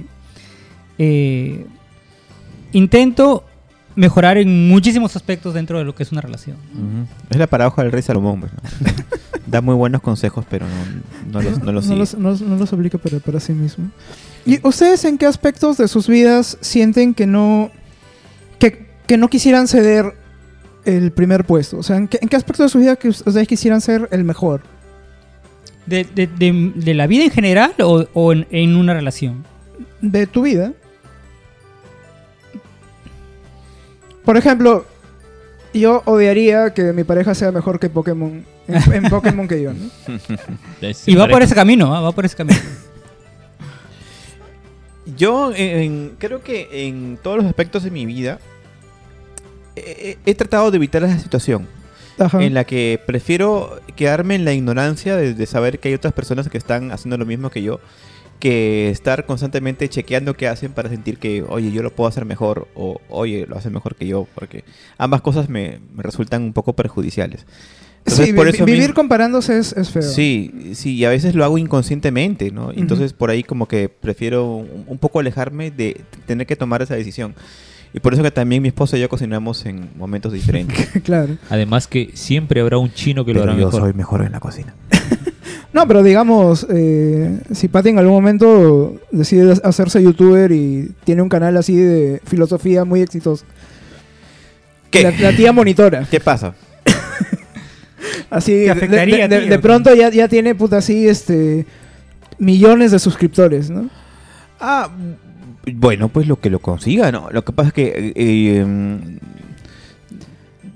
eh, 0.97 1.65
intento 2.71 3.43
mejorar 3.95 4.37
en 4.37 4.67
muchísimos 4.67 5.15
aspectos 5.15 5.53
dentro 5.53 5.77
de 5.77 5.85
lo 5.85 5.93
que 5.93 6.03
es 6.03 6.11
una 6.11 6.21
relación. 6.21 6.57
Es 7.29 7.37
la 7.37 7.47
paradoja 7.47 7.83
del 7.83 7.91
rey 7.91 8.01
Salomón. 8.01 8.39
pues, 8.41 8.51
¿no? 8.51 9.03
da 9.45 9.61
muy 9.61 9.75
buenos 9.75 10.01
consejos, 10.01 10.45
pero 10.49 10.65
no, 10.65 11.31
no 11.31 11.41
los, 11.49 11.61
no 11.61 11.71
los 11.71 11.85
sigue. 11.85 11.97
los, 11.97 12.17
no- 12.17 12.33
no 12.35 12.55
los 12.55 12.71
aplica 12.73 12.97
para, 12.97 13.19
para 13.19 13.39
sí 13.39 13.53
mismo. 13.53 13.91
¿Y 14.45 14.65
ustedes 14.67 15.05
en 15.05 15.17
qué 15.17 15.25
aspectos 15.25 15.77
de 15.77 15.87
sus 15.87 16.07
vidas 16.07 16.57
sienten 16.61 17.13
que 17.13 17.25
no, 17.27 17.71
que, 18.59 18.87
que 19.07 19.17
no 19.17 19.29
quisieran 19.29 19.67
ceder 19.67 20.13
el 20.85 21.11
primer 21.11 21.45
puesto? 21.45 21.77
O 21.77 21.83
sea, 21.83 21.95
¿en 21.97 22.07
qué, 22.09 22.19
en 22.21 22.27
qué 22.27 22.35
aspectos 22.35 22.65
de 22.65 22.69
su 22.69 22.79
vida 22.79 22.95
que 22.97 23.07
us- 23.09 23.23
ustedes 23.25 23.47
quisieran 23.47 23.79
ser 23.81 24.09
el 24.11 24.23
mejor? 24.25 24.61
De, 25.85 26.03
de- 26.03 26.27
de- 26.27 26.71
de 26.75 26.93
la 26.93 27.07
vida 27.07 27.23
en 27.25 27.31
general 27.31 27.73
o, 27.79 28.05
o 28.13 28.33
en, 28.33 28.47
en 28.51 28.75
una 28.75 28.93
relación? 28.93 29.45
De 30.01 30.27
tu 30.27 30.41
vida. 30.43 30.73
Por 34.25 34.37
ejemplo, 34.37 34.85
yo 35.73 36.01
odiaría 36.05 36.73
que 36.73 36.93
mi 36.93 37.03
pareja 37.03 37.33
sea 37.35 37.51
mejor 37.51 37.79
que 37.79 37.89
Pokémon. 37.89 38.45
En, 38.67 38.93
en 38.93 39.03
Pokémon 39.09 39.47
que 39.47 39.61
yo, 39.61 39.73
¿no? 39.73 39.89
Y 41.05 41.15
va 41.15 41.27
por 41.27 41.41
ese 41.41 41.55
camino, 41.55 41.93
¿ah? 41.95 42.01
va 42.01 42.11
por 42.11 42.25
ese 42.25 42.35
camino. 42.35 42.59
Yo 45.17 45.51
en- 45.55 46.15
creo 46.17 46.41
que 46.43 46.87
en 46.87 47.17
todos 47.21 47.37
los 47.37 47.45
aspectos 47.45 47.83
de 47.83 47.91
mi 47.91 48.05
vida 48.05 48.39
he, 49.75 50.17
he 50.25 50.35
tratado 50.35 50.71
de 50.71 50.77
evitar 50.77 51.03
esa 51.03 51.19
situación 51.19 51.67
Ajá. 52.19 52.43
en 52.43 52.53
la 52.53 52.63
que 52.63 52.99
prefiero 53.05 53.79
quedarme 53.95 54.35
en 54.35 54.45
la 54.45 54.53
ignorancia 54.53 55.15
de, 55.15 55.33
de 55.33 55.45
saber 55.45 55.79
que 55.79 55.89
hay 55.89 55.93
otras 55.95 56.13
personas 56.13 56.47
que 56.49 56.57
están 56.57 56.91
haciendo 56.91 57.17
lo 57.17 57.25
mismo 57.25 57.49
que 57.49 57.61
yo 57.63 57.79
que 58.39 58.89
estar 58.89 59.25
constantemente 59.25 59.87
chequeando 59.87 60.33
qué 60.35 60.49
hacen 60.49 60.73
para 60.73 60.89
sentir 60.89 61.17
que, 61.17 61.43
oye, 61.47 61.71
yo 61.71 61.81
lo 61.81 61.91
puedo 61.91 62.09
hacer 62.09 62.25
mejor 62.25 62.67
o, 62.75 62.99
oye, 63.07 63.45
lo 63.47 63.55
hacen 63.57 63.71
mejor 63.71 63.95
que 63.95 64.05
yo, 64.05 64.27
porque 64.35 64.65
ambas 64.97 65.21
cosas 65.21 65.47
me, 65.47 65.79
me 65.93 66.03
resultan 66.03 66.43
un 66.43 66.51
poco 66.51 66.73
perjudiciales. 66.73 67.45
Entonces, 68.05 68.25
Sí, 68.27 68.33
por 68.33 68.45
vi- 68.47 68.51
eso 68.53 68.65
vivir 68.65 68.81
mismo- 68.81 68.95
comparándose 68.95 69.57
es, 69.57 69.71
es 69.73 69.89
feo. 69.89 70.01
Sí, 70.01 70.71
sí, 70.73 70.95
y 70.95 71.05
a 71.05 71.09
veces 71.09 71.35
lo 71.35 71.45
hago 71.45 71.57
inconscientemente, 71.57 72.51
¿no? 72.51 72.71
Entonces 72.73 73.13
por 73.13 73.29
ahí 73.29 73.43
como 73.43 73.67
que 73.67 73.87
prefiero 73.89 74.45
un, 74.55 74.83
un 74.87 74.97
poco 74.97 75.19
alejarme 75.19 75.71
de 75.71 76.01
tener 76.25 76.45
que 76.45 76.55
tomar 76.57 76.81
esa 76.81 76.95
decisión. 76.95 77.33
Y 77.93 77.99
por 77.99 78.13
eso 78.13 78.23
que 78.23 78.31
también 78.31 78.61
mi 78.61 78.69
esposa 78.69 78.97
y 78.97 79.01
yo 79.01 79.07
cocinamos 79.07 79.65
en 79.65 79.87
momentos 79.97 80.33
diferentes. 80.33 80.89
claro. 81.03 81.37
Además 81.49 81.87
que 81.87 82.09
siempre 82.15 82.59
habrá 82.59 82.77
un 82.77 82.91
chino 82.91 83.23
que 83.23 83.33
lo 83.33 83.39
Pero 83.41 83.51
hará 83.51 83.59
yo 83.61 83.67
mejor. 83.67 83.81
soy 83.81 83.93
mejor 83.93 84.23
en 84.23 84.31
la 84.33 84.39
cocina. 84.39 84.73
No, 85.73 85.87
pero 85.87 86.03
digamos, 86.03 86.67
eh, 86.69 87.39
si 87.51 87.67
Patty 87.67 87.89
en 87.89 87.97
algún 87.97 88.13
momento 88.13 88.93
decide 89.11 89.53
hacerse 89.63 90.03
youtuber 90.03 90.51
y 90.51 90.91
tiene 91.03 91.23
un 91.23 91.29
canal 91.29 91.57
así 91.57 91.75
de 91.75 92.21
filosofía 92.27 92.85
muy 92.85 93.01
exitoso. 93.01 93.43
¿Qué? 94.91 95.01
La, 95.01 95.09
la 95.31 95.35
tía 95.35 95.51
monitora. 95.51 96.05
¿Qué 96.11 96.19
pasa? 96.19 96.53
Así, 98.33 98.51
Te 98.51 98.57
de, 98.65 98.71
afectaría, 98.71 99.27
de- 99.27 99.35
de- 99.35 99.41
tío. 99.43 99.49
de 99.51 99.59
pronto 99.59 99.93
ya, 99.93 100.09
ya 100.09 100.27
tiene, 100.27 100.55
puta, 100.55 100.77
así, 100.77 101.07
este, 101.07 101.65
millones 102.39 102.91
de 102.91 102.99
suscriptores, 102.99 103.69
¿no? 103.69 103.89
Ah, 104.59 104.89
bueno, 105.73 106.09
pues 106.09 106.27
lo 106.27 106.39
que 106.39 106.49
lo 106.49 106.59
consiga, 106.59 107.11
¿no? 107.11 107.29
Lo 107.31 107.43
que 107.45 107.51
pasa 107.53 107.67
es 107.69 107.73
que 107.73 108.13
eh, 108.15 108.65
mm, 108.65 108.97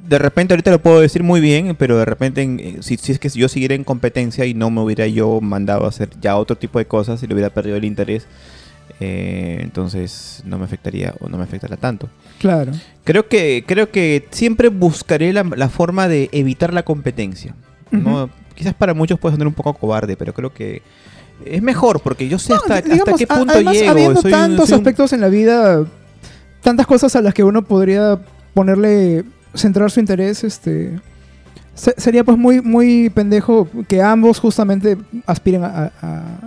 de 0.08 0.20
repente 0.20 0.54
ahorita 0.54 0.72
lo 0.72 0.80
puedo 0.82 1.02
decir 1.02 1.24
muy 1.24 1.42
bien, 1.42 1.76
pero 1.78 1.98
de 1.98 2.06
repente 2.06 2.42
en- 2.42 2.60
eh, 2.60 2.78
si, 2.82 2.96
si 2.98 3.12
es 3.12 3.20
que 3.20 3.28
yo 3.30 3.50
siguiera 3.50 3.76
en 3.76 3.84
competencia 3.84 4.46
y 4.46 4.54
no 4.54 4.70
me 4.70 4.82
hubiera 4.82 5.08
yo 5.08 5.42
mandado 5.42 5.86
a 5.86 5.90
hacer 5.90 6.10
ya 6.22 6.38
otro 6.38 6.56
tipo 6.58 6.80
de 6.80 6.86
cosas 6.86 7.22
y 7.24 7.28
le 7.28 7.34
hubiera 7.34 7.50
perdido 7.50 7.76
el 7.76 7.84
interés, 7.86 8.28
eh, 9.00 9.60
entonces 9.62 10.42
no 10.46 10.58
me 10.58 10.66
afectaría 10.66 11.14
o 11.20 11.30
no 11.30 11.38
me 11.38 11.44
afectará 11.44 11.78
tanto. 11.78 12.10
Claro. 12.40 12.72
Creo 13.04 13.28
que, 13.28 13.64
creo 13.68 13.92
que 13.92 14.28
siempre 14.32 14.70
buscaré 14.70 15.34
la, 15.34 15.44
la 15.44 15.70
forma 15.70 16.08
de 16.08 16.30
evitar 16.32 16.74
la 16.74 16.84
competencia. 16.84 17.56
¿no? 17.92 18.30
Quizás 18.56 18.74
para 18.74 18.94
muchos 18.94 19.20
puede 19.20 19.34
sonar 19.36 19.48
un 19.48 19.54
poco 19.54 19.74
cobarde, 19.74 20.18
pero 20.18 20.34
creo 20.34 20.54
que 20.54 20.82
es 21.46 21.62
mejor 21.62 22.00
porque 22.02 22.28
yo 22.28 22.38
sé 22.40 22.54
hasta, 22.54 22.76
hasta 22.78 22.90
Digamos, 22.94 23.18
qué 23.20 23.28
punto 23.28 23.54
además, 23.54 23.74
llego. 23.76 23.92
habiendo 23.92 24.22
soy 24.22 24.34
un- 24.34 24.40
tantos 24.40 24.70
un- 24.70 24.76
aspectos 24.76 25.14
en 25.14 25.22
la 25.22 25.28
vida, 25.30 25.86
tantas 26.62 26.86
cosas 26.88 27.16
a 27.16 27.22
las 27.22 27.34
que 27.34 27.44
uno 27.44 27.62
podría 27.64 28.20
ponerle, 28.54 29.24
centrar 29.54 29.90
su 29.92 30.00
interés, 30.00 30.44
este... 30.44 31.00
se- 31.76 31.94
sería 31.98 32.24
pues 32.24 32.38
muy, 32.38 32.62
muy 32.62 33.10
pendejo 33.12 33.70
que 33.88 34.02
ambos 34.02 34.40
justamente 34.40 34.98
aspiren 35.28 35.64
a, 35.64 35.68
a- 35.68 35.92
a- 36.02 36.40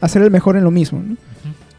a 0.00 0.08
ser 0.08 0.22
el 0.22 0.30
mejor 0.30 0.56
en 0.56 0.64
lo 0.64 0.70
mismo, 0.70 1.00
¿no? 1.06 1.16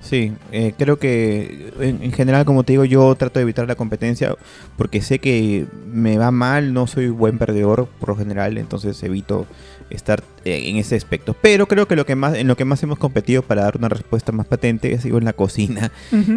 Sí, 0.03 0.33
eh, 0.51 0.73
creo 0.77 0.99
que 0.99 1.71
en, 1.79 2.03
en 2.03 2.11
general, 2.11 2.43
como 2.43 2.63
te 2.63 2.73
digo, 2.73 2.83
yo 2.83 3.15
trato 3.15 3.39
de 3.39 3.43
evitar 3.43 3.67
la 3.67 3.75
competencia 3.75 4.35
porque 4.77 5.01
sé 5.01 5.19
que 5.19 5.65
me 5.87 6.17
va 6.17 6.29
mal, 6.29 6.73
no 6.73 6.87
soy 6.87 7.07
buen 7.07 7.37
perdedor 7.37 7.87
por 7.99 8.09
lo 8.09 8.15
general, 8.17 8.57
entonces 8.57 9.01
evito 9.01 9.47
estar 9.89 10.21
eh, 10.43 10.63
en 10.65 10.75
ese 10.75 10.97
aspecto. 10.97 11.35
Pero 11.41 11.67
creo 11.67 11.87
que 11.87 11.95
lo 11.95 12.05
que 12.05 12.15
más, 12.15 12.35
en 12.35 12.47
lo 12.47 12.57
que 12.57 12.65
más 12.65 12.83
hemos 12.83 12.99
competido 12.99 13.43
para 13.43 13.63
dar 13.63 13.77
una 13.77 13.87
respuesta 13.87 14.33
más 14.33 14.45
patente 14.45 14.93
ha 14.93 14.99
sido 14.99 15.17
en 15.17 15.25
la 15.25 15.33
cocina 15.33 15.91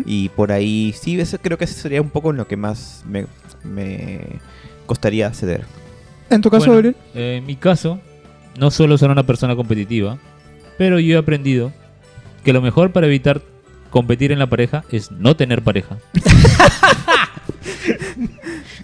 y 0.07 0.29
por 0.31 0.53
ahí 0.53 0.95
sí, 0.97 1.19
eso 1.21 1.39
creo 1.43 1.59
que 1.59 1.65
eso 1.65 1.75
sería 1.81 2.01
un 2.01 2.11
poco 2.11 2.31
en 2.31 2.37
lo 2.37 2.47
que 2.47 2.57
más 2.57 3.05
me, 3.09 3.27
me 3.65 4.21
costaría 4.87 5.33
ceder. 5.33 5.65
En 6.31 6.41
tu 6.41 6.51
caso, 6.51 6.73
Bueno, 6.73 6.95
eh, 7.15 7.37
en 7.39 7.47
mi 7.47 7.57
caso, 7.57 8.01
no 8.59 8.71
suelo 8.71 8.97
ser 8.97 9.11
una 9.11 9.27
persona 9.27 9.57
competitiva, 9.57 10.19
pero 10.79 11.01
yo 11.01 11.17
he 11.17 11.19
aprendido 11.19 11.73
que 12.45 12.53
lo 12.53 12.63
mejor 12.63 12.93
para 12.93 13.07
evitar 13.07 13.43
competir 13.97 14.31
en 14.31 14.39
la 14.39 14.47
pareja 14.47 14.85
es 14.93 15.11
no 15.11 15.37
tener 15.37 15.63
pareja. 15.63 15.97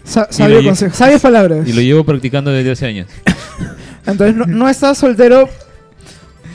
Sa- 0.04 0.26
sabio 0.30 0.64
consejo, 0.64 0.94
sabias 0.94 1.20
palabras. 1.20 1.68
Y 1.68 1.74
lo 1.74 1.82
llevo 1.82 2.02
practicando 2.04 2.50
desde 2.50 2.70
hace 2.70 2.86
años. 2.86 3.08
Entonces 4.06 4.34
no, 4.34 4.46
no 4.46 4.70
estás 4.70 4.96
soltero 4.96 5.50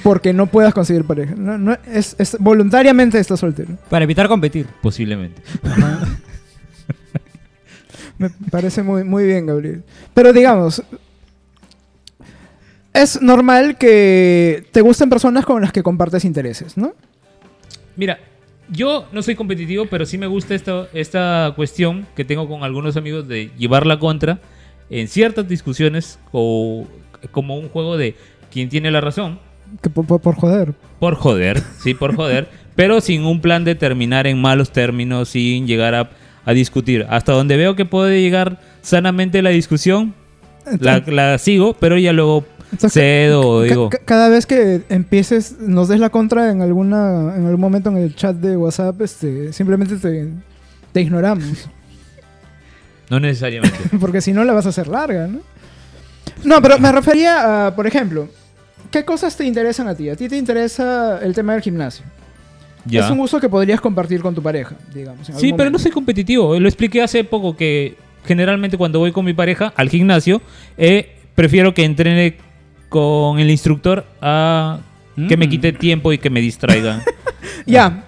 porque 0.01 0.33
no 0.33 0.47
puedas 0.47 0.73
conseguir 0.73 1.03
pareja. 1.05 1.35
No, 1.37 1.59
no, 1.59 1.77
es, 1.93 2.15
es- 2.17 2.35
voluntariamente 2.39 3.19
estás 3.19 3.39
soltero. 3.41 3.77
Para 3.91 4.05
evitar 4.05 4.27
competir. 4.27 4.65
Posiblemente. 4.81 5.39
Me 8.17 8.31
parece 8.49 8.81
muy, 8.81 9.03
muy 9.03 9.27
bien, 9.27 9.45
Gabriel. 9.45 9.83
Pero 10.15 10.33
digamos, 10.33 10.81
es 12.91 13.21
normal 13.21 13.77
que 13.77 14.65
te 14.71 14.81
gusten 14.81 15.11
personas 15.11 15.45
con 15.45 15.61
las 15.61 15.71
que 15.71 15.83
compartes 15.83 16.25
intereses, 16.25 16.75
¿no? 16.75 16.95
Mira, 17.95 18.17
yo 18.71 19.05
no 19.11 19.21
soy 19.21 19.35
competitivo, 19.35 19.85
pero 19.89 20.05
sí 20.05 20.17
me 20.17 20.27
gusta 20.27 20.55
esta, 20.55 20.87
esta 20.93 21.53
cuestión 21.55 22.05
que 22.15 22.25
tengo 22.25 22.47
con 22.47 22.63
algunos 22.63 22.97
amigos 22.97 23.27
de 23.27 23.51
llevarla 23.57 23.99
contra 23.99 24.39
en 24.89 25.07
ciertas 25.07 25.47
discusiones 25.47 26.19
o 26.31 26.87
como 27.31 27.57
un 27.57 27.69
juego 27.69 27.97
de 27.97 28.15
quién 28.51 28.69
tiene 28.69 28.91
la 28.91 29.01
razón. 29.01 29.39
Que 29.81 29.89
por, 29.89 30.05
por- 30.05 30.21
por 30.21 30.35
joder. 30.35 30.73
Por 30.99 31.15
joder, 31.15 31.61
sí, 31.79 31.93
por 31.93 32.15
joder, 32.15 32.47
pero 32.75 33.01
sin 33.01 33.23
un 33.25 33.41
plan 33.41 33.63
de 33.65 33.75
terminar 33.75 34.27
en 34.27 34.39
malos 34.41 34.71
términos, 34.71 35.29
sin 35.29 35.67
llegar 35.67 35.93
a, 35.95 36.09
a 36.45 36.53
discutir. 36.53 37.05
Hasta 37.09 37.33
donde 37.33 37.57
veo 37.57 37.75
que 37.75 37.85
puede 37.85 38.21
llegar 38.21 38.59
sanamente 38.81 39.41
la 39.41 39.49
discusión, 39.49 40.13
la, 40.79 41.03
la 41.07 41.37
sigo, 41.37 41.73
pero 41.73 41.97
ya 41.97 42.13
luego 42.13 42.45
Entonces, 42.71 42.93
cedo 42.93 43.63
digo... 43.63 43.89
ca- 43.89 43.99
cada 44.03 44.29
vez 44.29 44.45
que 44.45 44.81
empieces, 44.89 45.57
nos 45.59 45.87
des 45.87 45.99
la 45.99 46.09
contra 46.09 46.51
en 46.51 46.61
alguna 46.61 47.33
en 47.35 47.45
algún 47.45 47.61
momento 47.61 47.89
en 47.89 47.97
el 47.97 48.13
chat 48.15 48.35
de 48.35 48.57
WhatsApp, 48.57 49.01
este, 49.01 49.53
simplemente 49.53 49.95
te, 49.97 50.29
te 50.91 51.01
ignoramos. 51.01 51.69
No 53.09 53.19
necesariamente. 53.21 53.77
Porque 54.01 54.19
si 54.19 54.33
no 54.33 54.43
la 54.43 54.51
vas 54.51 54.65
a 54.65 54.69
hacer 54.69 54.87
larga, 54.89 55.27
¿no? 55.27 55.39
No, 56.43 56.61
pero 56.61 56.77
me 56.77 56.91
refería 56.91 57.67
a, 57.67 57.73
por 57.75 57.87
ejemplo, 57.87 58.27
¿qué 58.91 59.05
cosas 59.05 59.35
te 59.37 59.45
interesan 59.45 59.87
a 59.87 59.95
ti? 59.95 60.09
A 60.09 60.15
ti 60.17 60.27
te 60.27 60.35
interesa 60.37 61.19
el 61.23 61.33
tema 61.33 61.53
del 61.53 61.61
gimnasio. 61.61 62.05
Ya. 62.83 63.05
Es 63.05 63.09
un 63.11 63.19
uso 63.21 63.39
que 63.39 63.47
podrías 63.49 63.79
compartir 63.81 64.21
con 64.21 64.35
tu 64.35 64.41
pareja, 64.41 64.75
digamos. 64.93 65.25
Sí, 65.37 65.53
pero 65.55 65.69
no 65.69 65.79
soy 65.79 65.91
competitivo. 65.91 66.59
Lo 66.59 66.67
expliqué 66.67 67.01
hace 67.01 67.23
poco 67.23 67.55
que 67.55 67.95
generalmente 68.25 68.77
cuando 68.77 68.99
voy 68.99 69.13
con 69.13 69.23
mi 69.23 69.33
pareja 69.33 69.71
al 69.75 69.89
gimnasio, 69.89 70.41
eh, 70.77 71.15
prefiero 71.33 71.73
que 71.73 71.85
entrene 71.85 72.35
con 72.89 73.39
el 73.39 73.49
instructor 73.49 74.05
a 74.21 74.79
que 75.27 75.35
me 75.37 75.47
Mm. 75.47 75.49
quite 75.49 75.73
tiempo 75.73 76.13
y 76.13 76.17
que 76.17 76.29
me 76.29 76.41
distraigan. 76.41 77.01
Ya, 77.65 78.03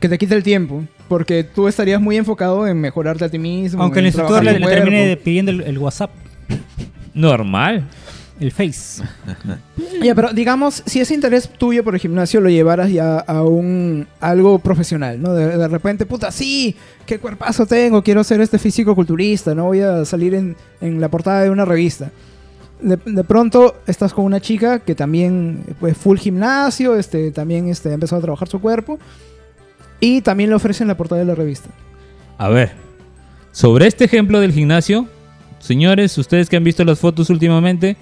que 0.00 0.08
te 0.08 0.18
quite 0.18 0.34
el 0.34 0.42
tiempo. 0.42 0.84
Porque 1.08 1.42
tú 1.44 1.68
estarías 1.68 2.00
muy 2.00 2.16
enfocado 2.16 2.66
en 2.66 2.78
mejorarte 2.78 3.24
a 3.24 3.28
ti 3.30 3.38
mismo. 3.38 3.82
Aunque 3.82 4.00
el 4.00 4.06
instructor 4.06 4.44
le, 4.44 4.58
termine 4.60 5.16
pidiendo 5.16 5.50
el, 5.50 5.62
el 5.62 5.78
WhatsApp, 5.78 6.10
Normal. 7.14 7.84
el 8.40 8.52
Face. 8.52 9.02
Ya, 10.02 10.14
pero 10.14 10.32
digamos, 10.32 10.82
si 10.86 11.00
ese 11.00 11.14
interés 11.14 11.48
tuyo 11.48 11.82
por 11.82 11.94
el 11.94 12.00
gimnasio 12.00 12.40
lo 12.40 12.48
llevaras 12.50 12.90
ya 12.90 13.18
a 13.18 13.42
un 13.42 14.06
algo 14.20 14.58
profesional, 14.58 15.20
¿no? 15.20 15.32
De, 15.34 15.56
de 15.56 15.68
repente, 15.68 16.06
puta, 16.06 16.30
sí, 16.30 16.76
qué 17.06 17.18
cuerpazo 17.18 17.66
tengo, 17.66 18.02
quiero 18.02 18.22
ser 18.22 18.40
este 18.40 18.58
físico 18.58 18.94
culturista, 18.94 19.54
no 19.54 19.64
voy 19.64 19.80
a 19.80 20.04
salir 20.04 20.34
en, 20.34 20.56
en 20.80 21.00
la 21.00 21.08
portada 21.08 21.42
de 21.42 21.50
una 21.50 21.64
revista. 21.64 22.10
De, 22.80 22.96
de 22.96 23.24
pronto 23.24 23.76
estás 23.86 24.12
con 24.14 24.24
una 24.24 24.40
chica 24.40 24.78
que 24.80 24.94
también, 24.94 25.64
pues, 25.80 25.96
full 25.96 26.16
gimnasio, 26.18 26.96
este, 26.96 27.30
también 27.32 27.68
este, 27.68 27.90
ha 27.90 27.94
empezado 27.94 28.20
a 28.20 28.22
trabajar 28.22 28.48
su 28.48 28.60
cuerpo 28.60 28.98
y 30.00 30.20
también 30.20 30.50
le 30.50 30.56
ofrecen 30.56 30.86
la 30.88 30.96
portada 30.96 31.20
de 31.20 31.26
la 31.26 31.34
revista. 31.34 31.70
A 32.38 32.48
ver, 32.48 32.72
sobre 33.50 33.86
este 33.88 34.04
ejemplo 34.04 34.38
del 34.40 34.52
gimnasio, 34.52 35.06
señores, 35.58 36.16
ustedes 36.18 36.48
que 36.48 36.56
han 36.56 36.62
visto 36.64 36.84
las 36.84 37.00
fotos 37.00 37.30
últimamente, 37.30 37.96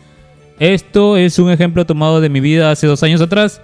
esto 0.58 1.16
es 1.16 1.38
un 1.38 1.50
ejemplo 1.50 1.86
tomado 1.86 2.20
de 2.20 2.28
mi 2.28 2.40
vida 2.40 2.70
hace 2.70 2.86
dos 2.86 3.02
años 3.02 3.20
atrás. 3.20 3.60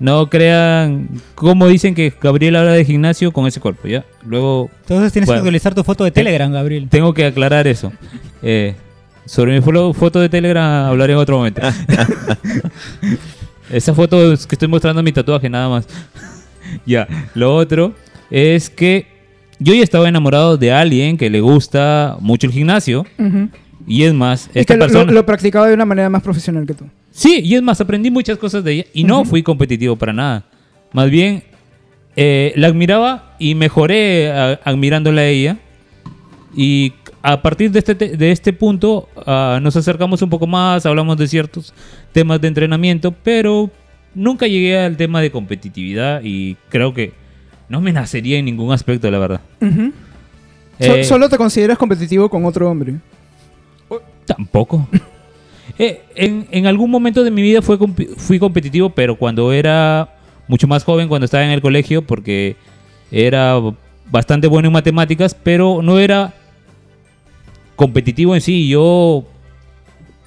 No 0.00 0.30
crean 0.30 1.08
cómo 1.34 1.66
dicen 1.68 1.94
que 1.94 2.12
Gabriel 2.22 2.56
habla 2.56 2.72
de 2.72 2.84
gimnasio 2.86 3.32
con 3.32 3.46
ese 3.46 3.60
cuerpo, 3.60 3.86
¿ya? 3.86 4.04
Luego 4.24 4.70
Entonces 4.80 5.12
tienes 5.12 5.26
Bueno. 5.26 5.42
que 5.42 5.48
actualizar 5.48 5.74
tu 5.74 5.84
foto 5.84 6.04
de 6.04 6.10
Telegram, 6.10 6.50
Gabriel. 6.50 6.88
tengo 6.88 7.12
que 7.12 7.26
aclarar 7.26 7.66
eso. 7.66 7.92
Eh, 8.46 8.74
sobre 9.26 9.52
mi 9.52 9.60
fo- 9.64 9.92
foto 9.94 10.20
de 10.20 10.28
Telegram 10.28 10.86
hablaré 10.86 11.12
en 11.14 11.18
otro 11.18 11.38
momento. 11.38 11.60
Esa 13.70 13.94
foto 13.94 14.32
es 14.32 14.46
que 14.46 14.54
estoy 14.54 14.68
mostrando 14.68 15.02
mi 15.02 15.12
tatuaje 15.12 15.48
nada 15.48 15.68
más. 15.68 15.86
ya, 16.86 17.08
lo 17.34 17.54
otro 17.54 17.94
es 18.30 18.70
que 18.70 19.06
yo 19.58 19.74
ya 19.74 19.82
estaba 19.82 20.08
enamorado 20.08 20.56
de 20.56 20.72
alguien 20.72 21.16
que 21.16 21.30
le 21.30 21.40
gusta 21.40 22.16
mucho 22.20 22.46
el 22.46 22.52
gimnasio. 22.52 23.06
Y 23.86 24.04
es 24.04 24.14
más, 24.14 24.48
Y 24.54 24.60
esta 24.60 24.74
que 24.74 24.78
lo- 24.78 24.86
persona... 24.86 25.04
lo, 25.06 25.12
lo 25.12 25.26
practicaba 25.26 25.66
de 25.68 25.74
una 25.74 25.84
manera 25.84 26.08
más 26.10 26.22
profesional 26.22 26.66
que 26.66 26.74
tú. 26.74 26.84
Sí, 27.10 27.40
y 27.44 27.54
es 27.54 27.62
más, 27.62 27.80
aprendí 27.80 28.10
muchas 28.10 28.38
cosas 28.38 28.64
de 28.64 28.72
ella 28.72 28.84
y 28.92 29.04
no 29.04 29.20
Ujú. 29.20 29.30
fui 29.30 29.42
competitivo 29.42 29.96
para 29.96 30.12
nada. 30.12 30.44
Más 30.92 31.10
bien, 31.10 31.44
eh, 32.16 32.52
la 32.56 32.68
admiraba 32.68 33.36
y 33.38 33.54
mejoré 33.54 34.30
a- 34.32 34.60
admirándola 34.64 35.20
a 35.22 35.26
ella. 35.26 35.58
Y 36.56 36.90
a 37.26 37.40
partir 37.40 37.70
de 37.70 37.78
este, 37.78 37.94
te- 37.94 38.16
de 38.18 38.30
este 38.30 38.52
punto 38.52 39.08
ah, 39.26 39.58
nos 39.62 39.74
acercamos 39.76 40.20
un 40.20 40.28
poco 40.28 40.46
más, 40.46 40.84
hablamos 40.84 41.16
de 41.16 41.26
ciertos 41.26 41.72
temas 42.12 42.38
de 42.38 42.48
entrenamiento, 42.48 43.12
pero 43.22 43.70
nunca 44.14 44.46
llegué 44.46 44.78
al 44.78 44.96
tema 44.98 45.22
de 45.22 45.30
competitividad 45.30 46.20
y 46.22 46.56
creo 46.68 46.92
que 46.92 47.12
no 47.70 47.80
me 47.80 47.92
nacería 47.92 48.36
en 48.38 48.44
ningún 48.44 48.72
aspecto, 48.72 49.10
la 49.10 49.18
verdad. 49.18 49.40
Eh, 50.78 51.04
solo 51.04 51.28
te 51.30 51.38
consideras 51.38 51.78
competitivo 51.78 52.28
con 52.28 52.44
otro 52.44 52.70
hombre. 52.70 52.96
Tampoco. 54.26 54.86
Eh, 55.78 56.02
en, 56.14 56.46
en 56.52 56.66
algún 56.66 56.88
momento 56.88 57.24
de 57.24 57.30
mi 57.32 57.40
vida 57.42 57.60
fue 57.62 57.76
fui 58.18 58.38
competitivo, 58.38 58.90
pero 58.90 59.16
cuando 59.16 59.50
era 59.50 60.14
mucho 60.46 60.68
más 60.68 60.84
joven, 60.84 61.08
cuando 61.08 61.24
estaba 61.24 61.42
en 61.42 61.50
el 61.50 61.62
colegio, 61.62 62.02
porque 62.06 62.54
era 63.10 63.54
bastante 64.08 64.46
bueno 64.46 64.68
en 64.68 64.72
matemáticas, 64.74 65.34
pero 65.34 65.80
no 65.82 65.98
era 65.98 66.32
competitivo 67.76 68.34
en 68.34 68.40
sí. 68.40 68.68
Yo, 68.68 69.24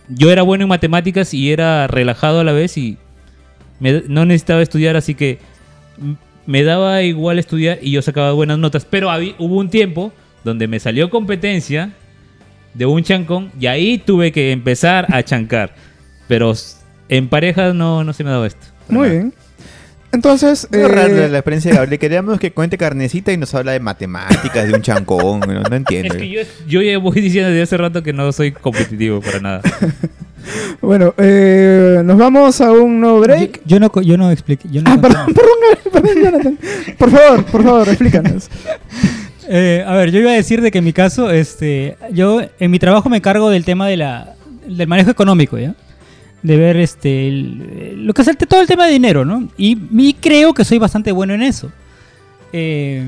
yo 0.09 0.31
era 0.31 0.41
bueno 0.41 0.63
en 0.63 0.69
matemáticas 0.69 1.33
y 1.33 1.51
era 1.51 1.87
relajado 1.87 2.39
a 2.39 2.43
la 2.43 2.51
vez 2.53 2.77
y 2.77 2.97
me- 3.79 4.03
no 4.07 4.25
necesitaba 4.25 4.61
estudiar, 4.61 4.95
así 4.95 5.13
que 5.15 5.39
me 6.45 6.63
daba 6.63 7.01
igual 7.03 7.39
estudiar 7.39 7.79
y 7.81 7.91
yo 7.91 8.01
sacaba 8.01 8.31
buenas 8.31 8.57
notas. 8.57 8.85
Pero 8.85 9.09
habí- 9.09 9.35
hubo 9.39 9.55
un 9.57 9.69
tiempo 9.69 10.11
donde 10.43 10.67
me 10.67 10.79
salió 10.79 11.09
competencia 11.09 11.91
de 12.73 12.85
un 12.85 13.03
chancón 13.03 13.51
y 13.59 13.65
ahí 13.67 13.97
tuve 13.97 14.31
que 14.31 14.51
empezar 14.51 15.07
a 15.13 15.23
chancar. 15.23 15.75
Pero 16.27 16.53
en 17.09 17.27
parejas 17.27 17.73
no, 17.73 18.03
no 18.03 18.13
se 18.13 18.23
me 18.23 18.29
daba 18.29 18.47
esto. 18.47 18.65
Muy 18.89 19.09
bien. 19.09 19.33
Entonces, 20.17 20.67
raro 20.71 21.15
eh, 21.15 21.29
la 21.29 21.37
experiencia 21.37 21.69
de 21.71 21.77
Gabriel. 21.77 21.99
Queríamos 21.99 22.39
que 22.39 22.51
cuente 22.51 22.75
carnecita 22.75 23.31
y 23.31 23.37
nos 23.37 23.53
habla 23.53 23.73
de 23.73 23.79
matemáticas, 23.79 24.67
de 24.67 24.73
un 24.73 24.81
chancón. 24.81 25.41
No, 25.41 25.61
no 25.61 25.75
entiendo. 25.75 26.15
Es 26.15 26.19
que 26.19 26.27
yo, 26.29 26.41
yo 26.67 26.81
ya 26.81 26.97
voy 26.97 27.21
diciendo 27.21 27.49
desde 27.51 27.61
hace 27.61 27.77
rato 27.77 28.01
que 28.01 28.13
no 28.13 28.31
soy 28.31 28.51
competitivo 28.51 29.21
para 29.21 29.39
nada. 29.39 29.61
bueno, 30.81 31.13
eh, 31.19 32.01
nos 32.03 32.17
vamos 32.17 32.59
a 32.61 32.71
un 32.71 32.99
nuevo 32.99 33.19
break. 33.19 33.61
Yo 33.65 33.79
no, 33.79 33.91
co- 33.91 34.01
yo 34.01 34.17
no 34.17 34.31
expliqué. 34.31 34.67
Yo 34.71 34.81
no 34.81 34.91
Ah, 34.91 34.97
perdón, 34.99 35.33
perdón, 35.33 35.93
perdón, 35.93 36.23
Jonathan. 36.23 36.59
Por 36.97 37.11
favor, 37.11 37.45
por 37.45 37.63
favor, 37.63 37.87
explícanos. 37.89 38.49
Eh, 39.49 39.81
a 39.87 39.93
ver, 39.95 40.11
yo 40.11 40.19
iba 40.19 40.31
a 40.31 40.33
decir 40.33 40.59
de 40.61 40.71
que 40.71 40.79
en 40.79 40.83
mi 40.83 40.91
caso, 40.91 41.31
este, 41.31 41.95
yo 42.11 42.41
en 42.59 42.69
mi 42.69 42.79
trabajo 42.79 43.07
me 43.07 43.15
encargo 43.15 43.49
del 43.49 43.63
tema 43.63 43.87
de 43.87 43.95
la, 43.95 44.33
del 44.67 44.89
manejo 44.89 45.09
económico, 45.09 45.57
¿ya? 45.57 45.73
De 46.47 46.55
ver 46.55 46.77
este, 46.77 47.29
lo 47.31 48.13
que 48.13 48.21
es 48.21 48.37
todo 48.47 48.61
el 48.61 48.67
tema 48.67 48.85
de 48.85 48.93
dinero, 48.93 49.25
¿no? 49.25 49.49
Y, 49.57 49.77
y 49.91 50.13
creo 50.13 50.53
que 50.53 50.63
soy 50.63 50.77
bastante 50.77 51.11
bueno 51.11 51.33
en 51.33 51.41
eso. 51.41 51.69
Eh, 52.53 53.03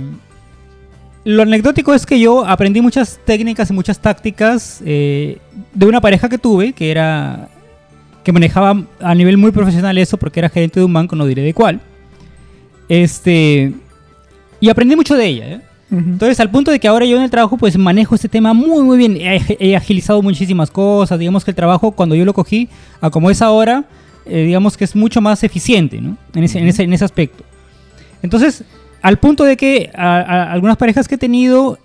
lo 1.24 1.44
anecdótico 1.44 1.94
es 1.94 2.06
que 2.06 2.20
yo 2.20 2.46
aprendí 2.46 2.82
muchas 2.82 3.18
técnicas 3.24 3.70
y 3.70 3.74
muchas 3.74 4.00
tácticas 4.00 4.82
eh, 4.86 5.38
de 5.74 5.86
una 5.86 6.02
pareja 6.02 6.28
que 6.28 6.38
tuve, 6.38 6.74
que 6.74 6.92
era 6.92 7.48
que 8.26 8.34
manejaba 8.34 8.84
a 9.00 9.16
nivel 9.16 9.38
muy 9.38 9.52
profesional 9.52 9.98
eso, 9.98 10.18
porque 10.18 10.42
era 10.42 10.50
gerente 10.50 10.82
de 10.82 10.86
un 10.86 10.92
banco, 10.92 11.16
no 11.16 11.26
diré 11.26 11.42
de 11.42 11.54
cuál. 11.54 11.80
Este, 12.90 13.74
y 14.60 14.70
aprendí 14.70 14.98
mucho 14.98 15.16
de 15.16 15.26
ella, 15.26 15.48
¿eh? 15.48 15.62
Entonces, 15.92 16.40
al 16.40 16.52
punto 16.52 16.70
de 16.70 16.80
que 16.80 16.88
ahora 16.88 17.06
yo 17.06 17.18
en 17.18 17.24
el 17.24 17.32
trabajo, 17.32 17.58
pues 17.58 17.76
manejo 17.78 18.14
este 18.14 18.30
tema 18.30 18.54
muy, 18.54 18.84
muy 18.84 18.98
bien. 18.98 19.18
He, 19.18 19.58
he 19.60 19.76
agilizado 19.76 20.22
muchísimas 20.22 20.70
cosas. 20.70 21.18
Digamos 21.18 21.44
que 21.44 21.52
el 21.52 21.56
trabajo, 21.56 21.92
cuando 21.92 22.14
yo 22.14 22.26
lo 22.26 22.34
cogí, 22.34 22.70
a 23.02 23.10
como 23.10 23.32
es 23.32 23.42
ahora, 23.42 23.86
eh, 24.26 24.44
digamos 24.44 24.78
que 24.78 24.84
es 24.84 24.96
mucho 24.96 25.20
más 25.20 25.44
eficiente, 25.44 26.00
¿no? 26.00 26.16
En 26.36 26.44
ese, 26.44 26.60
en 26.60 26.68
ese, 26.68 26.84
en 26.84 26.94
ese 26.94 27.06
aspecto. 27.06 27.44
Entonces, 28.22 28.64
al 29.02 29.18
punto 29.18 29.44
de 29.44 29.58
que 29.58 29.90
a, 29.96 30.18
a 30.20 30.52
algunas 30.52 30.78
parejas 30.78 31.08
que 31.08 31.16
he 31.16 31.18
tenido, 31.18 31.80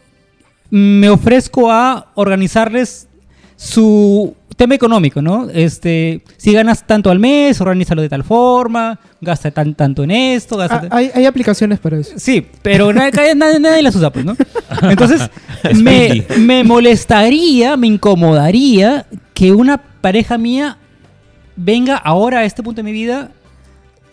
me 0.71 1.09
ofrezco 1.09 1.71
a 1.73 2.09
organizarles 2.15 3.09
su 3.57 4.35
tema 4.57 4.75
económico, 4.75 5.21
¿no? 5.23 5.49
Este, 5.51 6.23
si 6.37 6.53
ganas 6.53 6.87
tanto 6.87 7.11
al 7.11 7.19
mes, 7.19 7.61
organízalo 7.61 8.03
de 8.03 8.09
tal 8.09 8.25
forma, 8.25 8.99
gasta 9.21 9.51
tan, 9.51 9.75
tanto 9.75 10.05
en 10.05 10.11
esto, 10.11 10.57
gasta... 10.57 10.89
Ah, 10.91 10.97
hay, 10.97 11.11
hay 11.15 11.27
aplicaciones 11.27 11.79
para 11.79 11.99
eso. 11.99 12.13
Sí, 12.17 12.47
pero 12.63 12.93
nadie, 12.93 13.35
nadie, 13.35 13.61
nadie 13.61 13.83
las 13.83 13.95
usa, 13.97 14.11
pues, 14.13 14.25
¿no? 14.25 14.37
Entonces, 14.83 15.31
me, 15.75 16.27
me 16.39 16.65
molestaría, 16.65 17.77
me 17.77 17.87
incomodaría 17.87 19.07
que 19.35 19.53
una 19.53 19.79
pareja 19.79 20.39
mía 20.39 20.79
venga 21.57 21.97
ahora 21.97 22.41
a 22.41 22.45
este 22.45 22.63
punto 22.63 22.79
de 22.79 22.85
mi 22.85 22.93
vida 22.93 23.31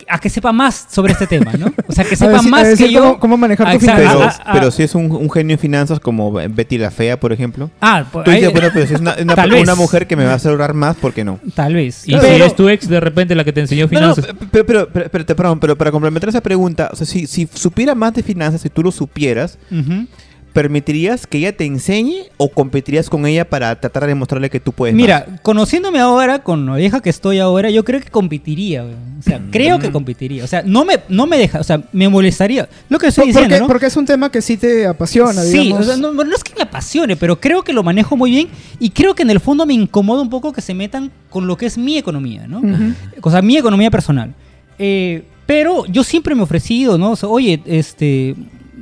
a 0.08 0.18
que 0.18 0.28
sepa 0.30 0.52
más 0.52 0.86
sobre 0.90 1.12
este 1.12 1.26
tema, 1.26 1.52
¿no? 1.52 1.66
O 1.86 1.92
sea, 1.92 2.04
que 2.04 2.14
A 2.14 2.16
sepa 2.16 2.32
decir- 2.38 2.50
más 2.50 2.78
que 2.78 2.90
yo. 2.92 3.00
cómo- 3.00 3.20
cómo 3.20 3.36
manejar 3.36 3.70
tu 3.70 3.76
Exacto. 3.76 4.02
Pero, 4.08 4.22
Ah, 4.22 4.34
ah, 4.38 4.42
ah. 4.46 4.50
pero 4.52 4.70
si 4.70 4.82
es 4.82 4.94
un, 4.94 5.10
un 5.10 5.30
genio 5.30 5.54
en 5.54 5.58
finanzas 5.60 6.00
como 6.00 6.32
Betty 6.32 6.78
la 6.78 6.90
Fea, 6.90 7.18
por 7.18 7.32
ejemplo. 7.32 7.70
Ah, 7.80 8.04
pues, 8.12 8.24
Tú 8.24 8.30
dices, 8.30 8.46
ahí- 8.48 8.52
bueno, 8.52 8.68
pero 8.72 8.86
si 8.86 8.94
es 8.94 9.00
una, 9.00 9.16
una- 9.20 9.34
Tal 9.36 9.50
vez. 9.50 9.62
una 9.62 9.74
mujer 9.74 10.06
que 10.06 10.16
me 10.16 10.24
va 10.24 10.32
a 10.32 10.36
asegurar 10.36 10.74
más, 10.74 10.96
¿por 10.96 11.12
qué 11.12 11.24
no? 11.24 11.38
tal 11.54 11.74
vez. 11.74 12.06
Y 12.08 12.12
si 12.12 12.18
Pero- 12.18 12.44
es 12.44 12.56
tu 12.56 12.68
ex 12.68 12.88
de 12.88 13.00
repente 13.00 13.34
la 13.34 13.44
que 13.44 13.52
te 13.52 13.60
enseñó 13.60 13.86
No, 13.86 14.00
no, 14.00 14.14
finanzas. 14.14 14.26
pero, 14.50 14.66
pero, 14.66 14.88
pero, 14.92 15.10
pero, 15.10 15.24
te- 15.26 15.34
perdón, 15.34 15.60
pero 15.60 15.76
para 15.76 15.90
complementar 15.90 16.28
esa 16.28 16.40
pregunta, 16.40 16.90
o 16.92 16.96
sea, 16.96 17.06
si, 17.06 17.26
si 17.26 17.48
supiera 17.52 17.94
más 17.94 18.14
de 18.14 18.22
finanzas, 18.22 18.60
si 18.60 18.68
tú 18.70 18.82
lo 18.82 18.90
supieras, 18.92 19.58
Ujú. 19.70 20.06
¿Permitirías 20.52 21.26
que 21.26 21.38
ella 21.38 21.56
te 21.56 21.64
enseñe 21.64 22.24
o 22.36 22.48
competirías 22.50 23.08
con 23.08 23.26
ella 23.26 23.48
para 23.48 23.78
tratar 23.80 24.02
de 24.02 24.08
demostrarle 24.10 24.50
que 24.50 24.60
tú 24.60 24.72
puedes 24.72 24.94
Mira, 24.94 25.26
más? 25.28 25.40
conociéndome 25.40 25.98
ahora, 25.98 26.40
con 26.40 26.66
la 26.66 26.76
vieja 26.76 27.00
que 27.00 27.10
estoy 27.10 27.38
ahora, 27.38 27.70
yo 27.70 27.84
creo 27.84 28.00
que 28.00 28.10
competiría. 28.10 28.84
O 28.84 29.22
sea, 29.22 29.40
creo 29.50 29.78
Mm. 29.78 29.80
que 29.80 29.90
competiría. 29.92 30.44
O 30.44 30.46
sea, 30.46 30.62
no 30.64 30.84
me, 30.84 31.00
no 31.08 31.26
me 31.26 31.38
deja, 31.38 31.60
o 31.60 31.64
sea, 31.64 31.82
me 31.92 32.08
molestaría. 32.08 32.68
Lo 32.88 32.98
que 32.98 33.06
estoy 33.08 33.22
Por- 33.22 33.26
diciendo, 33.28 33.48
porque, 33.54 33.60
¿no? 33.60 33.66
porque 33.66 33.86
es 33.86 33.96
un 33.96 34.04
tema 34.06 34.30
que 34.30 34.42
sí 34.42 34.56
te 34.56 34.86
apasiona, 34.86 35.42
Sí, 35.42 35.58
digamos. 35.58 35.80
o 35.80 35.84
sea, 35.84 35.96
no, 35.96 36.12
no 36.12 36.34
es 36.34 36.44
que 36.44 36.54
me 36.54 36.62
apasione, 36.62 37.16
pero 37.16 37.40
creo 37.40 37.62
que 37.62 37.72
lo 37.72 37.82
manejo 37.82 38.16
muy 38.16 38.30
bien 38.30 38.48
y 38.78 38.90
creo 38.90 39.14
que 39.14 39.22
en 39.22 39.30
el 39.30 39.40
fondo 39.40 39.64
me 39.66 39.74
incomoda 39.74 40.22
un 40.22 40.30
poco 40.30 40.52
que 40.52 40.60
se 40.60 40.74
metan 40.74 41.10
con 41.30 41.46
lo 41.46 41.56
que 41.56 41.66
es 41.66 41.78
mi 41.78 41.96
economía, 41.98 42.46
¿no? 42.46 42.58
Ujú. 42.58 42.94
O 43.22 43.30
sea, 43.30 43.40
mi 43.42 43.56
economía 43.56 43.90
personal. 43.90 44.34
Eh, 44.78 45.22
pero 45.46 45.86
yo 45.86 46.04
siempre 46.04 46.34
me 46.34 46.40
he 46.40 46.44
ofrecido, 46.44 46.98
¿no? 46.98 47.12
O 47.12 47.16
sea, 47.16 47.28
oye, 47.28 47.60
este, 47.66 48.34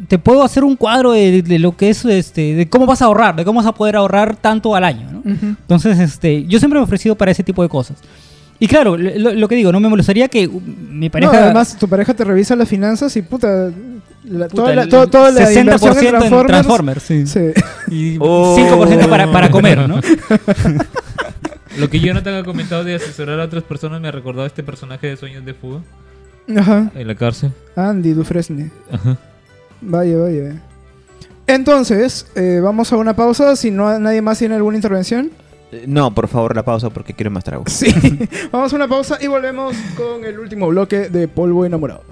te 0.09 0.19
puedo 0.19 0.43
hacer 0.43 0.65
un 0.65 0.77
cuadro 0.77 1.13
de, 1.13 1.43
de 1.43 1.59
lo 1.59 1.77
que 1.77 1.91
es, 1.91 2.05
este, 2.05 2.55
de 2.55 2.69
cómo 2.69 2.87
vas 2.87 3.03
a 3.03 3.07
ahorrar, 3.07 3.37
de 3.37 3.45
cómo 3.45 3.59
vas 3.59 3.67
a 3.67 3.73
poder 3.75 3.97
ahorrar 3.97 4.37
tanto 4.37 4.75
al 4.75 4.85
año, 4.85 5.09
¿no? 5.13 5.19
Ujú. 5.21 5.47
Entonces, 5.47 5.99
este, 5.99 6.45
yo 6.47 6.59
siempre 6.59 6.79
me 6.79 6.83
he 6.83 6.85
ofrecido 6.85 7.15
para 7.17 7.31
ese 7.31 7.43
tipo 7.43 7.63
de 7.63 7.69
cosas. 7.69 7.99
Y 8.59 8.67
claro, 8.67 8.97
lo, 8.99 9.33
lo 9.33 9.49
que 9.49 9.55
digo, 9.57 9.73
no 9.73 9.81
me 9.81 9.89
molestaría 9.89 10.29
que 10.29 10.47
uh, 10.47 10.61
mi 10.61 11.07
No, 11.07 11.13
pareja... 11.13 11.45
además, 11.45 11.77
tu 11.79 11.89
pareja 11.89 12.13
te 12.15 12.25
revisa 12.25 12.55
las 12.57 12.69
finanzas 12.69 13.17
y 13.17 13.23
puta. 13.23 13.71
la- 14.25 14.49
puta, 14.49 14.55
toda 14.63 14.75
la, 14.75 14.83
el 14.83 14.89
to- 14.91 15.07
toda 15.07 15.31
la 15.31 15.41
60% 15.49 15.61
inversión 15.61 15.97
en 15.99 16.05
en 16.05 16.11
Transformers. 16.11 16.47
Transformers, 16.47 17.03
sí. 17.03 17.27
sí. 17.27 17.41
Y 17.91 18.17
Oh. 18.21 18.57
5% 18.59 19.09
para, 19.09 19.31
para 19.33 19.51
comer, 19.51 19.89
¿no? 19.89 19.99
Lo 21.79 21.89
que 21.89 22.01
Jonathan 22.01 22.35
ha 22.35 22.43
comentado 22.45 22.85
de 22.85 22.97
asesorar 22.97 23.41
a 23.41 23.45
otras 23.45 23.63
personas 23.63 24.01
me 24.01 24.09
ha 24.09 24.13
recordado 24.13 24.45
a 24.45 24.47
este 24.47 24.63
personaje 24.63 25.07
de 25.07 25.17
Sueños 25.17 25.45
de 25.45 25.55
Fuga 25.55 25.81
Ajá. 26.57 26.91
en 26.95 27.07
la 27.07 27.15
cárcel. 27.15 27.53
Andy 27.77 28.13
Dufresne. 28.13 28.71
Ajá. 28.93 29.17
Vaya, 29.81 30.16
vaya. 30.18 30.62
Entonces, 31.47 32.26
eh, 32.37 32.61
vamos 32.62 32.93
a 32.93 32.97
una 32.97 33.14
pausa. 33.16 33.57
Si 33.57 33.70
no 33.70 33.99
nadie 33.99 34.22
más 34.22 34.39
tiene 34.39 34.55
alguna 34.55 34.76
intervención. 34.76 35.31
Eh, 35.72 35.85
No, 35.87 36.14
por 36.14 36.28
favor, 36.28 36.55
la 36.55 36.64
pausa 36.64 36.91
porque 36.91 37.14
quiero 37.14 37.31
más 37.31 37.45
trago. 37.45 37.64
Sí. 37.66 37.93
vamos 38.53 38.72
a 38.72 38.76
una 38.76 38.89
pausa 38.89 39.18
y 39.20 39.26
volvemos 39.26 39.76
con 39.97 40.24
el 40.24 40.39
último 40.39 40.68
bloque 40.68 41.09
de 41.09 41.28
Polvo 41.28 41.64
Enamorado. 41.64 42.03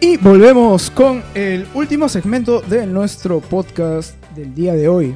Y 0.00 0.16
volvemos 0.16 0.90
con 0.90 1.22
el 1.34 1.66
último 1.74 2.08
segmento 2.08 2.62
de 2.62 2.86
nuestro 2.86 3.40
podcast 3.40 4.14
del 4.34 4.54
día 4.54 4.72
de 4.74 4.88
hoy, 4.88 5.14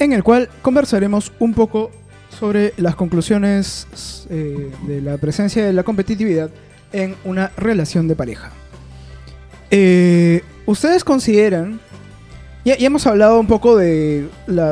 en 0.00 0.12
el 0.12 0.24
cual 0.24 0.48
conversaremos 0.62 1.32
un 1.38 1.54
poco 1.54 1.92
sobre 2.40 2.72
las 2.78 2.96
conclusiones 2.96 3.86
eh, 4.30 4.70
de 4.86 5.02
la 5.02 5.18
presencia 5.18 5.62
de 5.64 5.74
la 5.74 5.82
competitividad 5.82 6.48
en 6.90 7.14
una 7.24 7.52
relación 7.58 8.08
de 8.08 8.16
pareja. 8.16 8.50
Eh, 9.70 10.42
¿Ustedes 10.64 11.04
consideran, 11.04 11.78
ya, 12.64 12.74
hemos 12.78 13.06
hablado 13.06 13.38
un 13.38 13.46
poco 13.46 13.76
de 13.76 14.26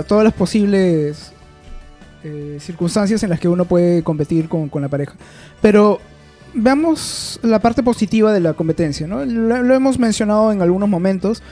todas 0.09 0.25
las 0.25 0.33
posibles 0.33 1.33
eh, 2.25 2.57
circunstancias 2.59 3.23
en 3.23 3.29
las 3.31 3.39
que 3.39 3.49
uno 3.49 3.67
puede 3.67 4.03
competir 4.03 4.49
con, 4.49 4.71
con 4.71 4.81
la 4.81 4.89
pareja, 4.89 5.15
pero 5.61 6.01
veamos 6.55 7.39
la 7.43 7.59
parte 7.59 7.83
positiva 7.83 8.33
de 8.33 8.41
la 8.41 8.55
competencia, 8.55 9.07
¿no? 9.07 9.25
Lo, 9.25 9.75
hemos 9.75 9.99
mencionado 9.99 10.51
en 10.53 10.63
algunos 10.63 10.89
momentos 10.89 11.43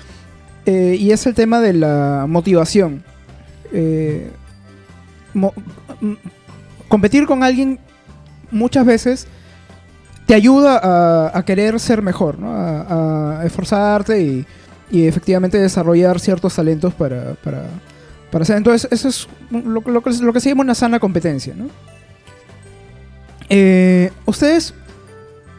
y 0.65 1.11
es 1.13 1.27
el 1.27 1.35
tema 1.35 1.61
de 1.61 1.75
la 1.75 2.25
motivación. 2.29 3.05
Eh, 3.73 4.31
mo- 5.35 5.55
competir 6.89 7.27
con 7.27 7.43
alguien 7.43 7.79
muchas 8.51 8.87
veces 8.87 9.27
te 10.27 10.35
ayuda 10.35 11.31
a, 11.37 11.43
querer 11.45 11.79
ser 11.79 12.03
mejor, 12.03 12.39
¿no? 12.39 12.53
a, 12.53 13.43
esforzarte 13.45 14.21
y, 14.23 14.47
efectivamente 14.91 15.59
desarrollar 15.59 16.21
ciertos 16.21 16.55
talentos 16.55 16.95
para, 16.95 17.35
para, 17.35 17.65
para 18.31 18.43
hacer. 18.43 18.57
Entonces, 18.57 18.89
eso 18.91 19.09
es 19.09 19.29
lo, 19.51 19.81
lo 19.81 20.03
que- 20.03 20.13
lo 20.21 20.33
que 20.33 20.41
se 20.41 20.49
llama 20.49 20.63
una 20.63 20.75
sana 20.75 20.99
competencia. 20.99 21.55
¿no? 21.57 21.69
Eh, 23.49 24.11
¿Ustedes 24.25 24.75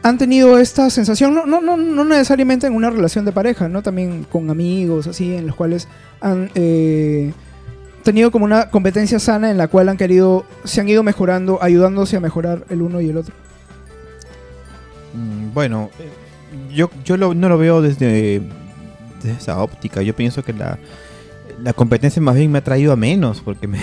han 0.02 0.18
tenido 0.18 0.58
esta 0.58 0.90
sensación? 0.90 1.34
No, 1.34 1.46
no, 1.46 1.60
no, 1.60 1.76
no 1.76 2.04
necesariamente 2.04 2.66
en 2.66 2.74
una 2.74 2.90
relación 2.90 3.24
de 3.24 3.32
pareja, 3.32 3.68
¿no? 3.68 3.82
también 3.82 4.24
con 4.24 4.50
amigos, 4.50 5.06
así, 5.06 5.34
en 5.34 5.46
los 5.46 5.56
cuales 5.56 5.88
han 6.20 6.50
eh, 6.54 7.32
tenido 8.08 8.30
como 8.30 8.46
una 8.46 8.70
competencia 8.70 9.18
sana 9.18 9.50
en 9.50 9.58
la 9.58 9.68
cual 9.68 9.90
han 9.90 9.98
querido, 9.98 10.46
se 10.64 10.80
han 10.80 10.88
ido 10.88 11.02
mejorando, 11.02 11.62
ayudándose 11.62 12.16
a 12.16 12.20
mejorar 12.20 12.64
el 12.70 12.80
uno 12.80 13.02
y 13.02 13.10
el 13.10 13.18
otro. 13.18 13.34
Mm, 15.14 15.52
Bueno, 15.52 15.90
yo, 16.74 16.90
yo 17.04 17.18
lo- 17.18 17.34
no 17.34 17.50
lo 17.50 17.58
veo 17.58 17.82
desde, 17.82 18.40
esa 19.24 19.62
óptica. 19.62 20.00
Yo 20.00 20.16
pienso 20.16 20.42
que 20.42 20.54
la, 20.54 20.78
la 21.62 21.74
competencia 21.74 22.22
más 22.22 22.34
bien 22.34 22.50
me 22.50 22.58
ha 22.58 22.64
traído 22.64 22.92
a 22.92 22.96
menos, 22.96 23.42
porque 23.42 23.66
me, 23.66 23.78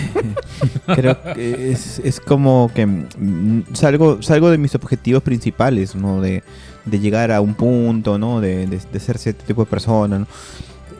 creo 0.94 1.16
que 1.34 1.70
es, 1.70 2.00
es 2.00 2.18
como 2.18 2.68
que 2.74 2.84
mm, 2.84 3.74
salgo, 3.74 4.22
salgo 4.22 4.50
de 4.50 4.58
mis 4.58 4.74
objetivos 4.74 5.22
principales, 5.22 5.94
¿no? 5.94 6.20
De, 6.20 6.42
de 6.84 6.98
llegar 6.98 7.30
a 7.30 7.40
un 7.40 7.54
punto, 7.54 8.18
¿no? 8.18 8.40
De, 8.40 8.66
de, 8.66 9.00
ser 9.00 9.18
cierto 9.18 9.44
tipo 9.44 9.64
de 9.64 9.70
persona. 9.70 10.26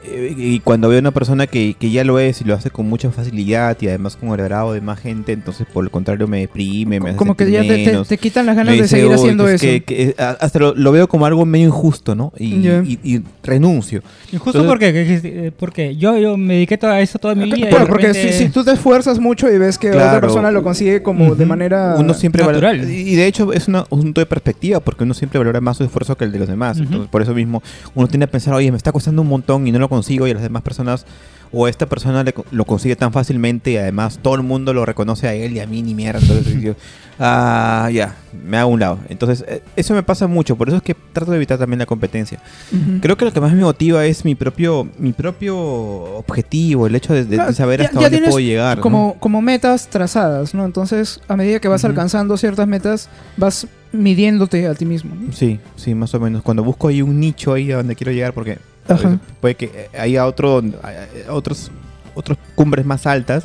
Eh, 0.08 0.34
Y 0.36 0.60
cuando 0.60 0.88
veo 0.88 0.98
una 1.00 1.10
persona 1.10 1.46
que, 1.46 1.74
que 1.78 1.90
ya 1.90 2.04
lo 2.04 2.18
es 2.18 2.40
y 2.40 2.44
lo 2.44 2.54
hace 2.54 2.70
con 2.70 2.88
mucha 2.88 3.10
facilidad 3.10 3.76
y 3.80 3.88
además 3.88 4.16
con 4.16 4.28
el 4.30 4.40
agrado 4.40 4.72
de 4.72 4.80
más 4.80 5.00
gente, 5.00 5.32
entonces 5.32 5.66
por 5.72 5.84
el 5.84 5.90
contrario 5.90 6.26
me 6.28 6.40
deprime, 6.40 7.00
me 7.00 7.10
hace 7.10 7.18
como 7.18 7.36
que 7.36 7.50
ya 7.50 7.62
te, 7.62 7.68
te- 7.68 7.86
menos. 7.86 8.08
te 8.08 8.18
quitan 8.18 8.46
las 8.46 8.56
ganas 8.56 8.74
de 8.74 8.82
dice, 8.82 8.88
seguir 8.96 9.06
"Uy, 9.08 9.14
haciendo 9.14 9.44
que 9.46 9.54
eso. 9.54 9.66
es 9.66 9.72
que- 9.72 9.84
que, 9.84 10.02
eh, 10.10 10.14
a- 10.18 10.30
hasta 10.40 10.58
lo, 10.58 10.74
lo 10.74 10.92
veo 10.92 11.08
como 11.08 11.26
algo 11.26 11.44
medio 11.46 11.66
injusto, 11.66 12.14
¿no? 12.14 12.32
Y, 12.38 12.60
Ya. 12.62 12.82
y- 12.84 12.98
y 13.02 13.22
renuncio. 13.42 14.02
Injusto 14.32 14.60
Entonces- 14.60 14.68
porque, 14.68 14.92
que- 15.22 15.52
porque 15.58 15.96
yo, 15.96 16.16
yo 16.18 16.36
me 16.36 16.54
dediqué 16.54 16.78
a 16.82 17.00
eso 17.00 17.18
toda 17.18 17.34
mi 17.34 17.44
vida. 17.44 17.56
de 17.66 17.70
Bueno, 17.70 17.86
porque 17.86 18.08
repente- 18.08 18.32
si, 18.32 18.44
si 18.44 18.48
tú 18.50 18.64
te 18.64 18.72
esfuerzas 18.72 19.18
mucho 19.18 19.50
y 19.50 19.58
ves 19.58 19.78
que 19.78 19.88
otra 19.90 20.02
Claro. 20.02 20.20
persona 20.20 20.50
lo 20.50 20.62
consigue 20.62 21.02
como 21.02 21.34
de 21.34 21.42
Ujú. 21.44 21.46
manera 21.46 21.96
Uno 21.98 22.14
siempre 22.14 22.42
valora- 22.44 22.72
natural. 22.72 22.90
y 22.92 23.14
de 23.14 23.26
hecho 23.26 23.52
es 23.52 23.66
un 23.68 23.82
punto 23.88 24.20
de 24.20 24.26
perspectiva 24.26 24.80
porque 24.80 25.04
uno 25.04 25.14
siempre 25.14 25.38
valora 25.38 25.60
más 25.60 25.76
su 25.78 25.84
esfuerzo 25.84 26.16
que 26.16 26.24
el 26.24 26.32
de 26.32 26.38
los 26.38 26.48
demás. 26.48 26.76
Ujú. 26.76 26.84
Entonces, 26.84 27.08
por 27.10 27.22
eso 27.22 27.34
mismo 27.34 27.62
uno 27.94 28.06
tiende 28.08 28.24
a 28.24 28.30
pensar, 28.30 28.54
oye, 28.54 28.70
me 28.70 28.76
está 28.76 28.92
costando 28.92 29.22
un 29.22 29.28
montón 29.28 29.66
y 29.66 29.72
no 29.72 29.78
lo 29.78 29.88
consigo 29.96 30.26
y 30.26 30.30
a 30.30 30.34
las 30.34 30.42
demás 30.42 30.62
personas 30.62 31.06
o 31.52 31.68
esta 31.68 31.86
persona 31.86 32.24
le 32.24 32.34
lo 32.50 32.64
consigue 32.64 32.96
tan 32.96 33.12
fácilmente 33.12 33.70
y 33.70 33.76
además 33.76 34.18
todo 34.20 34.34
el 34.34 34.42
mundo 34.42 34.74
lo 34.74 34.84
reconoce 34.84 35.28
a 35.28 35.32
él 35.34 35.52
y 35.52 35.60
a 35.60 35.66
mí 35.66 35.80
ni 35.80 35.94
mierda. 35.94 36.18
Entonces, 36.20 36.60
yo, 36.60 36.74
ah, 37.20 37.88
ya, 37.92 38.16
me 38.44 38.56
hago 38.58 38.70
un 38.70 38.80
lado. 38.80 38.98
Entonces, 39.08 39.44
eh, 39.48 39.62
eso 39.76 39.94
me 39.94 40.02
pasa 40.02 40.26
mucho, 40.26 40.56
por 40.56 40.68
eso 40.68 40.76
es 40.78 40.82
que 40.82 40.94
trato 41.12 41.30
de 41.30 41.36
evitar 41.36 41.56
también 41.56 41.78
la 41.78 41.86
competencia. 41.86 42.40
Ujú. 42.72 42.98
Creo 43.00 43.16
que 43.16 43.24
lo 43.26 43.32
que 43.32 43.40
más 43.40 43.52
me 43.54 43.62
motiva 43.62 44.04
es 44.04 44.24
mi 44.24 44.34
propio 44.34 44.88
mi 44.98 45.12
propio 45.12 45.56
objetivo, 45.56 46.88
el 46.88 46.96
hecho 46.96 47.14
de, 47.14 47.24
de- 47.24 47.36
de 47.36 47.42
Ah, 47.42 47.52
saber 47.52 47.80
hasta 47.82 48.00
ya 48.00 48.10
dónde 48.10 48.26
puedo 48.26 48.40
llegar. 48.40 48.78
¿no? 48.78 48.82
como, 48.82 49.14
como 49.20 49.40
metas 49.40 49.88
trazadas, 49.88 50.52
¿no? 50.52 50.64
Entonces, 50.64 51.20
a 51.28 51.36
medida 51.36 51.60
que 51.60 51.68
vas 51.68 51.82
Ujú. 51.84 51.90
alcanzando 51.90 52.36
ciertas 52.36 52.66
metas, 52.66 53.08
vas 53.36 53.66
midiéndote 53.92 54.66
a 54.66 54.74
ti 54.74 54.84
mismo. 54.84 55.14
¿no? 55.14 55.32
Sí, 55.32 55.60
sí, 55.76 55.94
más 55.94 56.12
o 56.14 56.20
menos. 56.20 56.42
Cuando 56.42 56.64
busco 56.64 56.88
ahí 56.88 57.02
un 57.02 57.20
nicho 57.20 57.52
ahí 57.54 57.70
a 57.72 57.76
donde 57.76 57.94
quiero 57.94 58.12
llegar, 58.12 58.32
porque 58.34 58.58
Ajá. 58.94 59.18
puede 59.40 59.54
que 59.54 59.66
eh, 59.66 59.98
haya 59.98 60.26
otro, 60.26 60.60
eh, 60.60 61.26
otros, 61.28 61.70
otros 62.14 62.38
cumbres 62.54 62.84
más 62.84 63.06
altas, 63.06 63.44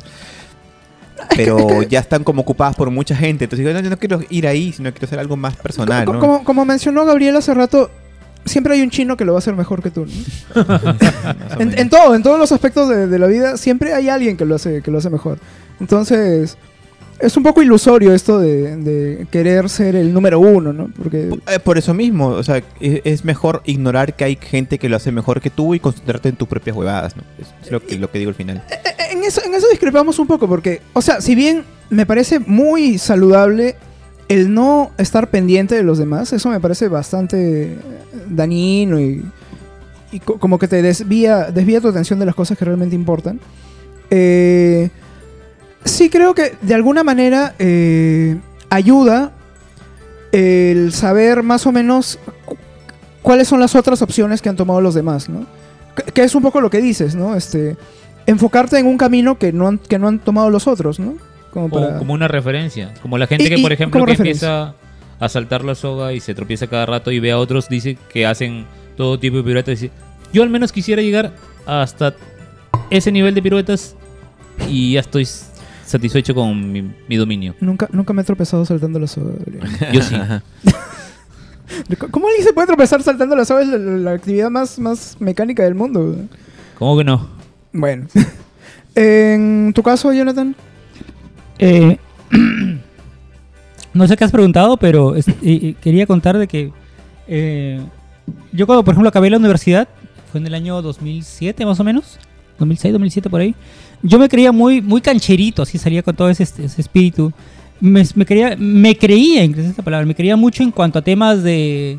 pero 1.36 1.82
ya 1.82 2.00
están 2.00 2.24
como 2.24 2.42
ocupadas 2.42 2.76
por 2.76 2.90
mucha 2.90 3.16
gente. 3.16 3.44
Entonces 3.44 3.64
digo, 3.64 3.76
no, 3.76 3.82
yo 3.82 3.90
no 3.90 3.98
quiero 3.98 4.20
ir 4.30 4.46
ahí, 4.46 4.72
sino 4.72 4.90
quiero 4.92 5.06
hacer 5.06 5.18
algo 5.18 5.36
más 5.36 5.56
personal, 5.56 6.04
como, 6.04 6.44
como 6.44 6.64
mencionó 6.64 7.04
Gabriel 7.04 7.36
hace 7.36 7.54
rato, 7.54 7.90
siempre 8.44 8.74
hay 8.74 8.82
un 8.82 8.90
chino 8.90 9.16
que 9.16 9.24
lo 9.24 9.32
va 9.32 9.38
a 9.38 9.40
hacer 9.40 9.54
mejor 9.54 9.82
que 9.82 9.90
tú. 9.90 10.06
en 11.58 11.90
todo, 11.90 12.14
en 12.14 12.22
todos 12.22 12.38
los 12.38 12.52
aspectos 12.52 12.88
de, 12.88 13.06
de 13.06 13.18
la 13.18 13.26
vida, 13.26 13.56
siempre 13.56 13.94
hay 13.94 14.08
alguien 14.08 14.36
que 14.36 14.44
lo 14.44 14.54
hace, 14.54 14.82
que 14.82 14.90
lo 14.90 14.98
hace 14.98 15.10
mejor. 15.10 15.38
Entonces, 15.80 16.56
es 17.20 17.36
un 17.36 17.42
poco 17.42 17.62
ilusorio 17.62 18.12
esto 18.14 18.38
de, 18.40 18.76
de 18.76 19.26
querer 19.30 19.68
ser 19.68 19.94
el 19.96 20.12
número 20.12 20.40
uno, 20.40 20.72
¿no? 20.72 20.88
Porque 20.96 21.30
Eh, 21.46 21.58
Por 21.60 21.78
eso 21.78 21.94
mismo, 21.94 22.28
o 22.28 22.42
sea, 22.42 22.62
e- 22.80 23.00
es 23.04 23.24
mejor 23.24 23.62
ignorar 23.64 24.14
que 24.16 24.24
hay 24.24 24.36
gente 24.40 24.78
que 24.78 24.88
lo 24.88 24.96
hace 24.96 25.12
mejor 25.12 25.40
que 25.40 25.50
tú 25.50 25.74
y 25.74 25.80
concentrarte 25.80 26.28
en 26.30 26.36
tus 26.36 26.48
propias 26.48 26.76
huevadas, 26.76 27.16
¿no? 27.16 27.22
Es, 27.64 27.70
lo, 27.70 27.80
que, 27.80 27.96
lo 27.98 28.10
que 28.10 28.18
digo 28.18 28.28
al 28.30 28.34
final. 28.34 28.62
Eh, 28.70 28.76
en 29.12 29.22
eso, 29.24 29.40
en 29.44 29.54
eso 29.54 29.66
discrepamos 29.70 30.18
un 30.18 30.26
poco, 30.26 30.48
porque, 30.48 30.80
o 30.94 31.02
sea, 31.02 31.20
si 31.20 31.34
bien 31.34 31.64
me 31.90 32.06
parece 32.06 32.38
muy 32.40 32.98
saludable 32.98 33.76
el 34.28 34.52
no 34.54 34.90
estar 34.98 35.28
pendiente 35.30 35.74
de 35.74 35.82
los 35.82 35.98
demás, 35.98 36.32
eso 36.32 36.48
me 36.48 36.58
parece 36.60 36.88
bastante 36.88 37.64
eh, 37.74 37.76
dañino 38.28 38.98
y, 39.00 39.22
y 40.10 40.20
co- 40.20 40.38
como 40.38 40.58
que 40.58 40.66
te 40.68 40.80
desvía, 40.82 41.50
desvía 41.50 41.80
tu 41.80 41.88
atención 41.88 42.18
de 42.18 42.26
las 42.26 42.34
cosas 42.34 42.56
que 42.58 42.64
realmente 42.64 42.96
importan. 42.96 43.38
Eh, 44.10 44.90
sí 45.84 46.10
creo 46.10 46.34
que 46.34 46.54
de 46.62 46.74
alguna 46.74 47.02
manera 47.04 47.54
eh, 47.58 48.36
ayuda 48.70 49.32
el 50.32 50.92
saber 50.92 51.42
más 51.42 51.66
o 51.66 51.72
menos 51.72 52.18
cu- 52.44 52.56
cuáles 53.20 53.48
son 53.48 53.60
las 53.60 53.74
otras 53.74 54.00
opciones 54.02 54.40
que 54.40 54.48
han 54.48 54.56
tomado 54.56 54.80
los 54.80 54.94
demás, 54.94 55.28
¿no? 55.28 55.46
Que, 55.94 56.04
que 56.12 56.22
es 56.24 56.34
un 56.34 56.42
poco 56.42 56.60
lo 56.60 56.70
que 56.70 56.80
dices, 56.80 57.14
¿no? 57.14 57.34
Este, 57.36 57.76
enfocarte 58.26 58.78
en 58.78 58.86
un 58.86 58.96
camino 58.96 59.38
que 59.38 59.52
no 59.52 59.68
han, 59.68 59.78
que 59.78 59.98
no 59.98 60.08
han 60.08 60.18
tomado 60.18 60.48
los 60.50 60.66
otros, 60.66 60.98
¿no? 60.98 61.14
Como 61.52 61.66
O 61.76 61.98
como 61.98 62.14
una 62.14 62.28
referencia. 62.28 62.94
Como 63.02 63.18
la 63.18 63.26
gente 63.26 63.44
Y- 63.44 63.48
que, 63.50 63.58
por 63.58 63.72
ejemplo, 63.72 64.04
que 64.06 64.12
empieza 64.12 64.74
a 65.20 65.28
saltar 65.28 65.64
la 65.64 65.74
soga 65.74 66.12
y 66.14 66.20
se 66.20 66.34
tropieza 66.34 66.66
cada 66.66 66.86
rato 66.86 67.10
y 67.12 67.20
ve 67.20 67.30
a 67.32 67.38
otros, 67.38 67.68
dice 67.68 67.98
que 68.10 68.24
hacen 68.26 68.64
todo 68.96 69.18
tipo 69.18 69.36
de 69.36 69.42
piruetas. 69.44 69.78
Dice, 69.80 69.92
yo 70.32 70.42
al 70.42 70.48
menos 70.48 70.72
quisiera 70.72 71.02
llegar 71.02 71.32
hasta 71.66 72.14
ese 72.88 73.12
nivel 73.12 73.34
de 73.34 73.42
piruetas 73.42 73.94
y 74.68 74.94
ya 74.94 75.00
estoy 75.00 75.28
satisfecho 75.86 76.34
con 76.34 76.70
mi, 76.72 76.82
mi 77.08 77.16
dominio. 77.16 77.54
Nunca, 77.60 77.88
nunca 77.92 78.12
me 78.12 78.22
he 78.22 78.24
tropezado 78.24 78.64
saltando 78.64 78.98
la 78.98 79.06
soga. 79.06 79.32
Yo 79.92 80.02
sí. 80.02 80.14
¿Cómo 82.10 82.26
alguien 82.28 82.44
se 82.46 82.52
puede 82.52 82.66
tropezar 82.66 83.02
saltando 83.02 83.34
la 83.34 83.44
soga? 83.44 83.62
Es 83.62 83.68
la, 83.68 83.78
la 83.78 84.12
actividad 84.12 84.50
más, 84.50 84.78
más 84.78 85.16
mecánica 85.20 85.62
del 85.62 85.74
mundo. 85.74 86.16
¿Cómo 86.78 86.96
que 86.98 87.04
no? 87.04 87.28
Bueno. 87.72 88.06
en 88.94 89.72
tu 89.74 89.82
caso, 89.82 90.12
Jonathan. 90.12 90.54
Eh, 91.58 91.96
no 93.94 94.06
sé 94.08 94.16
qué 94.16 94.24
has 94.24 94.32
preguntado, 94.32 94.76
pero 94.76 95.14
es- 95.16 95.28
y- 95.40 95.68
y 95.68 95.74
quería 95.74 96.06
contar 96.06 96.36
de 96.38 96.46
que 96.46 96.72
eh, 97.28 97.80
yo 98.52 98.66
cuando, 98.66 98.84
por 98.84 98.92
ejemplo, 98.92 99.08
acabé 99.08 99.30
la 99.30 99.38
universidad, 99.38 99.88
fue 100.30 100.40
en 100.40 100.46
el 100.46 100.54
año 100.54 100.80
2007 100.82 101.64
más 101.64 101.78
o 101.80 101.84
menos, 101.84 102.18
2006, 102.62 102.92
2007 102.92 103.28
por 103.30 103.40
ahí, 103.40 103.54
yo 104.02 104.18
me 104.18 104.28
creía 104.28 104.50
muy, 104.52 104.80
muy 104.80 105.00
cancherito, 105.00 105.62
así 105.62 105.78
salía 105.78 106.02
con 106.02 106.16
todo 106.16 106.28
ese, 106.30 106.42
ese 106.44 106.80
espíritu. 106.80 107.32
Me, 107.80 108.04
me, 108.14 108.24
creía, 108.24 108.56
me 108.58 108.96
creía, 108.96 109.44
incluso 109.44 109.68
esta 109.70 109.82
palabra, 109.82 110.06
me 110.06 110.14
creía 110.14 110.36
mucho 110.36 110.62
en 110.62 110.70
cuanto 110.70 110.98
a 110.98 111.02
temas 111.02 111.42
de, 111.42 111.98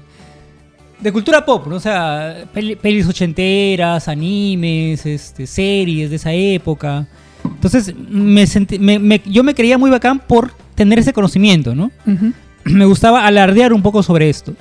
de 0.99 1.11
cultura 1.11 1.45
pop, 1.45 1.68
¿no? 1.68 1.76
O 1.76 1.80
sea, 1.80 2.45
peli- 2.53 2.76
pelis 2.78 3.07
ochenteras, 3.07 4.07
animes, 4.07 5.05
este, 5.05 5.45
series 5.45 6.09
de 6.09 6.16
esa 6.16 6.32
época. 6.34 7.05
Entonces, 7.43 7.93
me 8.09 8.47
sentí, 8.47 8.80
me- 8.80 8.99
me- 8.99 9.22
yo 9.26 9.43
me 9.43 9.53
creía 9.53 9.78
muy 9.78 9.89
bacán 9.89 10.20
por 10.20 10.51
tener 10.76 10.99
ese 10.99 11.11
conocimiento, 11.14 11.76
¿no? 11.76 11.91
Me 12.66 12.86
gustaba 12.86 13.26
alardear 13.28 13.74
un 13.74 13.82
poco 13.82 14.01
sobre 14.03 14.30
esto. 14.30 14.53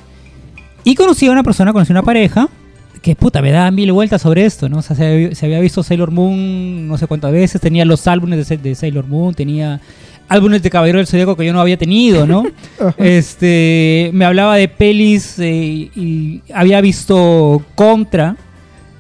Y 0.83 0.97
conocí 0.97 1.29
a 1.29 1.31
una 1.31 1.45
persona, 1.45 1.73
conocí 1.73 1.93
a 1.93 1.95
una 1.95 2.03
pareja, 2.03 2.49
que 3.03 3.17
puta, 3.17 3.43
me 3.43 3.51
daba 3.51 3.71
mil 3.71 3.91
vueltas 3.93 4.23
sobre 4.23 4.45
esto, 4.45 4.69
¿no? 4.69 4.79
O 4.79 4.83
sea, 4.83 4.95
se, 4.97 5.05
había- 5.07 5.35
se 5.35 5.47
había 5.47 5.61
visto 5.61 5.83
Sailor 5.83 6.11
Moon 6.13 6.87
no 6.89 6.97
sé 6.97 7.07
cuántas 7.09 7.33
veces, 7.33 7.61
tenía 7.61 7.85
los 7.85 8.07
álbumes 8.07 8.39
de, 8.39 8.45
Sa- 8.45 8.63
de 8.63 8.75
Sailor 8.75 9.07
Moon, 9.09 9.35
tenía 9.35 9.81
álbumes 10.29 10.63
de 10.63 10.71
Caballero 10.71 10.99
del 10.99 11.07
Zodíaco 11.07 11.37
que 11.37 11.45
yo 11.45 11.53
no 11.53 11.61
había 11.61 11.77
tenido, 11.77 12.27
¿no? 12.27 12.45
Este, 12.97 14.11
me 14.15 14.25
hablaba 14.25 14.57
de 14.57 14.69
pelis 14.69 15.35
eh, 15.39 15.91
y 15.95 16.41
había 16.55 16.81
visto 16.81 17.63
Contra, 17.75 18.37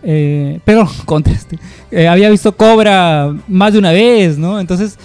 eh, 0.02 0.58
perdón, 0.64 0.88
Contra, 1.04 1.32
este, 1.32 1.58
eh, 1.90 2.08
había 2.08 2.28
visto 2.28 2.56
Cobra 2.56 3.32
más 3.48 3.72
de 3.72 3.78
una 3.78 3.92
vez, 3.92 4.36
¿no? 4.36 4.58
Entonces, 4.60 4.98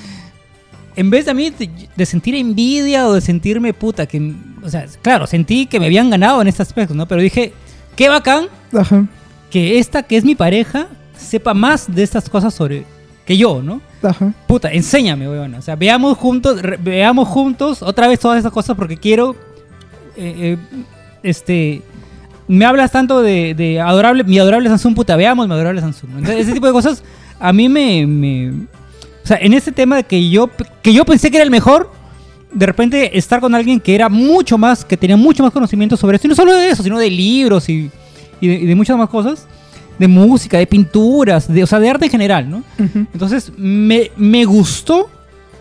en 0.95 1.09
vez 1.11 1.25
de 1.25 1.31
a 1.31 1.33
mí 1.35 1.51
de, 1.51 1.69
de 1.95 2.05
sentir 2.05 2.33
envidia 2.35 3.07
o 3.07 3.13
de 3.13 3.21
sentirme 3.21 3.73
puta, 3.73 4.07
que, 4.07 4.33
o 4.63 4.69
sea, 4.69 4.85
claro, 5.01 5.27
sentí 5.27 5.67
que 5.67 5.79
me 5.79 5.85
habían 5.85 6.09
ganado 6.09 6.41
en 6.41 6.47
este 6.47 6.63
aspecto, 6.63 6.93
¿no? 6.95 7.07
Pero 7.07 7.21
dije, 7.21 7.53
qué 7.97 8.07
bacán 8.07 8.45
Ajá. 8.73 9.05
que 9.51 9.77
esta 9.79 10.03
que 10.03 10.15
es 10.15 10.23
mi 10.23 10.35
pareja 10.35 10.87
sepa 11.17 11.53
más 11.53 11.93
de 11.93 12.03
estas 12.03 12.29
cosas 12.29 12.53
sobre 12.53 12.85
que 13.25 13.35
yo, 13.37 13.61
¿no? 13.61 13.81
Ajá. 14.01 14.31
Puta, 14.47 14.71
enséñame, 14.71 15.27
weón. 15.27 15.53
O 15.55 15.61
sea, 15.61 15.75
veamos 15.75 16.17
juntos, 16.17 16.61
re- 16.61 16.77
veamos 16.81 17.27
juntos 17.27 17.81
otra 17.81 18.07
vez 18.07 18.19
todas 18.21 18.37
estas 18.37 18.53
cosas 18.53 18.77
porque 18.77 18.95
quiero. 18.95 19.35
eh, 20.15 20.55
eh, 20.55 20.57
este. 21.23 21.81
Me 22.47 22.63
hablas 22.63 22.91
tanto 22.91 23.21
de, 23.21 23.53
de 23.55 23.81
adorable, 23.81 24.23
mi 24.23 24.39
adorable 24.39 24.69
Samsung, 24.69 24.95
puta, 24.95 25.17
veamos 25.17 25.47
mi 25.47 25.53
adorable 25.53 25.81
Samsung. 25.81 26.25
ese 26.29 26.53
tipo 26.53 26.65
de 26.67 26.71
cosas 26.71 27.03
a 27.39 27.51
mí 27.51 27.67
me, 27.67 28.07
me- 28.07 28.51
O 28.51 29.27
sea, 29.27 29.37
en 29.41 29.51
este 29.53 29.73
tema 29.73 29.97
de 29.97 30.03
que 30.05 30.29
yo, 30.29 30.49
que 30.81 30.93
yo 30.93 31.03
pensé 31.03 31.29
que 31.29 31.35
era 31.37 31.43
el 31.43 31.51
mejor, 31.51 31.91
de 32.51 32.65
repente 32.65 33.17
estar 33.17 33.39
con 33.39 33.53
alguien 33.53 33.79
que 33.79 33.93
era 33.95 34.09
mucho 34.09 34.57
más, 34.57 34.85
que 34.85 34.97
tenía 34.97 35.17
mucho 35.17 35.43
más 35.43 35.51
conocimiento 35.51 35.97
sobre 35.97 36.15
esto, 36.15 36.27
y 36.27 36.29
no 36.29 36.35
solo 36.35 36.53
de 36.53 36.69
eso, 36.69 36.83
sino 36.83 36.97
de 36.97 37.09
libros 37.09 37.69
y, 37.69 37.89
y 38.39 38.47
de, 38.47 38.55
y 38.55 38.65
de 38.65 38.75
muchas 38.75 38.97
más 38.97 39.09
cosas, 39.09 39.47
de 39.99 40.07
música, 40.07 40.57
de 40.57 40.67
pinturas, 40.67 41.51
de, 41.51 41.63
o 41.63 41.67
sea, 41.67 41.79
de 41.79 41.89
arte 41.89 42.05
en 42.05 42.11
general, 42.11 42.49
¿no? 42.49 42.57
Ujú. 42.79 43.07
Entonces, 43.13 43.51
me, 43.57 44.11
me 44.15 44.45
gustó 44.45 45.09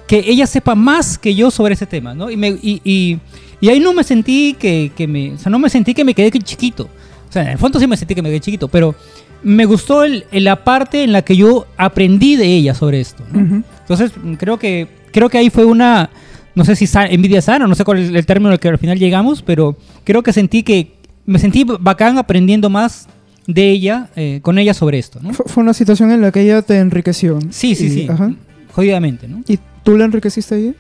que 0.07 0.25
ella 0.27 0.47
sepa 0.47 0.75
más 0.75 1.19
que 1.19 1.35
yo 1.35 1.51
sobre 1.51 1.75
ese 1.75 1.87
tema, 1.87 2.15
¿no? 2.15 2.31
Y, 2.31 2.37
me, 2.37 2.49
y, 2.49 2.81
y, 2.85 3.69
ahí 3.69 3.81
no 3.81 3.93
me 3.93 4.05
sentí 4.05 4.55
que, 4.59 4.93
que 4.97 5.09
me... 5.09 5.33
O 5.33 5.39
sea, 5.39 5.51
no 5.51 5.59
me 5.59 5.69
sentí 5.69 5.95
que 5.95 6.05
me 6.05 6.15
quedé 6.15 6.31
chiquito. 6.31 6.85
O 7.29 7.33
sea, 7.33 7.43
en 7.43 7.49
el 7.49 7.59
fondo 7.59 7.81
sí 7.81 7.87
me 7.87 7.97
sentí 7.97 8.15
que 8.15 8.23
me 8.23 8.29
quedé 8.29 8.41
chiquito, 8.41 8.69
pero 8.69 8.95
me 9.43 9.65
gustó 9.65 10.05
el, 10.05 10.25
la 10.31 10.63
parte 10.63 11.03
en 11.03 11.13
la 11.13 11.23
que 11.23 11.37
yo 11.37 11.67
aprendí 11.77 12.37
de 12.37 12.47
ella 12.47 12.75
sobre 12.75 13.01
esto, 13.01 13.25
¿no? 13.33 13.43
Ujú. 13.43 13.63
Entonces, 13.81 14.13
mm, 14.23 14.35
creo 14.35 14.59
que, 14.59 14.87
creo 15.13 15.29
que 15.29 15.39
ahí 15.39 15.51
fue 15.51 15.65
una... 15.65 16.11
No 16.57 16.65
sé 16.65 16.75
si 16.75 16.89
envidia 17.11 17.41
sana, 17.41 17.69
no 17.69 17.75
sé 17.77 17.85
cuál 17.85 17.99
es 17.99 18.11
el 18.11 18.27
término 18.27 18.51
al 18.51 18.59
que 18.59 18.67
al 18.69 18.79
final 18.79 18.99
llegamos, 18.99 19.43
pero 19.43 19.77
creo 20.03 20.23
que 20.25 20.33
sentí 20.33 20.65
que... 20.65 20.97
Me 21.27 21.39
sentí 21.39 21.65
bacán 21.65 22.19
aprendiendo 22.19 22.69
más 22.71 23.07
de 23.47 23.71
ella, 23.71 24.09
eh, 24.17 24.41
con 24.43 24.59
ella 24.59 24.75
sobre 24.75 24.99
esto, 24.99 25.21
¿no? 25.23 25.33
Fue 25.35 25.45
fue 25.47 25.63
una 25.63 25.75
situación 25.75 26.11
en 26.11 26.21
la 26.21 26.33
que 26.33 26.41
ella 26.41 26.63
te 26.63 26.79
enriqueció. 26.79 27.39
Sí, 27.51 27.75
sí, 27.77 27.87
Y- 27.87 27.91
sí. 27.91 28.09
Ajá. 28.11 28.33
Jodidamente, 28.73 29.29
¿no? 29.29 29.43
¿Y 29.47 29.59
tú 29.85 29.97
la 29.97 30.05
enriqueciste 30.07 30.55
a 30.55 30.59
ella? 30.59 30.73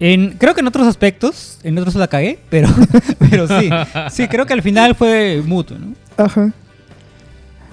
En, 0.00 0.30
creo 0.38 0.54
que 0.54 0.60
en 0.60 0.66
otros 0.68 0.86
aspectos, 0.86 1.58
en 1.64 1.76
otros 1.78 1.94
la 1.96 2.06
cagué, 2.06 2.38
pero, 2.48 2.68
pero 3.30 3.48
sí. 3.60 3.68
Sí, 4.10 4.28
creo 4.28 4.46
que 4.46 4.52
al 4.54 4.62
final 4.62 4.94
fue 4.94 5.42
mutuo, 5.44 5.76
¿no? 5.78 5.94
Ajá. 6.16 6.52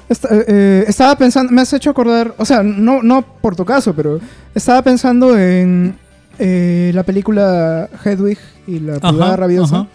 Esta- 0.08 0.30
eh, 0.48 0.86
estaba 0.88 1.18
pensando, 1.18 1.52
me 1.52 1.62
has 1.62 1.74
hecho 1.74 1.90
acordar, 1.90 2.34
o 2.38 2.46
sea, 2.46 2.62
no, 2.64 3.02
no 3.04 3.22
por 3.24 3.56
tu 3.56 3.66
caso, 3.66 3.94
pero 3.96 4.20
estaba 4.54 4.82
pensando 4.84 5.38
en 5.38 5.96
eh, 6.40 6.92
la 6.94 7.04
película 7.04 7.90
Hedwig 8.04 8.38
y 8.68 8.80
la 8.80 9.00
privada 9.00 9.36
rabiosa. 9.36 9.76
ajá. 9.76 9.88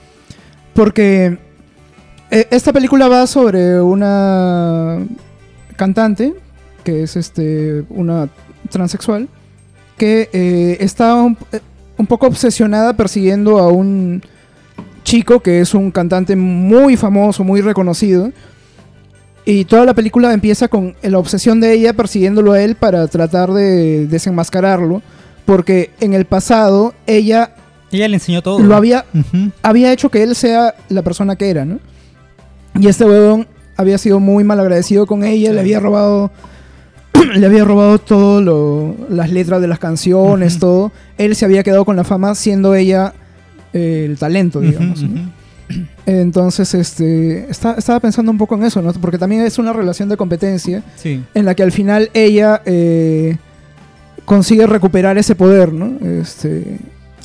Porque 0.75 1.39
eh, 2.31 2.47
esta 2.51 2.73
película 2.73 3.09
va 3.09 3.27
sobre 3.27 3.81
una 3.81 4.99
cantante, 5.77 6.35
que 6.85 7.03
es 7.03 7.17
este 7.17 7.85
una 7.91 8.29
transexual, 8.71 9.29
que 9.97 10.31
eh, 10.33 10.77
está 10.81 11.17
un, 11.17 11.37
un 11.99 12.07
poco 12.07 12.27
obsesionada 12.27 12.95
persiguiendo 12.95 13.59
a 13.59 13.69
un 13.69 14.23
chico 15.03 15.41
que 15.41 15.61
es 15.61 15.75
un 15.75 15.91
cantante 15.91 16.37
muy 16.37 16.97
famoso, 16.97 17.45
muy 17.45 17.61
reconocido. 17.61 18.31
Y 19.45 19.65
toda 19.65 19.85
la 19.85 19.95
película 19.95 20.33
empieza 20.33 20.69
con 20.69 20.95
la 21.03 21.19
obsesión 21.19 21.61
de 21.61 21.73
ella 21.73 21.95
persiguiéndolo 21.95 22.53
a 22.53 22.63
él 22.63 22.77
para 22.77 23.09
tratar 23.09 23.53
de 23.53 24.07
desenmascararlo. 24.07 25.03
Porque 25.51 25.91
en 26.01 26.15
el 26.15 26.27
pasado 26.27 26.95
ella 27.09 27.55
Ella 27.91 28.07
le 28.07 28.15
enseñó 28.15 28.41
todo. 28.41 28.61
lo 28.61 28.77
había 28.77 29.05
había 29.63 29.93
hecho 29.93 30.09
que 30.09 30.23
él 30.23 30.37
sea 30.37 30.75
la 30.89 31.03
persona 31.03 31.35
que 31.35 31.51
era, 31.51 31.65
¿no? 31.65 31.81
Y 32.79 32.87
este 32.87 33.05
huevón 33.05 33.49
había 33.77 33.99
sido 33.99 34.21
muy 34.21 34.45
mal 34.45 34.61
agradecido 34.61 35.07
con 35.07 35.25
ella, 35.25 35.53
le 35.53 35.59
había 35.59 35.81
robado 35.81 36.31
le 37.35 37.45
había 37.45 37.65
robado 37.65 37.99
todo 37.99 38.41
lo, 38.41 38.95
las 39.11 39.31
letras 39.33 39.61
de 39.61 39.67
las 39.67 39.81
canciones, 39.81 40.61
todo. 40.61 40.93
Él 41.19 41.35
se 41.35 41.45
había 41.47 41.65
quedado 41.65 41.85
con 41.85 41.97
la 41.97 42.05
fama 42.05 42.35
siendo 42.37 42.77
ella 42.77 43.13
eh, 43.73 44.07
el 44.09 44.19
talento, 44.19 44.61
digamos. 44.61 45.05
Entonces, 46.07 46.75
este, 46.75 47.51
está- 47.51 47.75
estaba 47.77 48.01
pensando 48.01 48.31
un 48.33 48.39
poco 48.39 48.55
en 48.55 48.65
eso, 48.65 48.81
¿no? 48.83 48.93
Porque 48.95 49.19
también 49.19 49.43
es 49.43 49.59
una 49.59 49.73
relación 49.73 50.09
de 50.09 50.17
competencia 50.17 50.83
Sí. 50.97 51.23
en 51.35 51.45
la 51.45 51.55
que 51.55 51.63
al 51.63 51.73
final 51.73 52.11
ella 52.15 52.63
eh, 52.65 53.37
consigue 54.25 54.67
recuperar 54.67 55.19
ese 55.19 55.35
poder, 55.35 55.73
¿no? 55.73 55.93
Este, 56.07 56.79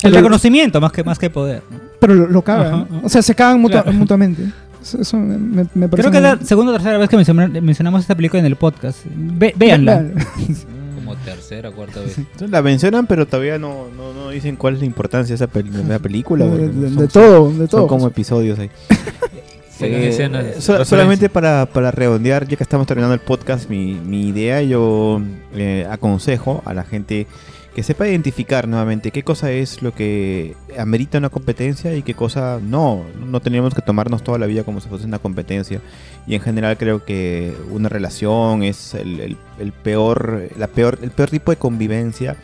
El 0.04 0.14
reconocimiento 0.14 0.80
más 0.82 0.92
que, 0.92 1.04
más 1.04 1.20
que 1.20 1.30
poder. 1.30 1.62
¿no? 1.70 1.78
Pero 2.00 2.14
lo, 2.14 2.28
lo 2.28 2.42
cagan. 2.42 2.66
Ajá, 2.68 2.76
¿no? 2.90 2.98
ajá. 2.98 3.06
O 3.06 3.10
sea, 3.10 3.22
se 3.22 3.34
cagan 3.36 3.62
mutua- 3.62 3.84
Claro. 3.84 3.94
mutuamente. 3.98 4.44
Eso, 4.82 5.02
eso 5.02 5.18
me, 5.18 5.38
me- 5.38 5.68
me 5.74 5.88
parece. 5.90 6.10
Creo 6.10 6.12
que 6.12 6.18
es 6.18 6.24
la 6.24 6.38
segunda 6.46 6.72
o 6.72 6.76
tercera 6.76 6.98
vez 6.98 7.10
que 7.10 7.18
menciona- 7.18 7.48
mencionamos 7.48 8.02
esta 8.02 8.14
película 8.16 8.40
en 8.40 8.46
el 8.46 8.56
podcast. 8.56 9.00
Ve- 9.16 9.54
véanla. 9.58 10.06
Como 10.96 11.16
tercera, 11.18 11.72
cuarta 11.72 12.00
vez. 12.02 12.18
La 12.50 12.62
mencionan, 12.62 13.08
pero 13.08 13.26
todavía 13.26 13.58
no, 13.58 13.88
no, 13.96 14.14
no 14.14 14.30
dicen 14.30 14.56
cuál 14.56 14.76
es 14.76 14.80
la 14.82 14.86
importancia 14.86 15.34
de 15.34 15.36
esa 15.36 15.48
peli- 15.48 15.70
de 15.72 15.84
la 15.84 16.00
película. 16.00 16.46
De, 16.46 16.70
de- 16.70 16.88
son- 16.90 16.98
de 16.98 17.08
todo, 17.08 17.50
de 17.52 17.58
Son 17.58 17.68
todo. 17.68 17.88
como 17.88 18.08
episodios 18.08 18.60
ahí. 18.60 18.70
Eh, 19.82 20.08
escenas, 20.10 20.44
so- 20.44 20.74
referencias. 20.74 20.88
solamente 20.88 21.30
para, 21.30 21.66
para 21.66 21.92
redondear, 21.92 22.48
ya 22.48 22.56
que 22.58 22.64
estamos 22.64 22.88
terminando 22.88 23.14
el 23.14 23.20
podcast, 23.20 23.70
mi, 23.70 23.94
mi 23.96 24.28
idea, 24.30 24.62
yo 24.62 25.22
eh, 25.54 25.86
aconsejo 25.90 26.62
a 26.66 26.74
la 26.74 26.84
gente 26.84 27.28
que 27.76 27.84
sepa 27.84 28.08
identificar 28.08 28.70
nuevamente 28.70 29.12
qué 29.12 29.24
cosa 29.24 29.52
es 29.52 29.82
lo 29.82 29.94
que 29.94 30.56
amerita 30.80 31.18
una 31.18 31.30
competencia 31.30 31.94
y 31.94 32.04
qué 32.04 32.14
cosa 32.14 32.60
no. 32.64 33.04
No 33.20 33.42
tenemos 33.42 33.74
que 33.76 33.82
tomarnos 33.82 34.24
toda 34.24 34.38
la 34.38 34.46
vida 34.46 34.64
como 34.64 34.80
si 34.80 34.88
fuese 34.88 35.06
una 35.06 35.20
competencia. 35.20 35.82
Y 36.26 36.36
en 36.36 36.42
general 36.42 36.78
creo 36.78 37.04
que 37.04 37.54
una 37.72 37.90
relación 37.90 38.64
es 38.64 38.94
el, 38.94 39.20
el- 39.20 39.38
el 39.60 39.72
peor, 39.74 40.50
la 40.58 40.68
peor, 40.68 41.00
el 41.02 41.12
peor 41.12 41.30
tipo 41.30 41.52
de 41.52 41.58
convivencia 41.58 42.38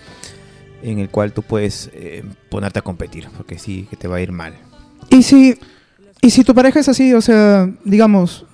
en 0.83 0.99
el 0.99 1.07
cual 1.09 1.31
tú 1.31 1.43
puedes 1.43 1.89
eh, 1.93 2.23
ponerte 2.49 2.79
a 2.79 2.81
competir, 2.81 3.27
porque 3.37 3.57
sí 3.57 3.87
que 3.89 3.95
te 3.95 4.09
va 4.09 4.17
a 4.17 4.21
ir 4.21 4.33
mal. 4.33 4.53
Y 5.09 5.23
si, 5.23 5.57
y 6.21 6.29
si 6.29 6.43
tu 6.43 6.53
pareja 6.53 6.79
es 6.79 6.87
así, 6.87 7.13
o 7.13 7.21
sea, 7.21 7.69
digamos, 7.83 8.45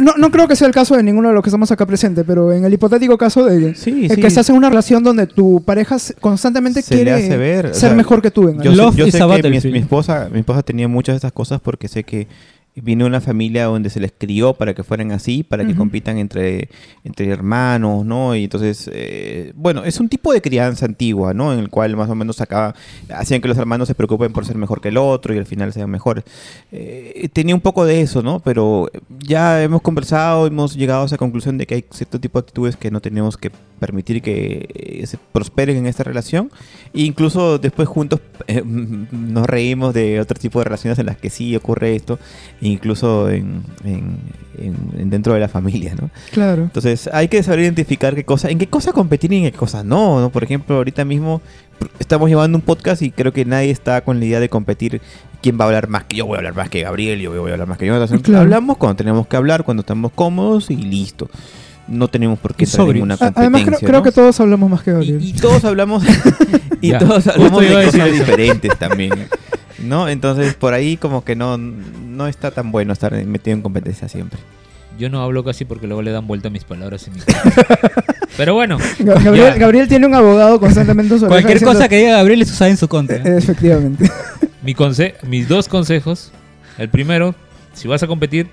no, 0.00 0.14
no 0.16 0.30
creo 0.30 0.46
que 0.46 0.56
sea 0.56 0.68
el 0.68 0.74
caso 0.74 0.96
de 0.96 1.02
ninguno 1.02 1.28
de 1.28 1.34
los 1.34 1.42
que 1.42 1.48
estamos 1.48 1.70
acá 1.72 1.86
presentes, 1.86 2.24
pero 2.26 2.52
en 2.52 2.64
el 2.64 2.72
hipotético 2.72 3.16
caso 3.18 3.44
de 3.44 3.74
Sí, 3.74 4.08
que 4.08 4.26
estás 4.26 4.48
en 4.48 4.56
una 4.56 4.68
relación 4.68 5.02
donde 5.02 5.26
tu 5.26 5.62
pareja 5.64 5.96
constantemente 6.20 6.82
Se 6.82 6.94
quiere 6.94 7.12
hace 7.12 7.36
ver, 7.36 7.66
o 7.66 7.74
ser 7.74 7.88
sea, 7.88 7.94
mejor 7.94 8.22
que 8.22 8.30
tú 8.30 8.48
en 8.48 8.60
Yo 8.60 8.70
sé, 8.72 8.96
yo 8.96 9.10
sé 9.10 9.42
que 9.42 9.50
mi, 9.50 9.72
mi 9.72 9.78
esposa, 9.78 10.28
mi 10.32 10.40
esposa 10.40 10.62
tenía 10.62 10.88
muchas 10.88 11.14
de 11.14 11.16
estas 11.16 11.32
cosas 11.32 11.60
porque 11.60 11.88
sé 11.88 12.04
que 12.04 12.28
vino 12.74 13.04
una 13.04 13.20
familia 13.20 13.66
donde 13.66 13.90
se 13.90 14.00
les 14.00 14.12
crió 14.16 14.54
para 14.54 14.72
que 14.74 14.82
fueran 14.82 15.12
así, 15.12 15.42
para 15.42 15.64
que 15.64 15.72
Ujú. 15.72 15.78
compitan 15.78 16.16
entre, 16.16 16.70
entre 17.04 17.28
hermanos, 17.28 18.04
¿no? 18.06 18.34
Y 18.34 18.44
entonces, 18.44 18.90
eh, 18.92 19.52
bueno, 19.54 19.84
es 19.84 20.00
un 20.00 20.08
tipo 20.08 20.32
de 20.32 20.40
crianza 20.40 20.86
antigua, 20.86 21.34
¿no? 21.34 21.52
En 21.52 21.58
el 21.58 21.68
cual 21.68 21.96
más 21.96 22.08
o 22.08 22.14
menos 22.14 22.36
sacaba, 22.36 22.74
hacían 23.14 23.42
que 23.42 23.48
los 23.48 23.58
hermanos 23.58 23.88
se 23.88 23.94
preocupen 23.94 24.32
por 24.32 24.46
ser 24.46 24.56
mejor 24.56 24.80
que 24.80 24.88
el 24.88 24.96
otro 24.96 25.34
y 25.34 25.38
al 25.38 25.46
final 25.46 25.72
sean 25.72 25.90
mejores. 25.90 26.24
Eh, 26.70 27.28
tenía 27.32 27.54
un 27.54 27.60
poco 27.60 27.84
de 27.84 28.00
eso, 28.00 28.22
¿no? 28.22 28.40
Pero 28.40 28.90
ya 29.18 29.62
hemos 29.62 29.82
conversado, 29.82 30.46
hemos 30.46 30.74
llegado 30.74 31.02
a 31.02 31.06
esa 31.06 31.18
conclusión 31.18 31.58
de 31.58 31.66
que 31.66 31.74
hay 31.74 31.84
cierto 31.90 32.18
tipo 32.20 32.38
de 32.38 32.44
actitudes 32.44 32.76
que 32.76 32.90
no 32.90 33.00
tenemos 33.00 33.36
que 33.36 33.50
permitir 33.78 34.22
que 34.22 34.68
eh, 34.72 35.06
se 35.06 35.18
prosperen 35.18 35.76
en 35.76 35.86
esta 35.86 36.04
relación. 36.04 36.50
E 36.94 37.02
incluso 37.02 37.58
después 37.58 37.88
juntos 37.88 38.20
eh, 38.46 38.62
nos 38.64 39.46
reímos 39.46 39.92
de 39.92 40.20
otro 40.20 40.38
tipo 40.38 40.58
de 40.60 40.64
relaciones 40.64 40.98
en 40.98 41.06
las 41.06 41.16
que 41.16 41.30
sí 41.30 41.54
ocurre 41.56 41.94
esto, 41.96 42.18
incluso 42.62 43.28
en, 43.28 43.62
en- 43.84 44.16
en- 44.58 44.76
en 45.00 45.10
dentro 45.10 45.34
de 45.34 45.40
la 45.40 45.48
familia, 45.48 45.94
¿no? 46.00 46.10
Claro. 46.30 46.62
Entonces 46.62 47.10
hay 47.12 47.28
que 47.28 47.42
saber 47.42 47.60
identificar 47.60 48.14
qué 48.14 48.24
cosa, 48.24 48.48
en 48.50 48.58
qué 48.58 48.66
cosa 48.68 48.92
competir 48.92 49.32
y 49.32 49.38
en 49.38 49.44
qué 49.44 49.52
cosa 49.52 49.82
no, 49.82 50.20
¿no? 50.20 50.30
Por 50.30 50.44
ejemplo, 50.44 50.76
ahorita 50.76 51.04
mismo 51.04 51.42
estamos 51.98 52.28
llevando 52.28 52.56
un 52.56 52.62
podcast 52.62 53.02
y 53.02 53.10
creo 53.10 53.32
que 53.32 53.44
nadie 53.44 53.70
está 53.70 54.02
con 54.04 54.20
la 54.20 54.26
idea 54.26 54.40
de 54.40 54.48
competir 54.48 55.00
quién 55.42 55.58
va 55.58 55.64
a 55.64 55.66
hablar 55.68 55.88
más 55.88 56.04
que 56.04 56.16
yo 56.18 56.26
voy 56.26 56.36
a 56.36 56.38
hablar 56.38 56.54
más 56.54 56.68
que 56.70 56.82
Gabriel, 56.82 57.18
yo 57.20 57.30
voy 57.32 57.50
a 57.50 57.54
hablar 57.54 57.66
más 57.66 57.78
que. 57.78 57.86
Claro. 57.86 58.40
Hablamos 58.40 58.76
cuando 58.76 58.96
tenemos 58.96 59.26
que 59.26 59.36
hablar, 59.36 59.64
cuando 59.64 59.80
estamos 59.80 60.12
cómodos 60.14 60.70
y 60.70 60.76
listo. 60.76 61.28
No 61.88 62.06
tenemos 62.06 62.38
por 62.38 62.54
qué 62.54 62.62
Y 62.62 62.66
entrar 62.66 62.80
en 62.82 62.86
sobrios. 62.86 63.02
una 63.04 63.14
A- 63.14 63.18
competencia. 63.18 63.40
Además, 63.58 63.80
creo, 63.80 64.02
que 64.04 64.12
todos 64.12 64.38
hablamos 64.38 64.70
más 64.70 64.82
que 64.84 64.92
Gabriel. 64.92 65.18
Y, 65.20 65.30
y 65.30 65.32
todos 65.32 65.64
hablamos 65.64 66.04
y 66.80 66.92
todos 66.92 67.26
hablamos 67.26 67.60
de 67.60 67.84
cosas 67.86 68.12
diferentes 68.12 68.78
también. 68.78 69.12
¿No? 69.82 70.08
Entonces 70.08 70.54
por 70.54 70.74
ahí 70.74 70.96
como 70.96 71.24
que 71.24 71.34
no, 71.36 71.58
no 71.58 72.26
está 72.28 72.50
tan 72.50 72.70
bueno 72.72 72.92
estar 72.92 73.12
metido 73.26 73.56
en 73.56 73.62
competencia 73.62 74.08
siempre. 74.08 74.38
Yo 74.98 75.08
no 75.08 75.22
hablo 75.22 75.42
casi 75.42 75.64
porque 75.64 75.86
luego 75.86 76.02
le 76.02 76.10
dan 76.12 76.26
vuelta 76.26 76.48
a 76.48 76.50
mis 76.50 76.64
palabras 76.64 77.06
en 77.08 77.14
mi. 77.14 77.20
Pero 78.36 78.54
bueno, 78.54 78.78
Ga- 78.98 79.58
Gabriel, 79.58 79.88
tiene 79.88 80.06
un 80.06 80.14
abogado 80.14 80.58
constantemente 80.60 81.14
en 81.14 81.20
su 81.20 81.26
oreja 81.26 81.34
Cualquier 81.42 81.54
diciendo- 81.58 81.74
cosa 81.78 81.88
que 81.88 81.96
diga 81.98 82.12
Gabriel 82.16 82.42
es 82.42 82.50
usada 82.50 82.70
en 82.70 82.76
su 82.76 82.88
contra. 82.88 83.16
Eh, 83.16 83.22
Efectivamente. 83.38 84.10
mi 84.62 84.74
conse- 84.74 85.14
mis 85.26 85.48
dos 85.48 85.68
consejos. 85.68 86.30
El 86.78 86.88
primero, 86.88 87.34
si 87.74 87.88
vas 87.88 88.02
a 88.02 88.06
competir, 88.06 88.48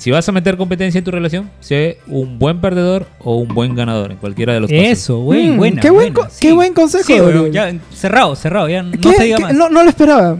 si 0.00 0.10
vas 0.10 0.26
a 0.28 0.32
meter 0.32 0.56
competencia 0.56 0.98
en 0.98 1.04
tu 1.04 1.10
relación, 1.10 1.50
sé 1.60 1.98
un 2.06 2.38
buen 2.38 2.60
perdedor 2.60 3.06
o 3.18 3.36
un 3.36 3.48
buen 3.48 3.74
ganador 3.74 4.10
en 4.12 4.16
cualquiera 4.16 4.54
de 4.54 4.60
los 4.60 4.70
casos. 4.70 4.84
Eso, 4.84 5.18
güey, 5.18 5.50
Mm, 5.50 5.56
buena. 5.58 5.80
qué 5.82 5.90
buen 5.90 6.14
qué 6.40 6.52
buen 6.52 6.72
consejo, 6.72 7.04
Sí, 7.06 7.50
ya, 7.52 7.74
cerrado, 7.94 8.34
cerrado, 8.34 8.68
ya 8.70 8.82
no 8.82 8.92
¿Qué? 8.92 9.12
se 9.14 9.24
diga 9.24 9.36
¿Qué? 9.36 9.42
más. 9.42 9.54
No, 9.54 9.68
no 9.68 9.82
lo 9.84 9.90
esperaba. 9.90 10.38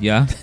Ya. 0.00 0.26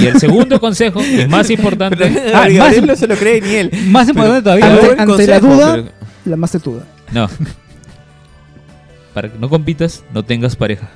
Y 0.00 0.06
el 0.06 0.18
segundo 0.18 0.58
consejo, 0.60 1.00
y 1.00 1.26
más 1.28 1.48
importante, 1.50 2.04
Ah, 2.34 2.48
Gabriel 2.48 2.80
más- 2.80 2.86
no 2.88 2.96
se 2.96 3.06
lo 3.06 3.14
cree 3.16 3.40
ni 3.40 3.54
él. 3.54 3.70
Más 3.88 4.08
importante 4.08 4.42
todavía. 4.42 4.66
Ante- 4.72 5.00
ante 5.00 5.26
la 5.28 5.38
duda- 5.40 5.72
pero- 5.74 5.88
La 6.24 6.36
más 6.36 6.50
tetuda. 6.52 6.82
no. 7.12 7.28
Para 9.14 9.30
que 9.32 9.38
no 9.38 9.48
compitas, 9.48 10.02
no 10.12 10.24
tengas 10.24 10.56
pareja. 10.56 10.90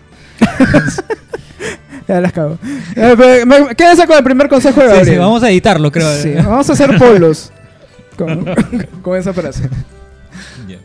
Ya 2.11 2.21
las 2.21 2.33
cago. 2.33 2.59
Eh, 2.97 3.45
me- 3.47 3.75
Quédense 3.77 4.05
con 4.07 4.17
el 4.19 4.25
primer 4.25 4.49
consejo 4.49 4.81
de 4.81 4.87
Sí, 4.89 4.93
Gabriel. 4.95 5.15
sí, 5.15 5.19
vamos 5.19 5.43
a 5.45 5.51
editarlo, 5.51 5.93
creo. 5.93 6.13
Sí, 6.17 6.33
vamos 6.35 6.69
a 6.69 6.73
hacer 6.73 6.99
polos 6.99 7.53
con, 8.17 8.45
con 9.03 9.17
esa 9.17 9.33
frase. 9.33 9.69
Ya. 10.67 10.79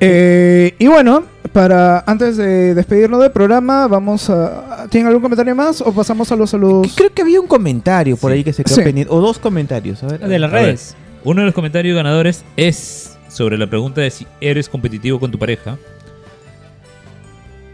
Eh, 0.00 0.74
y 0.78 0.86
bueno, 0.86 1.24
para 1.52 2.02
antes 2.06 2.36
de 2.36 2.74
despedirnos 2.74 3.20
del 3.20 3.30
programa, 3.32 3.86
vamos 3.86 4.28
a. 4.30 4.86
¿Tienen 4.90 5.08
algún 5.08 5.22
comentario 5.22 5.54
más 5.54 5.80
o 5.80 5.92
pasamos 5.92 6.30
a 6.32 6.36
los 6.36 6.50
saludos? 6.50 6.92
Creo 6.96 7.12
que 7.12 7.22
había 7.22 7.40
un 7.40 7.46
comentario 7.46 8.16
por 8.16 8.30
Sí. 8.32 8.38
ahí 8.38 8.44
que 8.44 8.52
se 8.52 8.64
quedó 8.64 8.76
Sí. 8.76 8.82
pendiente. 8.82 9.12
O 9.12 9.20
dos 9.20 9.38
comentarios. 9.38 10.02
A 10.02 10.06
ver, 10.06 10.20
De 10.20 10.38
las 10.38 10.50
A 10.50 10.54
ver. 10.54 10.64
redes. 10.64 10.96
Uno 11.22 11.40
de 11.42 11.46
los 11.46 11.54
comentarios 11.54 11.94
ganadores 11.96 12.44
es 12.56 13.16
sobre 13.28 13.56
la 13.58 13.66
pregunta 13.66 14.00
de 14.00 14.10
si 14.10 14.26
eres 14.40 14.68
competitivo 14.68 15.20
con 15.20 15.30
tu 15.30 15.38
pareja. 15.38 15.76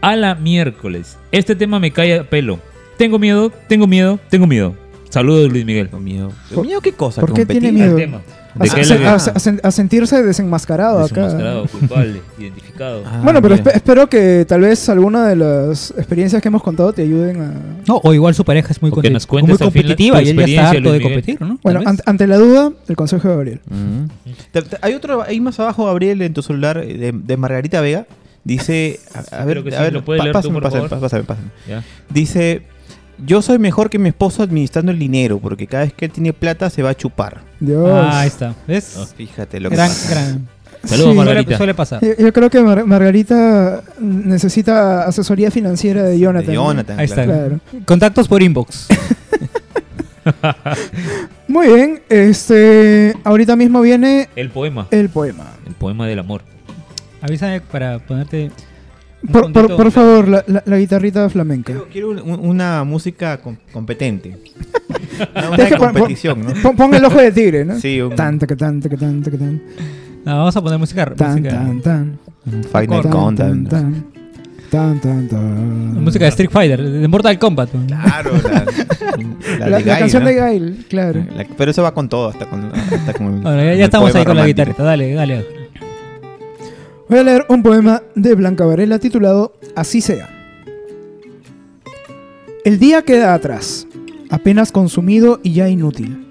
A 0.01 0.15
la 0.15 0.35
miércoles. 0.35 1.17
Este 1.31 1.55
tema 1.55 1.79
me 1.79 1.91
cae 1.91 2.19
a 2.19 2.23
pelo. 2.23 2.59
Tengo 2.97 3.19
miedo, 3.19 3.51
tengo 3.67 3.87
miedo, 3.87 4.19
tengo 4.29 4.47
miedo. 4.47 4.75
Saludos, 5.09 5.51
Luis 5.51 5.65
Miguel. 5.65 5.89
Tengo 5.89 6.01
miedo. 6.03 6.31
¿Por- 6.53 6.65
¿Miedo 6.65 6.81
qué 6.81 6.93
cosa? 6.93 7.21
por 7.21 7.33
qué 7.33 7.45
tiene 7.45 7.71
miedo? 7.71 7.95
Tema. 7.95 8.21
A, 8.59 8.63
¿De 8.63 8.69
qué 8.69 8.81
es 8.81 8.87
se- 8.87 8.95
lo 8.95 8.99
que- 9.01 9.07
a- 9.07 9.13
a 9.15 9.19
sen- 9.19 9.59
a 9.63 9.71
sentirse 9.71 10.21
desenmascarado 10.23 10.99
acá. 10.99 11.23
Desenmascarado, 11.25 11.67
culpable, 11.67 12.21
identificado. 12.39 13.03
Ah, 13.05 13.21
Bueno, 13.23 13.41
pero 13.41 13.55
espero 13.55 14.07
que 14.09 14.45
tal 14.47 14.61
vez 14.61 14.89
alguna 14.89 15.25
de 15.27 15.35
las 15.37 15.91
experiencias 15.91 16.41
que 16.41 16.47
hemos 16.49 16.61
contado 16.61 16.91
te 16.91 17.03
ayuden 17.03 17.41
a... 17.41 17.53
No, 17.87 18.01
o 18.03 18.13
igual 18.13 18.35
su 18.35 18.43
pareja 18.43 18.69
es 18.71 18.81
muy, 18.81 18.91
nos 18.91 19.27
muy 19.31 19.57
competitiva 19.57 20.21
y 20.21 20.29
él 20.29 20.35
ya 20.37 20.43
está 20.45 20.69
harto 20.71 20.91
de 20.91 20.99
Luis 20.99 21.01
competir, 21.03 21.41
¿no? 21.41 21.59
Bueno, 21.63 21.81
ante, 22.05 22.27
la 22.27 22.37
duda, 22.37 22.71
el 22.89 22.95
consejo 22.97 23.29
de 23.29 23.33
Gabriel. 23.35 23.59
Mm. 23.69 24.05
Hay 24.81 24.93
otro, 24.95 25.21
hay 25.21 25.39
más 25.39 25.59
abajo, 25.59 25.85
Gabriel, 25.85 26.21
en 26.21 26.33
tu 26.33 26.41
celular, 26.41 26.77
eh, 26.79 26.97
de, 26.97 27.11
de 27.13 27.37
Margarita 27.37 27.79
Vega. 27.79 28.05
Dice, 28.43 28.99
a, 29.31 29.41
a 29.41 29.45
ver, 29.45 29.63
que 29.63 29.69
a 29.69 29.77
sí, 29.77 29.83
ver, 29.83 29.93
lo 29.93 30.05
puedes 30.05 30.19
pa- 30.19 30.23
leer 30.25 30.33
tú, 30.33 30.37
pásame, 30.39 30.53
por 30.53 30.63
pásame, 30.63 30.89
favor. 30.89 31.01
pásame, 31.01 31.23
pásame. 31.23 31.47
Ya. 31.67 31.83
Dice, 32.09 32.63
yo 33.23 33.41
soy 33.41 33.59
mejor 33.59 33.89
que 33.89 33.99
mi 33.99 34.09
esposo 34.09 34.41
administrando 34.41 34.91
el 34.91 34.97
dinero, 34.99 35.39
porque 35.39 35.67
cada 35.67 35.83
vez 35.83 35.93
que 35.93 36.05
él 36.05 36.11
tiene 36.11 36.33
plata 36.33 36.69
se 36.69 36.81
va 36.81 36.91
a 36.91 36.95
chupar. 36.97 37.41
Dios. 37.59 37.87
Ah, 37.91 38.21
ahí 38.21 38.27
está. 38.27 38.55
¿Ves? 38.67 38.95
Ah, 38.97 39.05
Fíjate 39.15 39.59
lo 39.59 39.69
que 39.69 39.75
gran, 39.75 39.89
pasa. 39.89 40.09
gran. 40.09 40.47
Saludos, 40.83 41.11
Sí. 41.11 41.17
Margarita. 41.17 41.43
Suele, 41.43 41.57
suele 41.57 41.73
pasar. 41.75 42.01
Yo, 42.03 42.13
yo 42.17 42.33
creo 42.33 42.49
que 42.49 42.59
Mar- 42.61 42.85
Margarita 42.87 43.83
necesita 43.99 45.03
asesoría 45.03 45.51
financiera 45.51 46.01
de 46.03 46.17
Jonathan. 46.17 46.47
De 46.47 46.55
¿no? 46.55 46.63
Jonathan, 46.65 46.99
Ahí 46.99 47.05
está. 47.05 47.23
Claro. 47.25 47.59
Contactos 47.85 48.27
por 48.27 48.41
inbox. 48.41 48.87
Muy 51.47 51.67
bien, 51.67 52.01
este, 52.09 53.15
ahorita 53.23 53.55
mismo 53.55 53.81
viene 53.81 54.29
El 54.35 54.49
poema. 54.49 54.87
el 54.91 55.09
poema. 55.09 55.51
El 55.67 55.73
poema 55.75 56.07
del 56.07 56.19
amor. 56.19 56.41
Avísame 57.21 57.61
para 57.61 57.99
ponerte. 57.99 58.51
Por, 59.31 59.43
por- 59.43 59.51
puntito. 59.53 59.77
por 59.77 59.91
favor, 59.91 60.27
la, 60.27 60.43
la- 60.47 60.63
la 60.65 60.77
guitarrita 60.79 61.29
flamenca. 61.29 61.71
Quiero, 61.73 61.87
quiero 61.91 62.09
un- 62.09 62.21
un- 62.21 62.39
una 62.49 62.83
música 62.83 63.37
com- 63.39 63.55
competente. 63.71 64.35
Una, 65.35 65.55
de 65.55 65.67
pon- 65.77 65.93
competición, 65.93 66.41
¿no? 66.43 66.53
Pon, 66.63 66.75
pon 66.75 66.93
el 66.95 67.05
ojo 67.05 67.19
de 67.21 67.31
tigre, 67.31 67.63
¿no? 67.63 67.79
Sí, 67.79 68.01
un, 68.01 68.15
Tan, 68.15 68.39
taca, 68.39 68.55
tan, 68.55 68.79
taca, 68.81 68.97
tan, 68.97 69.21
taca, 69.21 69.37
tan. 69.37 69.61
No, 70.25 70.37
vamos 70.37 70.55
a 70.57 70.61
poner 70.63 70.79
música. 70.79 71.05
Tan, 71.13 71.31
música, 71.33 71.49
tan, 71.49 71.81
tan. 71.81 72.19
Tan, 72.71 72.87
Countdown. 72.87 73.67
tan, 73.67 73.67
tan. 73.67 75.27
Tan, 75.29 76.03
música 76.03 76.25
de 76.25 76.29
Street 76.29 76.49
Fighter, 76.49 76.81
de 76.81 77.07
Mortal 77.07 77.37
Kombat. 77.37 77.69
Claro, 77.87 78.31
la, 78.43 78.49
la 78.51 78.65
La, 79.59 79.65
de 79.65 79.69
la 79.71 79.79
Gail, 79.81 79.99
canción 79.99 80.23
¿no? 80.23 80.29
de 80.29 80.35
Gail, 80.35 80.85
claro. 80.89 81.25
La- 81.35 81.45
pero 81.57 81.69
eso 81.71 81.83
va 81.83 81.93
con 81.93 82.09
todo, 82.09 82.29
hasta 82.29 82.45
con, 82.47 82.71
hasta 82.73 83.13
con 83.13 83.27
el- 83.35 83.41
Bueno, 83.41 83.61
ya, 83.75 83.85
estamos 83.85 84.15
ahí 84.15 84.25
con 84.25 84.37
la 84.37 84.47
guitarrita. 84.47 84.81
Dale, 84.81 85.13
dale. 85.13 85.45
Voy 87.11 87.19
a 87.19 87.23
leer 87.23 87.45
un 87.49 87.61
poema 87.61 88.03
de 88.15 88.35
Blanca 88.35 88.63
Varela 88.63 88.97
titulado 88.97 89.51
Así 89.75 89.99
sea. 89.99 90.29
El 92.63 92.79
día 92.79 93.01
queda 93.01 93.33
atrás, 93.33 93.85
apenas 94.29 94.71
consumido 94.71 95.41
y 95.43 95.51
ya 95.51 95.67
inútil. 95.67 96.25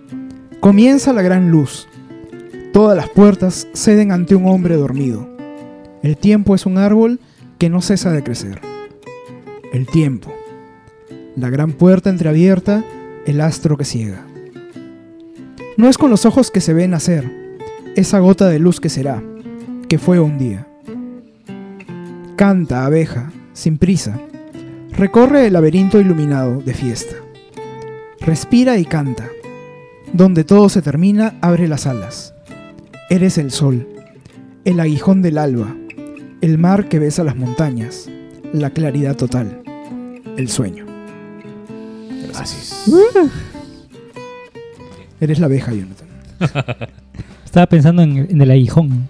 Comienza 0.61 1.12
la 1.12 1.20
gran 1.20 1.51
luz. 1.51 1.87
Todas 2.72 2.97
las 2.97 3.11
puertas 3.11 3.68
ceden 3.74 4.11
ante 4.11 4.35
un 4.35 4.49
hombre 4.49 4.76
dormido. 4.76 5.28
El 6.03 6.16
tiempo 6.16 6.55
es 6.55 6.64
un 6.64 6.78
árbol 6.78 7.20
que 7.59 7.68
no 7.68 7.83
cesa 7.83 8.11
de 8.11 8.22
crecer. 8.22 8.62
El 9.74 9.87
tiempo. 9.87 10.33
La 11.37 11.51
gran 11.51 11.72
puerta 11.72 12.09
entreabierta, 12.09 12.87
el 13.26 13.43
astro 13.43 13.76
que 13.76 13.85
ciega. 13.85 14.26
No 15.76 15.91
es 15.91 15.99
con 15.99 16.09
los 16.09 16.24
ojos 16.24 16.51
que 16.51 16.62
se 16.62 16.72
ve 16.72 16.89
nacer, 16.89 17.59
esa 17.97 18.18
gota 18.18 18.49
de 18.49 18.59
luz 18.59 18.81
que 18.81 18.89
será, 18.89 19.22
que 19.87 19.99
fue 19.99 20.18
un 20.20 20.39
día. 20.39 20.68
Canta, 22.41 22.86
abeja, 22.86 23.30
sin 23.53 23.76
prisa. 23.76 24.18
Recorre 24.93 25.47
el 25.47 25.53
laberinto 25.53 26.01
iluminado 26.01 26.62
de 26.62 26.72
fiesta. 26.72 27.16
Respira 28.18 28.78
y 28.78 28.86
canta. 28.86 29.28
Donde 30.14 30.45
todo 30.45 30.70
se 30.70 30.80
termina, 30.80 31.34
abre 31.43 31.68
las 31.68 31.86
alas. 31.86 32.32
Eres 33.11 33.36
el 33.36 33.51
sol, 33.51 33.86
el 34.64 34.80
aguijón 34.80 35.20
del 35.20 35.36
alba, 35.36 35.76
el 36.41 36.57
mar 36.57 36.88
que 36.88 36.99
besa 36.99 37.24
las 37.24 37.36
montañas, 37.36 38.09
la 38.55 38.70
claridad 38.70 39.16
total, 39.16 39.61
el 40.38 40.49
sueño. 40.49 40.86
Así 42.36 42.91
Eres 45.20 45.41
la 45.41 45.45
abeja, 45.45 45.74
Jonathan. 45.74 46.09
Estaba 47.45 47.66
pensando 47.66 48.01
en, 48.01 48.16
en 48.30 48.41
el 48.41 48.51
aguijón, 48.51 49.09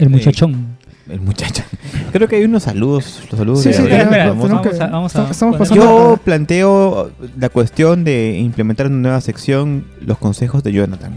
el 0.00 0.10
muchachón. 0.10 0.71
El 1.08 1.20
muchacho. 1.20 1.62
Creo 2.12 2.28
que 2.28 2.36
hay 2.36 2.44
unos 2.44 2.62
saludos. 2.62 3.22
Los 3.30 3.38
saludos 3.38 3.62
Sí, 3.62 3.68
de 3.70 3.74
sí, 3.74 3.80
Gabriel. 3.82 4.00
espera, 4.02 4.28
vamos, 4.28 4.42
tenemos 4.44 4.62
vamos 4.64 4.78
que- 4.78 4.84
a- 4.84 4.86
vamos 4.86 5.16
a- 5.16 5.30
estamos 5.30 5.56
poner- 5.56 5.58
pasando- 5.58 5.84
Yo 5.84 6.16
planteo 6.24 7.10
la 7.38 7.48
cuestión 7.48 8.04
de 8.04 8.38
implementar 8.38 8.86
una 8.86 8.96
nueva 8.96 9.20
sección, 9.20 9.84
los 10.00 10.18
consejos 10.18 10.62
de 10.62 10.72
Jonathan. 10.72 11.16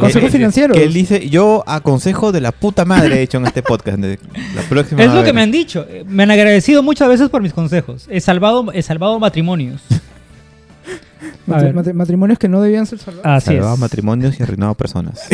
Consejos 0.00 0.30
financieros. 0.32 0.76
Que 0.76 0.82
él 0.84 0.92
dice, 0.92 1.28
yo 1.28 1.62
aconsejo 1.66 2.32
de 2.32 2.40
la 2.40 2.50
puta 2.52 2.84
madre 2.84 3.16
he 3.18 3.22
hecho 3.22 3.38
en 3.38 3.46
este 3.46 3.62
podcast. 3.62 3.98
de- 3.98 4.18
La 4.56 4.62
próxima 4.62 5.02
Es 5.02 5.12
lo 5.12 5.22
que 5.22 5.32
me 5.32 5.42
han 5.42 5.50
dicho. 5.52 5.86
eh, 5.88 6.04
Me 6.08 6.22
han 6.24 6.30
agradecido 6.32 6.82
muchas 6.82 7.08
veces 7.08 7.28
por 7.28 7.42
mis 7.42 7.52
consejos. 7.52 8.06
He 8.10 8.20
salvado, 8.20 8.72
he 8.72 8.82
salvado 8.82 9.18
matrimonios. 9.20 9.80
Matri- 11.46 11.72
matri- 11.72 11.92
matrimonios 11.94 12.38
que 12.38 12.48
no 12.48 12.60
debían 12.60 12.86
ser 12.86 12.98
salvados. 12.98 13.26
Así 13.26 13.46
Salvado 13.54 13.74
es. 13.74 13.80
matrimonios 13.80 14.38
y 14.38 14.42
arruinado 14.42 14.74
personas. 14.74 15.20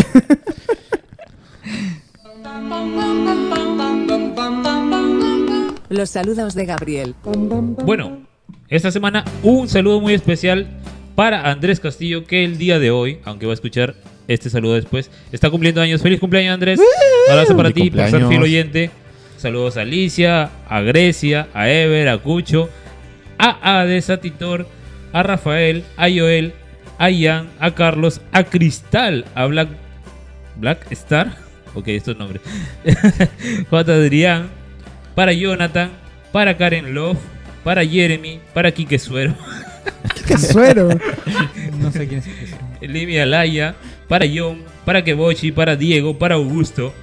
Los 5.89 6.11
saludos 6.11 6.55
de 6.55 6.67
Gabriel. 6.67 7.15
Bueno, 7.85 8.23
esta 8.69 8.91
semana 8.91 9.25
un 9.43 9.69
saludo 9.69 10.01
muy 10.01 10.15
especial 10.15 10.67
para 11.15 11.51
Andrés 11.51 11.79
Castillo, 11.79 12.25
que 12.25 12.45
el 12.45 12.59
día 12.59 12.79
de 12.79 12.91
hoy, 12.91 13.19
aunque 13.25 13.47
va 13.47 13.53
a 13.53 13.55
escuchar 13.55 13.95
este 14.27 14.51
saludo 14.51 14.75
después, 14.75 15.11
está 15.31 15.51
cumpliendo 15.51 15.81
años. 15.81 16.03
Feliz 16.03 16.19
cumpleaños, 16.19 16.55
Andrés. 16.55 16.81
Abrazo 17.31 17.57
para 17.57 17.71
ti, 17.71 17.91
por 17.91 18.09
ser 18.09 18.27
fiel 18.27 18.43
oyente. 18.43 18.91
Saludos 19.37 19.77
a 19.77 19.83
Alicia, 19.83 20.51
a 20.69 20.81
Grecia, 20.81 21.49
a 21.55 21.69
Ever, 21.69 22.09
a 22.09 22.19
Cucho, 22.19 22.71
a 23.39 23.81
Ades, 23.81 24.11
a 24.11 24.19
Titor, 24.19 24.67
a 25.13 25.23
Rafael, 25.23 25.85
a 25.97 26.09
Joel, 26.09 26.55
a 26.99 27.11
Ian, 27.11 27.51
a 27.61 27.75
Carlos, 27.75 28.21
a 28.33 28.45
Cristal, 28.45 29.27
a 29.35 29.47
Black, 29.47 29.69
Black 30.57 30.91
Star. 30.93 31.44
Ok, 31.75 31.89
estos 31.89 32.17
nombres. 32.17 32.41
J. 33.71 33.93
Adrián, 33.93 34.49
para 35.15 35.33
Jonathan, 35.33 35.91
para 36.33 36.57
Karen 36.57 36.95
Love, 36.95 37.19
para 37.63 37.85
Jeremy, 37.85 38.41
para 38.53 38.71
Quique 38.73 38.99
Suero, 38.99 39.35
¡Qué 40.27 40.39
suero! 40.39 40.89
No 41.79 41.91
sé 41.91 42.09
quién 42.09 42.21
es. 42.21 42.27
ese. 42.27 42.57
Livia 42.89 43.25
Alaya, 43.25 43.75
para 44.09 44.25
John, 44.33 44.63
para 44.85 45.05
Kebochi, 45.05 45.53
para 45.53 45.77
Diego, 45.77 46.19
para 46.19 46.37
Augusto. 46.37 46.95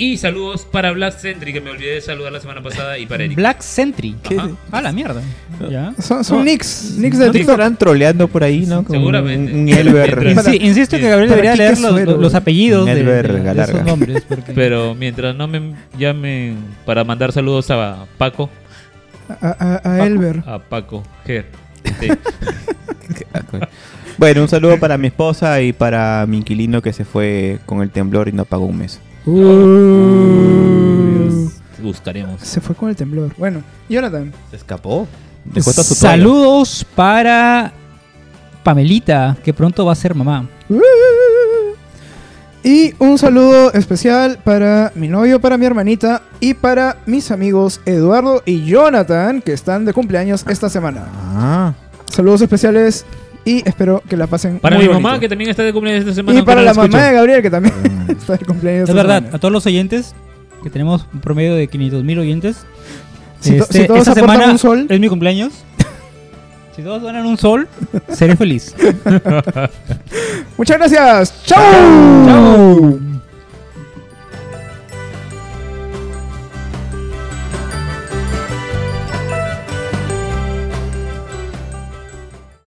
Y 0.00 0.16
saludos 0.16 0.64
para 0.64 0.92
Black 0.92 1.18
Sentry, 1.18 1.52
que 1.52 1.60
me 1.60 1.70
olvidé 1.70 1.94
de 1.94 2.00
saludar 2.00 2.30
la 2.32 2.38
semana 2.40 2.62
pasada, 2.62 2.96
y 2.98 3.06
para 3.06 3.24
Eric. 3.24 3.36
Black 3.36 3.60
Sentry. 3.62 4.14
Ajá. 4.38 4.48
Ah, 4.70 4.80
la 4.80 4.92
mierda. 4.92 5.20
Ya. 5.68 5.92
Son, 6.00 6.22
son 6.22 6.38
No. 6.38 6.44
nicks, 6.44 6.94
nicks 6.98 7.18
de 7.18 7.26
¿No 7.26 7.32
te 7.32 7.38
TikTok. 7.40 7.54
estarán 7.54 7.76
troleando 7.76 8.28
por 8.28 8.44
ahí, 8.44 8.64
no? 8.64 8.84
Como 8.84 8.96
Seguramente. 9.00 9.52
Un, 9.52 9.60
un 9.62 9.68
Elber. 9.68 10.18
Insi- 10.36 10.60
insisto 10.62 10.96
que 10.98 11.08
Gabriel 11.08 11.30
debería 11.30 11.56
leer 11.56 11.80
los, 11.80 11.90
Suero, 11.90 12.16
los 12.16 12.34
apellidos 12.36 12.86
de, 12.86 12.94
de- 12.94 13.22
de 13.22 13.42
Galarga. 13.42 13.64
esos 13.74 13.84
nombres. 13.84 14.22
Porque... 14.28 14.52
Pero 14.52 14.94
mientras 14.94 15.34
no 15.34 15.48
me 15.48 15.74
llamen 15.98 16.58
para 16.86 17.02
mandar 17.02 17.32
saludos 17.32 17.68
a 17.72 18.06
Paco, 18.18 18.48
A, 19.28 19.48
a- 19.48 19.74
a 19.74 19.82
Paco, 19.82 20.04
Elber. 20.04 20.42
a 20.46 20.58
Paco, 20.60 21.02
Ger. 21.26 21.46
Sí. 22.00 22.08
Bueno, 24.16 24.42
un 24.42 24.48
saludo 24.48 24.78
para 24.78 24.98
mi 24.98 25.08
esposa 25.08 25.60
y 25.60 25.72
para 25.72 26.24
mi 26.28 26.38
inquilino 26.38 26.82
que 26.82 26.92
se 26.92 27.04
fue 27.04 27.58
con 27.66 27.82
el 27.82 27.90
temblor 27.90 28.28
y 28.28 28.32
no 28.32 28.44
pagó 28.44 28.66
un 28.66 28.78
mes. 28.78 29.00
Uh, 30.18 31.50
Buscaremos. 31.82 32.40
se 32.40 32.60
fue 32.60 32.74
con 32.74 32.88
el 32.88 32.96
temblor. 32.96 33.34
Bueno, 33.36 33.62
Jonathan. 33.88 34.32
Se 34.50 34.56
escapó. 34.56 35.06
Dejó 35.44 35.72
su. 35.72 35.94
Saludos 35.94 36.84
para 36.94 37.72
Pamelita, 38.62 39.36
que 39.44 39.52
pronto 39.54 39.84
va 39.86 39.92
a 39.92 39.96
ser 39.96 40.14
mamá. 40.14 40.48
Uh. 40.68 40.80
Y 42.64 42.94
un 42.98 43.18
saludo 43.18 43.72
especial 43.72 44.38
para 44.42 44.92
mi 44.94 45.08
novio, 45.08 45.40
para 45.40 45.56
mi 45.56 45.64
hermanita 45.64 46.22
y 46.40 46.54
para 46.54 46.96
mis 47.06 47.30
amigos 47.30 47.80
Eduardo 47.86 48.42
y 48.44 48.64
Jonathan, 48.64 49.40
que 49.40 49.52
están 49.52 49.84
de 49.84 49.92
cumpleaños 49.92 50.44
esta 50.48 50.68
semana. 50.68 51.06
Ah, 51.34 51.72
Saludos 52.10 52.40
especiales 52.42 53.06
y 53.50 53.62
espero 53.66 54.02
que 54.08 54.16
la 54.16 54.26
pasen 54.26 54.58
Para 54.58 54.76
muy 54.76 54.84
mi 54.84 54.88
bonito. 54.88 55.02
mamá, 55.08 55.20
que 55.20 55.28
también 55.28 55.50
está 55.50 55.62
de 55.62 55.72
cumpleaños 55.72 56.02
esta 56.02 56.14
semana. 56.14 56.38
Y 56.38 56.42
para 56.42 56.62
la 56.62 56.74
mamá 56.74 57.02
de 57.06 57.12
Gabriel, 57.14 57.42
que 57.42 57.50
también 57.50 57.74
Mm. 57.82 58.10
está 58.18 58.32
de 58.36 58.44
cumpleaños 58.44 58.84
Es 58.84 58.88
esta 58.90 59.02
verdad, 59.02 59.18
semana. 59.18 59.36
a 59.36 59.40
todos 59.40 59.52
los 59.52 59.66
oyentes, 59.66 60.14
que 60.62 60.70
tenemos 60.70 61.06
un 61.12 61.20
promedio 61.20 61.54
de 61.54 61.66
500 61.68 62.04
mil 62.04 62.18
oyentes. 62.18 62.64
Si, 63.40 63.56
to- 63.56 63.62
este, 63.64 63.82
si 63.82 63.86
todos 63.86 64.00
esta 64.00 64.12
aportan 64.12 64.34
semana 64.36 64.52
un 64.52 64.58
sol, 64.58 64.86
es 64.88 65.00
mi 65.00 65.08
cumpleaños. 65.08 65.52
si 66.76 66.82
todos 66.82 67.00
donan 67.02 67.24
un 67.26 67.38
sol, 67.38 67.68
seré 68.12 68.34
feliz. 68.36 68.74
muchas 70.56 70.78
gracias. 70.78 71.34
¡Chao! 71.46 71.62
Chao. 72.26 72.98